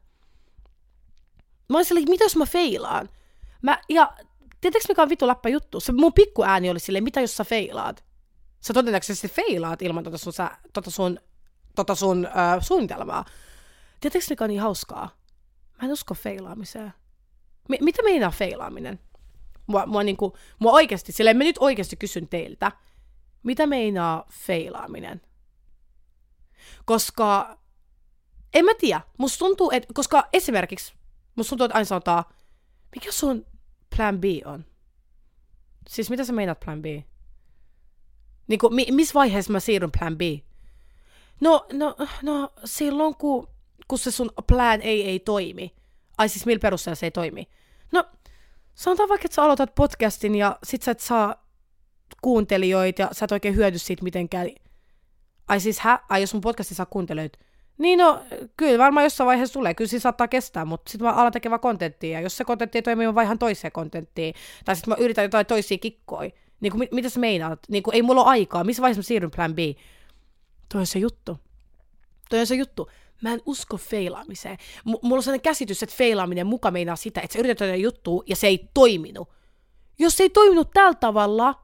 Mä 1.69 1.77
olin 1.77 1.85
silleen, 1.85 2.11
mitä 2.11 2.25
jos 2.25 2.37
mä 2.37 2.47
feilaan? 2.47 3.09
Mä, 3.63 3.79
ja 3.89 4.13
tiedätkö 4.61 4.89
mikä 4.89 5.03
on 5.03 5.09
vitu 5.09 5.27
läppä 5.27 5.49
juttu? 5.49 5.81
Se 5.81 5.93
mun 5.93 6.13
pikkuääni 6.13 6.71
oli 6.71 6.81
silleen, 6.81 7.05
mitä 7.05 7.21
jos 7.21 7.37
sä 7.37 7.45
feilaat? 7.45 8.05
sä 8.63 8.75
todennäköisesti 8.75 9.29
feilaat 9.29 9.83
ilman 9.83 10.05
tota 10.05 10.19
sun, 10.19 10.33
sä, 10.33 10.51
tota 10.73 10.91
sun, 10.91 11.19
tota 11.75 11.95
sun 11.95 12.27
äh, 12.27 12.61
suunnitelmaa. 12.61 13.25
Tiedätkö 14.01 14.27
mikä 14.31 14.45
on 14.45 14.49
niin 14.49 14.61
hauskaa? 14.61 15.11
Mä 15.83 15.87
en 15.87 15.93
usko 15.93 16.15
feilaamiseen. 16.15 16.93
M- 17.69 17.85
mitä 17.85 18.03
meinaa 18.03 18.31
feilaaminen? 18.31 19.01
Mua, 19.67 19.87
mua, 19.87 20.03
niinku, 20.03 20.37
mua 20.59 20.73
oikeasti, 20.73 21.13
silleen 21.13 21.37
mä 21.37 21.45
nyt 21.45 21.57
oikeasti 21.61 21.97
kysyn 21.97 22.29
teiltä, 22.29 22.73
mitä 23.43 23.67
meinaa 23.67 24.25
feilaaminen? 24.33 25.21
Koska, 26.85 27.59
en 28.55 28.65
mä 28.65 28.71
tiedä, 28.79 29.01
musta 29.19 29.39
tuntuu, 29.39 29.71
että, 29.71 29.89
koska 29.95 30.29
esimerkiksi, 30.33 30.95
musta 31.37 31.49
tuntuu, 31.51 31.65
että 31.65 31.75
aina 31.75 31.85
sanotaan, 31.85 32.25
mikä 32.95 33.13
sun 33.13 33.47
plan 33.97 34.21
B 34.21 34.25
on? 34.45 34.65
Siis 35.89 36.11
mitä 36.11 36.25
sä 36.25 36.33
meinaat 36.33 36.61
plan 36.61 36.83
B? 36.83 36.85
Niin 38.47 38.59
kuin, 38.59 38.75
mi- 38.75 38.91
missä 38.91 39.15
vaiheessa 39.15 39.53
mä 39.53 39.61
siirryn 39.61 39.93
plan 39.99 40.19
B? 40.19 40.21
No, 41.41 41.67
no, 41.73 41.97
no 42.23 42.53
silloin 42.65 43.15
kun, 43.15 43.49
kun 43.89 43.99
se 43.99 44.11
sun 44.11 44.31
plan 44.47 44.81
A 44.81 44.85
ei 44.85 45.21
toimi. 45.21 45.75
Ai 46.19 46.29
siis 46.29 46.47
millä 46.47 46.61
perusteella 46.61 46.95
se 46.95 47.07
ei 47.07 47.11
toimi? 47.11 47.49
No, 47.93 48.05
sanotaan 48.75 49.09
vaikka, 49.09 49.27
että 49.27 49.35
sä 49.35 49.43
aloitat 49.43 49.75
podcastin 49.75 50.35
ja 50.35 50.59
sit 50.65 50.83
sä 50.83 50.91
et 50.91 51.01
saa 51.01 51.47
kuuntelijoita 52.23 53.03
ja 53.03 53.09
sä 53.13 53.25
et 53.25 53.33
oikein 53.33 53.57
hyödy 53.57 53.79
siitä 53.79 54.03
mitenkään. 54.05 54.49
Ai 55.49 55.61
siis 55.61 55.81
hä? 55.81 56.01
Ai 56.09 56.21
jos 56.21 56.35
mun 56.35 56.41
podcasti 56.41 56.75
saa 56.75 56.87
kuuntelijoita. 56.87 57.39
Niin 57.79 57.99
no, 57.99 58.23
kyllä 58.57 58.79
varmaan 58.79 59.05
jossain 59.05 59.27
vaiheessa 59.27 59.53
tulee. 59.53 59.75
Kyllä 59.75 59.89
siinä 59.89 60.01
saattaa 60.01 60.29
kestää, 60.29 60.65
mutta 60.65 60.91
sitten 60.91 61.07
mä 61.09 61.13
alan 61.13 61.33
tekemään 61.33 61.61
kontenttia. 61.61 62.19
Ja 62.19 62.21
jos 62.21 62.37
se 62.37 62.45
kontentti 62.45 62.79
ei 62.79 62.83
toimi, 62.83 63.07
mä 63.07 63.15
vaihan 63.15 63.39
toiseen 63.39 63.73
kontenttiin. 63.73 64.35
Tai 64.65 64.77
sitten 64.77 64.93
mä 64.93 65.05
yritän 65.05 65.23
jotain 65.23 65.47
toisia 65.47 65.79
kikkoja. 65.79 66.31
Niin 66.61 66.71
kuin, 66.71 66.79
mit, 66.79 66.93
mitä 66.93 67.09
sä 67.09 67.21
meinaat? 67.21 67.59
Niin 67.69 67.83
kuin, 67.83 67.95
ei 67.95 68.03
mulla 68.03 68.21
ole 68.21 68.31
aikaa. 68.31 68.65
Missä 68.65 68.83
vaiheessa 68.83 68.99
mä 68.99 69.03
siirryn 69.03 69.31
plan 69.31 69.55
B? 69.55 69.59
Toi 70.69 70.81
on 70.81 70.87
se 70.87 70.99
juttu. 70.99 71.39
Toi 72.31 72.41
on 72.41 72.47
se 72.47 72.55
juttu. 72.55 72.91
Mä 73.23 73.33
en 73.33 73.41
usko 73.47 73.77
feilaamiseen. 73.77 74.59
M- 74.85 74.91
mulla 75.03 75.17
on 75.17 75.23
sellainen 75.23 75.43
käsitys, 75.43 75.83
että 75.83 75.97
feilaaminen 75.97 76.47
muka 76.47 76.71
meinaa 76.71 76.97
sitä, 76.97 77.21
että 77.21 77.33
sä 77.33 77.39
yrität 77.39 77.61
jotain 77.61 77.83
juttua 77.83 78.23
ja 78.27 78.37
se 78.37 78.47
ei 78.47 78.69
toiminut. 78.75 79.29
Jos 79.99 80.17
se 80.17 80.23
ei 80.23 80.31
toiminut 80.31 80.71
tällä 80.75 80.95
tavalla, 80.95 81.55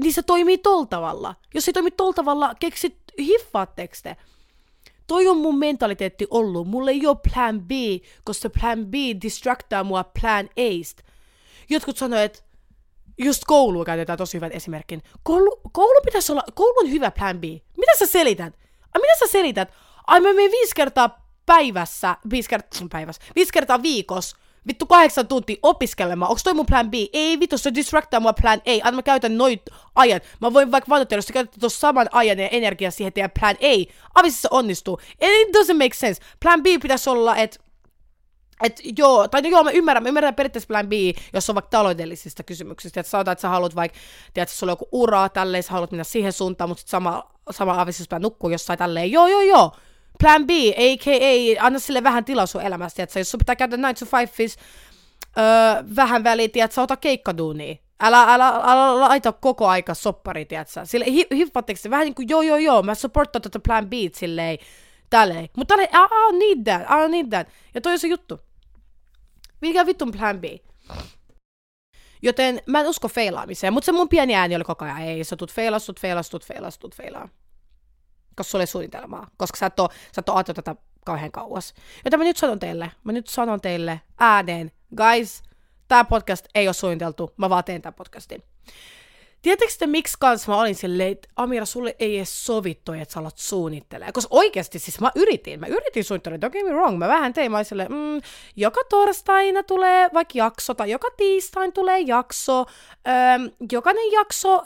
niin 0.00 0.12
se 0.12 0.22
toimii 0.22 0.58
tol 0.58 0.84
tavalla. 0.84 1.34
Jos 1.54 1.64
se 1.64 1.68
ei 1.68 1.72
toimi 1.72 1.90
tol 1.90 2.12
tavalla, 2.12 2.54
keksit 2.60 2.96
hiffaatteko 3.18 3.94
te? 4.02 4.16
Toi 5.06 5.28
on 5.28 5.36
mun 5.36 5.58
mentaliteetti 5.58 6.26
ollut. 6.30 6.68
Mulla 6.68 6.90
ei 6.90 7.06
ole 7.06 7.16
plan 7.32 7.60
B, 7.60 7.70
koska 8.24 8.50
plan 8.50 8.86
B 8.86 8.94
distractaa 9.22 9.84
mua 9.84 10.04
plan 10.20 10.48
Astä. 10.56 11.02
Jotkut 11.70 11.96
sanoivat, 11.96 12.24
että 12.24 12.42
just 13.18 13.42
koulua 13.46 13.84
käytetään 13.84 14.18
tosi 14.18 14.34
hyvän 14.34 14.52
esimerkin. 14.52 15.02
Koulu, 15.22 15.60
koulu 15.72 16.00
pitäisi 16.04 16.32
olla, 16.32 16.44
koulun 16.54 16.90
hyvä 16.90 17.10
plan 17.10 17.40
B. 17.40 17.44
Mitä 17.76 17.92
sä 17.98 18.06
selität? 18.06 18.58
Ai 18.94 19.00
mitä 19.00 19.16
sä 19.18 19.32
selität? 19.32 19.72
Ai 20.06 20.20
mä 20.20 20.32
menen 20.32 20.50
viisi 20.50 20.74
kertaa 20.74 21.28
päivässä, 21.46 22.16
viisi 22.30 22.48
kertaa 22.48 22.88
päivässä, 22.90 23.22
viisi 23.36 23.52
kertaa 23.52 23.82
viikossa, 23.82 24.36
vittu 24.66 24.86
kahdeksan 24.86 25.28
tuntia 25.28 25.56
opiskelemaan. 25.62 26.30
Onko 26.30 26.40
toi 26.44 26.54
mun 26.54 26.66
plan 26.66 26.90
B? 26.90 26.94
Ei 27.12 27.40
vittu, 27.40 27.58
se 27.58 27.74
distractaa 27.74 28.20
mua 28.20 28.32
plan 28.32 28.58
A. 28.58 28.84
Aina 28.84 28.96
mä 28.96 29.02
käytän 29.02 29.38
noit 29.38 29.62
ajan. 29.94 30.20
Mä 30.40 30.52
voin 30.52 30.72
vaikka 30.72 30.88
vannoitella, 30.88 31.18
jos 31.18 31.32
käytät 31.32 31.60
tuossa 31.60 31.80
saman 31.80 32.08
ajan 32.12 32.38
ja 32.38 32.48
energiaa 32.48 32.90
siihen 32.90 33.12
teidän 33.12 33.30
plan 33.40 33.56
A. 33.56 33.92
Avisissa 34.14 34.48
onnistuu. 34.50 35.00
It 35.20 35.48
doesn't 35.56 35.74
make 35.74 35.94
sense. 35.94 36.22
Plan 36.42 36.62
B 36.62 36.66
pitäisi 36.82 37.10
olla, 37.10 37.36
että 37.36 37.58
et 38.62 38.80
joo, 38.98 39.28
tai 39.28 39.42
no 39.42 39.48
joo, 39.48 39.64
mä 39.64 39.70
ymmärrän, 39.70 40.02
mä 40.02 40.08
ymmärrän 40.08 40.34
periaatteessa 40.34 40.66
plan 40.66 40.88
B, 40.88 40.92
jos 41.32 41.50
on 41.50 41.54
vaikka 41.54 41.70
taloudellisista 41.70 42.42
kysymyksistä, 42.42 43.00
että 43.00 43.10
sanotaan, 43.10 43.32
että 43.32 43.42
sä 43.42 43.48
haluat 43.48 43.74
vaikka, 43.74 43.98
tiedät, 44.34 44.48
että 44.48 44.58
sulla 44.58 44.72
on 44.72 44.78
joku 44.80 44.88
ura 44.92 45.28
tälleen, 45.28 45.62
sä 45.62 45.72
haluat 45.72 45.90
mennä 45.90 46.04
siihen 46.04 46.32
suuntaan, 46.32 46.70
mutta 46.70 46.80
sitten 46.80 46.90
sama, 46.90 47.30
sama 47.50 47.80
avisissa 47.80 48.18
nukkuu 48.18 48.50
jossain 48.50 48.78
tälleen, 48.78 49.12
joo, 49.12 49.26
joo, 49.26 49.40
joo, 49.40 49.72
plan 50.20 50.46
B, 50.46 50.50
a.k.a. 50.76 51.66
anna 51.66 51.78
sille 51.78 52.02
vähän 52.02 52.24
tilaa 52.24 52.46
sun 52.46 52.62
elämästä, 52.62 53.02
että 53.02 53.20
jos 53.20 53.30
sun 53.30 53.38
pitää 53.38 53.56
käydä 53.56 53.76
9 53.76 54.08
to 54.08 54.16
5 54.38 54.58
öö, 55.38 55.44
vähän 55.96 56.24
väliä, 56.24 56.48
että 56.54 56.74
sä 56.74 56.82
ota 56.82 56.96
keikkaduunia, 56.96 57.74
Älä, 58.04 58.22
älä, 58.34 58.48
älä, 58.48 59.00
laita 59.00 59.32
koko 59.32 59.68
aika 59.68 59.94
soppari, 59.94 60.44
tiedätkö? 60.44 60.80
Sille 60.84 61.04
hi, 61.04 61.26
se 61.74 61.90
vähän 61.90 62.04
niin 62.04 62.14
kuin, 62.14 62.28
joo, 62.28 62.42
joo, 62.42 62.56
joo, 62.56 62.82
mä 62.82 62.94
supportan 62.94 63.42
tätä 63.42 63.58
plan 63.60 63.86
B 63.90 63.92
silleen, 64.14 64.58
tälleen. 65.10 65.48
Mutta 65.56 65.74
tälleen, 65.74 65.90
I, 65.90 65.96
don't 65.96 66.38
need 66.38 66.64
that, 66.64 66.82
I 66.82 67.04
don't 67.04 67.10
need 67.10 67.26
that. 67.26 67.48
Ja 67.74 67.80
toi 67.80 67.92
on 67.92 67.98
se 67.98 68.08
juttu. 68.08 68.40
Mikä 69.60 69.86
vittun 69.86 70.12
plan 70.12 70.40
B? 70.40 70.44
Joten 72.22 72.62
mä 72.66 72.80
en 72.80 72.88
usko 72.88 73.08
feilaamiseen, 73.08 73.72
mutta 73.72 73.86
se 73.86 73.92
mun 73.92 74.08
pieni 74.08 74.34
ääni 74.34 74.56
oli 74.56 74.64
koko 74.64 74.84
ajan, 74.84 75.02
ei, 75.02 75.24
sä 75.24 75.36
tuut 75.36 75.52
feilaa, 75.52 75.80
tuut 75.80 76.00
feilaa, 76.44 76.70
tuut 76.80 76.94
feilaa. 76.94 77.28
Koska 78.36 78.50
sulla 78.50 78.62
ei 78.62 78.66
suunnitelmaa, 78.66 79.30
koska 79.36 79.58
sä 79.58 79.66
et 79.66 79.78
oo 79.80 79.88
ajatellut 80.34 80.64
tätä 80.64 80.76
kauhean 81.04 81.32
kauas. 81.32 81.74
Joten 82.04 82.20
mä 82.20 82.24
nyt 82.24 82.36
sanon 82.36 82.58
teille, 82.58 82.92
mä 83.04 83.12
nyt 83.12 83.26
sanon 83.26 83.60
teille 83.60 84.00
ääneen, 84.18 84.72
guys, 84.96 85.42
tää 85.88 86.04
podcast 86.04 86.46
ei 86.54 86.68
ole 86.68 86.74
suunniteltu, 86.74 87.34
mä 87.36 87.50
vaan 87.50 87.64
teen 87.64 87.82
tämän 87.82 87.94
podcastin. 87.94 88.42
Tiedättekö 89.42 89.72
te, 89.78 89.86
miksi 89.86 90.16
kans 90.20 90.48
mä 90.48 90.60
olin 90.60 90.74
silleen, 90.74 91.12
että 91.12 91.28
Amira, 91.36 91.64
sulle 91.64 91.96
ei 91.98 92.16
edes 92.16 92.46
sovittu, 92.46 92.92
että 92.92 93.14
sä 93.14 93.20
alat 93.20 93.38
suunnittelemaan. 93.38 94.12
Koska 94.12 94.36
oikeasti 94.36 94.78
siis 94.78 95.00
mä 95.00 95.10
yritin, 95.14 95.60
mä 95.60 95.66
yritin 95.66 96.04
suunnittelemaan, 96.04 96.50
don't 96.50 96.52
get 96.52 96.64
me 96.64 96.72
wrong, 96.72 96.98
mä 96.98 97.08
vähän 97.08 97.32
tein, 97.32 97.52
mä 97.52 97.58
olin 97.58 97.92
mm, 97.92 98.20
joka 98.56 98.80
torstaina 98.88 99.62
tulee 99.62 100.10
vaikka 100.14 100.32
jakso, 100.34 100.74
tai 100.74 100.90
joka 100.90 101.08
tiistain 101.16 101.72
tulee 101.72 102.00
jakso, 102.00 102.66
öö, 103.08 103.12
jokainen 103.72 104.12
jakso, 104.12 104.62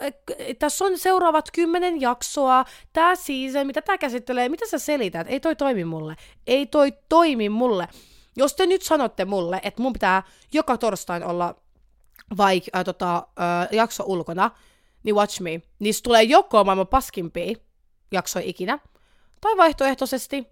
tässä 0.59 0.85
on 0.85 0.97
seuraavat 0.97 1.51
kymmenen 1.53 2.01
jaksoa, 2.01 2.65
tää 2.93 3.15
season, 3.15 3.67
mitä 3.67 3.81
tää 3.81 3.97
käsittelee, 3.97 4.49
mitä 4.49 4.67
sä 4.67 4.79
selität, 4.79 5.27
ei 5.29 5.39
toi 5.39 5.55
toimi 5.55 5.85
mulle, 5.85 6.15
ei 6.47 6.65
toi 6.65 6.93
toimi 7.09 7.49
mulle. 7.49 7.87
Jos 8.35 8.53
te 8.53 8.65
nyt 8.65 8.81
sanotte 8.81 9.25
mulle, 9.25 9.59
että 9.63 9.81
mun 9.81 9.93
pitää 9.93 10.23
joka 10.53 10.77
torstain 10.77 11.23
olla 11.23 11.55
vaikka 12.37 12.77
äh, 12.77 12.85
tota, 12.85 13.17
äh, 13.17 13.67
jakso 13.71 14.03
ulkona, 14.07 14.51
niin 15.03 15.15
watch 15.15 15.41
me. 15.41 15.61
Niistä 15.79 16.03
tulee 16.03 16.23
joko 16.23 16.63
maailman 16.63 16.87
paskimpia 16.87 17.55
jaksoja 18.11 18.45
ikinä, 18.45 18.79
tai 19.41 19.57
vaihtoehtoisesti 19.57 20.47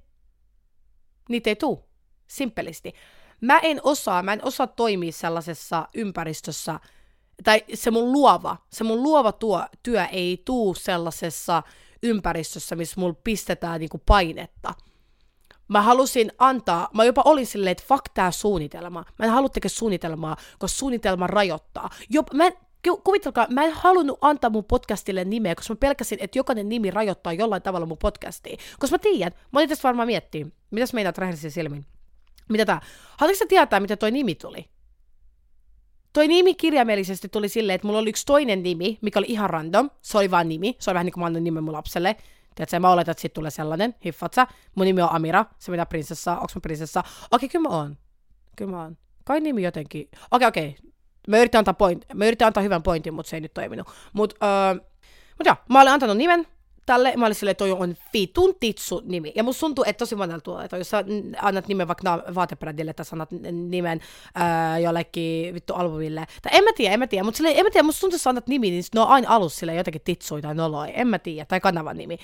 niitä 1.30 1.50
ei 1.50 1.56
tuu. 1.56 1.90
Simppelisti. 2.28 2.94
Mä 3.42 3.60
en 3.60 3.80
osaa, 3.84 4.24
mä 4.24 4.34
en 4.34 4.46
osaa 4.46 4.68
toimia 4.68 5.12
sellaisessa 5.12 5.88
ympäristössä, 5.94 6.80
tai 7.44 7.64
se 7.74 7.92
mun 7.92 8.12
luova, 8.12 8.58
se 8.70 8.84
mun 8.84 9.04
luova 9.04 9.32
tuo, 9.32 9.66
työ 9.84 10.06
ei 10.06 10.42
tuu 10.46 10.74
sellaisessa 10.76 11.64
ympäristössä, 12.04 12.76
missä 12.76 13.00
mulla 13.02 13.20
pistetään 13.24 13.80
niinku 13.80 14.02
painetta 14.06 14.74
mä 15.68 15.82
halusin 15.82 16.32
antaa, 16.40 16.90
mä 16.94 17.04
jopa 17.04 17.22
olin 17.26 17.46
silleen, 17.46 17.72
että 17.72 17.84
fuck 17.88 18.06
tää 18.14 18.32
suunnitelma. 18.32 19.06
Mä 19.20 19.26
en 19.26 19.32
halua 19.32 19.50
tekemään 19.50 19.76
suunnitelmaa, 19.76 20.38
koska 20.60 20.78
suunnitelma 20.78 21.28
rajoittaa. 21.28 21.90
Jop, 22.10 22.34
mä 22.34 22.46
en, 22.48 22.54
kuvitelkaa, 23.04 23.48
mä 23.50 23.64
en 23.64 23.72
halunnut 23.72 24.18
antaa 24.22 24.50
mun 24.50 24.64
podcastille 24.64 25.26
nimeä, 25.26 25.56
koska 25.56 25.74
mä 25.74 25.78
pelkäsin, 25.78 26.18
että 26.22 26.40
jokainen 26.40 26.70
nimi 26.70 26.92
rajoittaa 26.92 27.34
jollain 27.34 27.62
tavalla 27.62 27.86
mun 27.86 27.98
podcastia. 27.98 28.58
Koska 28.80 28.94
mä 28.94 29.00
tiedän, 29.00 29.32
mä 29.52 29.60
olin 29.60 29.70
tästä 29.70 29.88
varmaan 29.88 30.08
miettiä, 30.08 30.46
mitäs 30.72 30.94
meinaat 30.94 31.18
rehellisiin 31.18 31.52
silmin. 31.52 31.86
Mitä 32.50 32.66
tää? 32.66 32.82
Haluatko 33.18 33.40
sä 33.40 33.46
tietää, 33.50 33.80
mitä 33.80 33.96
toi 33.98 34.12
nimi 34.12 34.36
tuli? 34.36 34.66
Toi 36.14 36.28
nimi 36.28 36.54
kirjaimellisesti 36.54 37.30
tuli 37.30 37.50
silleen, 37.50 37.76
että 37.76 37.88
mulla 37.88 38.00
oli 38.00 38.10
yksi 38.10 38.26
toinen 38.26 38.64
nimi, 38.64 38.98
mikä 39.02 39.20
oli 39.20 39.26
ihan 39.30 39.50
random. 39.50 39.90
Se 40.02 40.18
oli 40.18 40.32
vaan 40.32 40.50
nimi. 40.50 40.76
Se 40.80 40.90
oli 40.90 40.94
vähän 40.94 41.06
niin 41.06 41.14
kuin 41.14 41.22
mä 41.22 41.26
annan 41.26 41.44
nimen 41.44 41.64
mun 41.64 41.74
lapselle. 41.74 42.16
Tiedätkö, 42.56 42.80
mä 42.80 42.92
oletan, 42.92 43.12
että 43.12 43.22
siitä 43.22 43.34
tulee 43.34 43.52
sellainen, 43.52 43.96
hiffat 44.06 44.34
sä? 44.34 44.48
Mun 44.76 44.86
nimi 44.86 45.02
on 45.02 45.12
Amira, 45.12 45.46
se 45.60 45.72
mitä 45.72 45.86
prinsessa, 45.86 46.38
onks 46.38 46.56
mä 46.56 46.62
prinsessa? 46.62 47.04
Okei, 47.32 47.50
kyllä 47.50 47.70
mä 47.70 47.76
oon. 47.76 47.98
Kyllä 48.56 48.72
mä 48.72 48.82
oon. 48.82 48.98
Kai 49.24 49.40
nimi 49.40 49.64
jotenkin. 49.64 50.10
Okei, 50.32 50.48
okei. 50.48 50.76
Mä 51.28 51.38
yritän 51.38 51.60
antaa, 51.60 51.74
point, 51.74 52.06
mä 52.14 52.26
yritän 52.26 52.48
antaa 52.48 52.64
hyvän 52.64 52.84
pointin, 52.84 53.14
mutta 53.14 53.30
se 53.30 53.38
ei 53.38 53.42
nyt 53.42 53.54
toiminut. 53.54 53.88
Mut, 54.14 54.34
öö, 54.44 54.74
mut 55.40 55.46
joo, 55.46 55.56
mä 55.70 55.82
olen 55.82 55.94
antanut 55.94 56.18
nimen, 56.18 56.48
tälle, 56.86 57.14
mä 57.18 57.26
olin 57.26 57.36
silleen, 57.36 57.56
toi 57.56 57.72
on 57.72 57.96
vitun 58.14 58.56
titsu 58.60 59.02
nimi. 59.06 59.32
Ja 59.36 59.44
musta 59.44 59.60
tuntuu, 59.60 59.84
että 59.88 60.00
tosi 60.00 60.16
monella 60.16 60.42
tuolla, 60.42 60.64
että 60.64 60.78
jos 60.78 60.90
sä 60.90 61.04
annat 61.42 61.68
nimen 61.68 61.88
vaikka 61.88 62.24
vaatebrändille 62.36 62.94
tai 62.94 63.06
sanat 63.06 63.30
nimen 63.52 64.00
ää, 64.36 64.80
jollekin 64.80 65.54
vittu 65.54 65.74
albumille. 65.74 66.26
Tai 66.42 66.58
en 66.58 66.64
mä 66.64 66.74
tiedä, 66.76 66.94
en 66.94 67.00
mä 67.00 67.08
tiedä, 67.08 67.24
mutta 67.24 67.38
silleen, 67.38 67.58
en 67.58 67.66
mä 67.66 67.70
tiedä, 67.70 67.86
musta 67.86 68.00
tuntuu, 68.02 68.16
että 68.16 68.24
sä 68.24 68.30
annat 68.30 68.48
nimi, 68.48 68.70
niin 68.70 68.84
ne 68.96 69.02
on 69.02 69.08
aina 69.08 69.30
alussa 69.30 69.60
silleen 69.60 69.78
jotenkin 69.78 70.02
titsui 70.06 70.42
tai 70.42 70.56
noloi. 70.56 70.92
En 70.94 71.08
mä 71.08 71.20
tiedä, 71.20 71.46
tai 71.46 71.60
kanavan 71.60 71.98
nimi. 71.98 72.18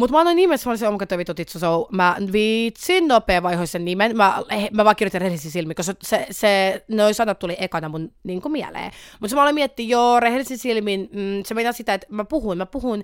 Mutta 0.00 0.12
mä 0.12 0.20
annoin 0.20 0.36
nimessä, 0.36 0.68
mä 0.68 0.72
olisin 0.72 0.88
omakato 0.88 1.18
vittu 1.18 1.34
titsu, 1.34 1.58
so 1.58 1.88
mä 1.92 2.16
viitsin 2.32 3.08
nopea 3.08 3.42
vaihoin 3.42 3.68
sen 3.68 3.84
nimen. 3.84 4.16
Mä, 4.16 4.42
mä 4.72 4.84
vaan 4.84 4.96
kirjoitin 4.96 5.20
rehellisin 5.20 5.50
silmin, 5.50 5.76
koska 5.76 5.94
se, 6.02 6.26
se, 6.30 6.84
noin 6.88 7.14
sanat 7.14 7.38
tuli 7.38 7.56
ekana 7.58 7.88
mun 7.88 8.12
niin 8.24 8.42
kuin 8.42 8.52
mieleen. 8.52 8.92
Mutta 9.20 9.36
mä 9.36 9.42
olin 9.42 9.54
miettinyt, 9.54 9.90
joo, 9.90 10.20
rehellisin 10.20 10.58
silmin, 10.58 11.08
mm, 11.12 11.42
se 11.46 11.54
meinaa 11.54 11.72
sitä, 11.72 11.94
että 11.94 12.06
mä 12.10 12.24
puhun, 12.24 12.58
mä 12.58 12.66
puhun 12.66 13.02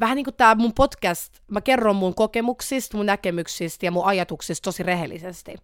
vähän 0.00 0.16
niin 0.16 0.24
kuin 0.24 0.34
tää 0.34 0.54
mun 0.54 0.72
podcast, 0.72 1.34
mä 1.50 1.60
kerron 1.60 1.96
mun 1.96 2.14
kokemuksista, 2.14 2.96
mun 2.96 3.06
näkemyksistä 3.06 3.86
ja 3.86 3.90
mun 3.90 4.04
ajatuksista 4.04 4.64
tosi 4.64 4.82
rehellisesti. 4.82 5.54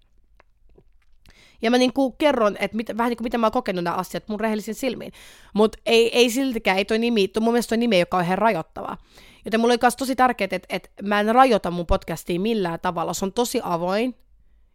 Ja 1.63 1.71
mä 1.71 1.79
niinku 1.79 2.11
kerron, 2.11 2.57
että 2.61 2.77
mit, 2.77 2.89
vähän 2.97 3.11
niin 3.11 3.17
kuin 3.17 3.25
miten 3.25 3.41
mä 3.41 3.47
oon 3.47 3.53
kokenut 3.53 3.85
nämä 3.85 3.97
asiat 3.97 4.29
mun 4.29 4.41
rehellisin 4.41 4.75
silmiin. 4.75 5.13
Mutta 5.55 5.79
ei, 5.87 6.19
ei 6.19 6.31
siltikään, 6.31 6.79
ei 6.79 6.85
toi 6.85 6.99
nimi, 6.99 7.29
toi, 7.29 7.41
mun 7.41 7.53
mielestä 7.53 7.69
toi 7.69 7.79
nimi 7.79 7.97
ei 7.97 8.01
ole 8.01 8.07
kauhean 8.07 8.39
rajoittava. 8.39 8.97
Joten 9.45 9.61
mulla 9.61 9.73
oli 9.73 9.79
myös 9.83 9.97
tosi 9.97 10.17
tärkeää, 10.17 10.49
että, 10.51 10.67
että 10.69 10.89
mä 11.03 11.21
en 11.21 11.35
rajoita 11.35 11.71
mun 11.71 11.87
podcastia 11.87 12.41
millään 12.41 12.81
tavalla. 12.81 13.15
Se 13.15 13.25
on 13.25 13.33
tosi 13.33 13.61
avoin. 13.63 14.15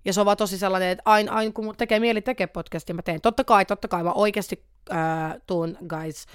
Ja 0.06 0.14
se 0.14 0.20
on 0.20 0.26
vaan 0.26 0.38
tosi 0.38 0.58
sellainen, 0.58 0.90
että 0.90 1.02
aina, 1.06 1.32
aina 1.32 1.52
kun 1.52 1.76
tekee 1.78 2.00
mieli 2.00 2.22
tekee 2.22 2.48
podcastia, 2.48 2.96
mä 2.96 3.02
teen. 3.02 3.22
Totta 3.22 3.44
kai, 3.44 3.66
totta 3.66 3.88
kai, 3.88 4.04
mä 4.04 4.12
oikeasti 4.12 4.64
äh, 4.92 5.36
tuun, 5.48 5.78
guys, 5.90 6.26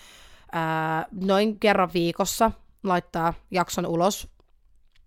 äh, 0.57 1.07
noin 1.13 1.61
kerran 1.61 1.91
viikossa 1.95 2.53
laittaa 2.85 3.35
jakson 3.51 3.87
ulos, 3.87 4.29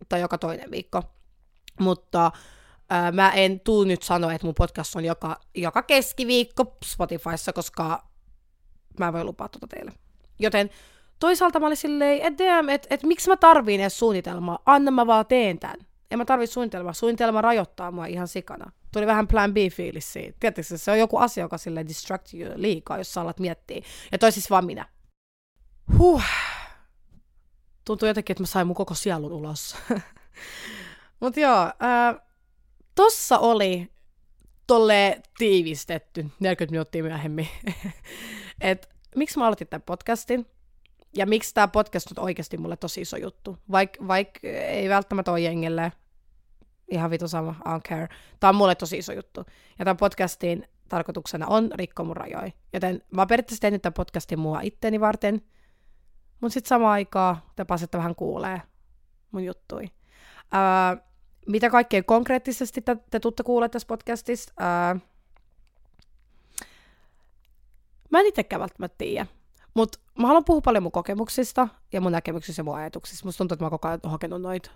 tai 0.09 0.21
joka 0.21 0.37
toinen 0.37 0.71
viikko. 0.71 1.03
Mutta 1.79 2.31
äh, 2.91 3.13
mä 3.13 3.31
en 3.31 3.59
tuu 3.59 3.83
nyt 3.83 4.03
sanoa, 4.03 4.33
että 4.33 4.47
mun 4.47 4.55
podcast 4.55 4.95
on 4.95 5.05
joka, 5.05 5.39
joka 5.55 5.83
keskiviikko 5.83 6.77
Spotifyssa, 6.85 7.53
koska 7.53 8.03
mä 8.99 9.07
en 9.07 9.13
voi 9.13 9.23
lupaa 9.23 9.49
tuota 9.49 9.67
teille. 9.67 9.91
Joten 10.39 10.69
toisaalta 11.19 11.59
mä 11.59 11.65
olin 11.65 11.77
silleen, 11.77 12.21
että 12.21 12.43
et, 12.71 12.87
et, 12.89 13.03
miksi 13.03 13.29
mä 13.29 13.37
tarviin 13.37 13.81
edes 13.81 13.99
suunnitelmaa, 13.99 14.59
anna 14.65 14.91
mä 14.91 15.07
vaan 15.07 15.25
teen 15.25 15.59
tämän. 15.59 15.77
En 16.11 16.17
mä 16.17 16.25
tarvitse 16.25 16.53
suunnitelmaa, 16.53 16.93
suunnitelma 16.93 17.41
rajoittaa 17.41 17.91
mua 17.91 18.05
ihan 18.05 18.27
sikana. 18.27 18.71
Tuli 18.93 19.07
vähän 19.07 19.27
plan 19.27 19.53
B-fiilis 19.53 20.13
siitä. 20.13 20.37
Tiedätkö, 20.39 20.77
se 20.77 20.91
on 20.91 20.99
joku 20.99 21.17
asia, 21.17 21.43
joka 21.43 21.57
sille 21.57 21.87
distract 21.87 22.33
you 22.33 22.51
liikaa, 22.55 22.97
jos 22.97 23.13
sä 23.13 23.21
alat 23.21 23.39
miettiä. 23.39 23.81
Ja 24.11 24.17
toi 24.17 24.31
siis 24.31 24.49
vaan 24.49 24.65
minä. 24.65 24.85
Huh. 25.97 26.23
Tuntuu 27.85 28.07
jotenkin, 28.07 28.33
että 28.33 28.43
mä 28.43 28.47
sain 28.47 28.67
mun 28.67 28.75
koko 28.75 28.93
sielun 28.93 29.31
ulos. 29.31 29.75
Mut 31.21 31.37
joo, 31.37 31.61
äh, 31.61 32.21
tossa 32.95 33.39
oli 33.39 33.91
tolle 34.67 35.21
tiivistetty 35.37 36.25
40 36.39 36.71
minuuttia 36.71 37.03
myöhemmin. 37.03 37.47
Et 38.61 38.89
miksi 39.15 39.39
mä 39.39 39.45
aloitin 39.45 39.67
tämän 39.67 39.83
podcastin? 39.85 40.45
ja 41.15 41.25
miksi 41.25 41.53
tämä 41.53 41.67
podcast 41.67 42.11
on 42.17 42.23
oikeasti 42.23 42.57
mulle 42.57 42.77
tosi 42.77 43.01
iso 43.01 43.17
juttu. 43.17 43.57
Vaikka 43.71 44.07
vaik 44.07 44.29
ei 44.43 44.89
välttämättä 44.89 45.31
ole 45.31 45.39
jengelle 45.39 45.91
ihan 46.91 47.11
vitu 47.11 47.27
sama, 47.27 47.55
I 47.65 47.69
don't 47.69 47.81
care. 47.89 48.07
Tämä 48.39 48.49
on 48.49 48.55
mulle 48.55 48.75
tosi 48.75 48.97
iso 48.97 49.13
juttu. 49.13 49.45
Ja 49.79 49.85
tämän 49.85 49.97
podcastin 49.97 50.67
tarkoituksena 50.89 51.47
on 51.47 51.69
rikko 51.73 52.03
mun 52.03 52.17
rajoja. 52.17 52.51
Joten 52.73 53.01
mä 53.11 53.25
periaatteessa 53.25 53.61
tein 53.61 53.71
nyt 53.71 53.81
tämän 53.81 53.93
podcastin 53.93 54.39
mua 54.39 54.61
itteni 54.61 54.99
varten, 54.99 55.41
mutta 56.41 56.53
sitten 56.53 56.69
samaan 56.69 56.91
aikaan 56.91 57.37
te 57.55 57.65
pääsette 57.65 57.97
vähän 57.97 58.15
kuulee 58.15 58.61
mun 59.31 59.45
juttui. 59.45 59.83
Uh, 59.83 61.01
mitä 61.47 61.69
kaikkea 61.69 62.03
konkreettisesti 62.03 62.81
te, 62.81 62.97
te 63.11 63.19
tuutte 63.19 63.43
kuulee 63.43 63.69
tässä 63.69 63.87
podcastissa? 63.87 64.53
Uh, 64.59 65.01
mä 68.11 68.19
en 68.19 68.25
itsekään 68.25 68.59
välttämättä 68.59 68.97
tiedä. 68.97 69.27
Mutta 69.73 69.99
mä 70.19 70.27
haluan 70.27 70.45
puhua 70.45 70.61
paljon 70.61 70.83
mun 70.83 70.91
kokemuksista 70.91 71.67
ja 71.93 72.01
mun 72.01 72.11
näkemyksistä 72.11 72.59
ja 72.59 72.63
mun 72.63 72.75
ajatuksista. 72.75 73.25
Musta 73.25 73.37
tuntuu, 73.37 73.53
että 73.53 73.65
mä 73.65 73.69
koko 73.69 73.87
ajan 73.87 73.99
hakenut 74.03 74.41
noita 74.41 74.71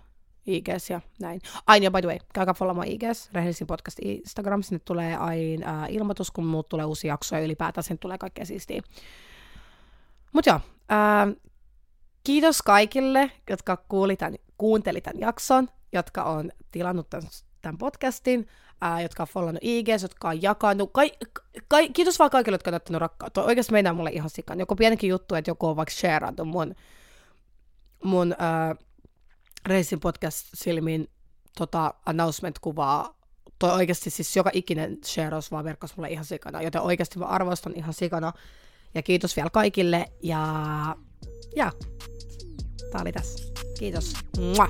IGS 0.46 0.90
ja 0.90 1.00
näin. 1.20 1.40
Aina, 1.66 1.90
by 1.90 2.00
the 2.00 2.08
way, 2.08 2.18
käykää 2.34 2.54
followmaan 2.54 2.88
IGS, 2.88 3.30
Rehellisin 3.32 3.66
podcast 3.66 3.98
Instagram, 4.02 4.62
sinne 4.62 4.80
tulee 4.84 5.16
aina 5.16 5.82
äh, 5.82 5.92
ilmoitus, 5.92 6.30
kun 6.30 6.46
muut 6.46 6.68
tulee 6.68 6.84
uusi 6.84 7.08
jakso 7.08 7.36
ja 7.36 7.42
ylipäätään 7.42 7.84
sinne 7.84 7.98
tulee 7.98 8.18
kaikkea 8.18 8.44
siistiä. 8.44 8.82
Mut 10.32 10.46
joo, 10.46 10.60
äh, 10.92 11.36
kiitos 12.24 12.62
kaikille, 12.62 13.30
jotka 13.50 13.76
kuuli 13.88 14.16
tämän, 14.16 14.34
kuunteli 14.58 15.00
tämän 15.00 15.20
jakson, 15.20 15.68
jotka 15.92 16.24
on 16.24 16.50
tilannut 16.72 17.10
tämän, 17.10 17.28
tämän 17.62 17.78
podcastin 17.78 18.48
ää, 18.80 19.00
jotka 19.00 19.22
on 19.22 19.28
follannut 19.28 19.64
IGs, 19.64 20.02
jotka 20.02 20.28
on 20.28 20.42
jakanut. 20.42 20.90
Kai, 20.92 21.12
kai, 21.68 21.88
kiitos 21.88 22.18
vaan 22.18 22.30
kaikille, 22.30 22.54
jotka 22.54 22.70
on 22.70 22.74
ottanut 22.74 23.00
rakkautta. 23.00 23.44
Oikeasti 23.44 23.72
meinaa 23.72 23.92
mulle 23.92 24.10
ihan 24.10 24.30
sikan. 24.30 24.60
Joku 24.60 24.76
pienikin 24.76 25.10
juttu, 25.10 25.34
että 25.34 25.50
joku 25.50 25.66
on 25.66 25.76
vaikka 25.76 25.94
shareannut 25.94 26.48
mun, 26.48 26.74
mun 28.04 28.34
ää, 28.38 28.74
Racing 29.68 30.02
podcast 30.02 30.46
silmin 30.54 31.08
tota, 31.58 31.94
announcement-kuvaa. 32.06 33.20
Toi 33.58 33.70
oikeasti 33.70 34.10
siis 34.10 34.36
joka 34.36 34.50
ikinen 34.52 34.98
shareaus 35.04 35.50
vaan 35.50 35.64
verkkasi 35.64 35.94
mulle 35.96 36.08
ihan 36.08 36.24
sikana. 36.24 36.62
Joten 36.62 36.82
oikeasti 36.82 37.18
mä 37.18 37.24
arvostan 37.24 37.72
ihan 37.76 37.94
sikana. 37.94 38.32
Ja 38.94 39.02
kiitos 39.02 39.36
vielä 39.36 39.50
kaikille. 39.50 40.06
Ja, 40.22 40.46
ja 41.56 41.72
tää 42.90 43.00
oli 43.02 43.12
tässä. 43.12 43.44
Kiitos. 43.78 44.12
Mua. 44.38 44.68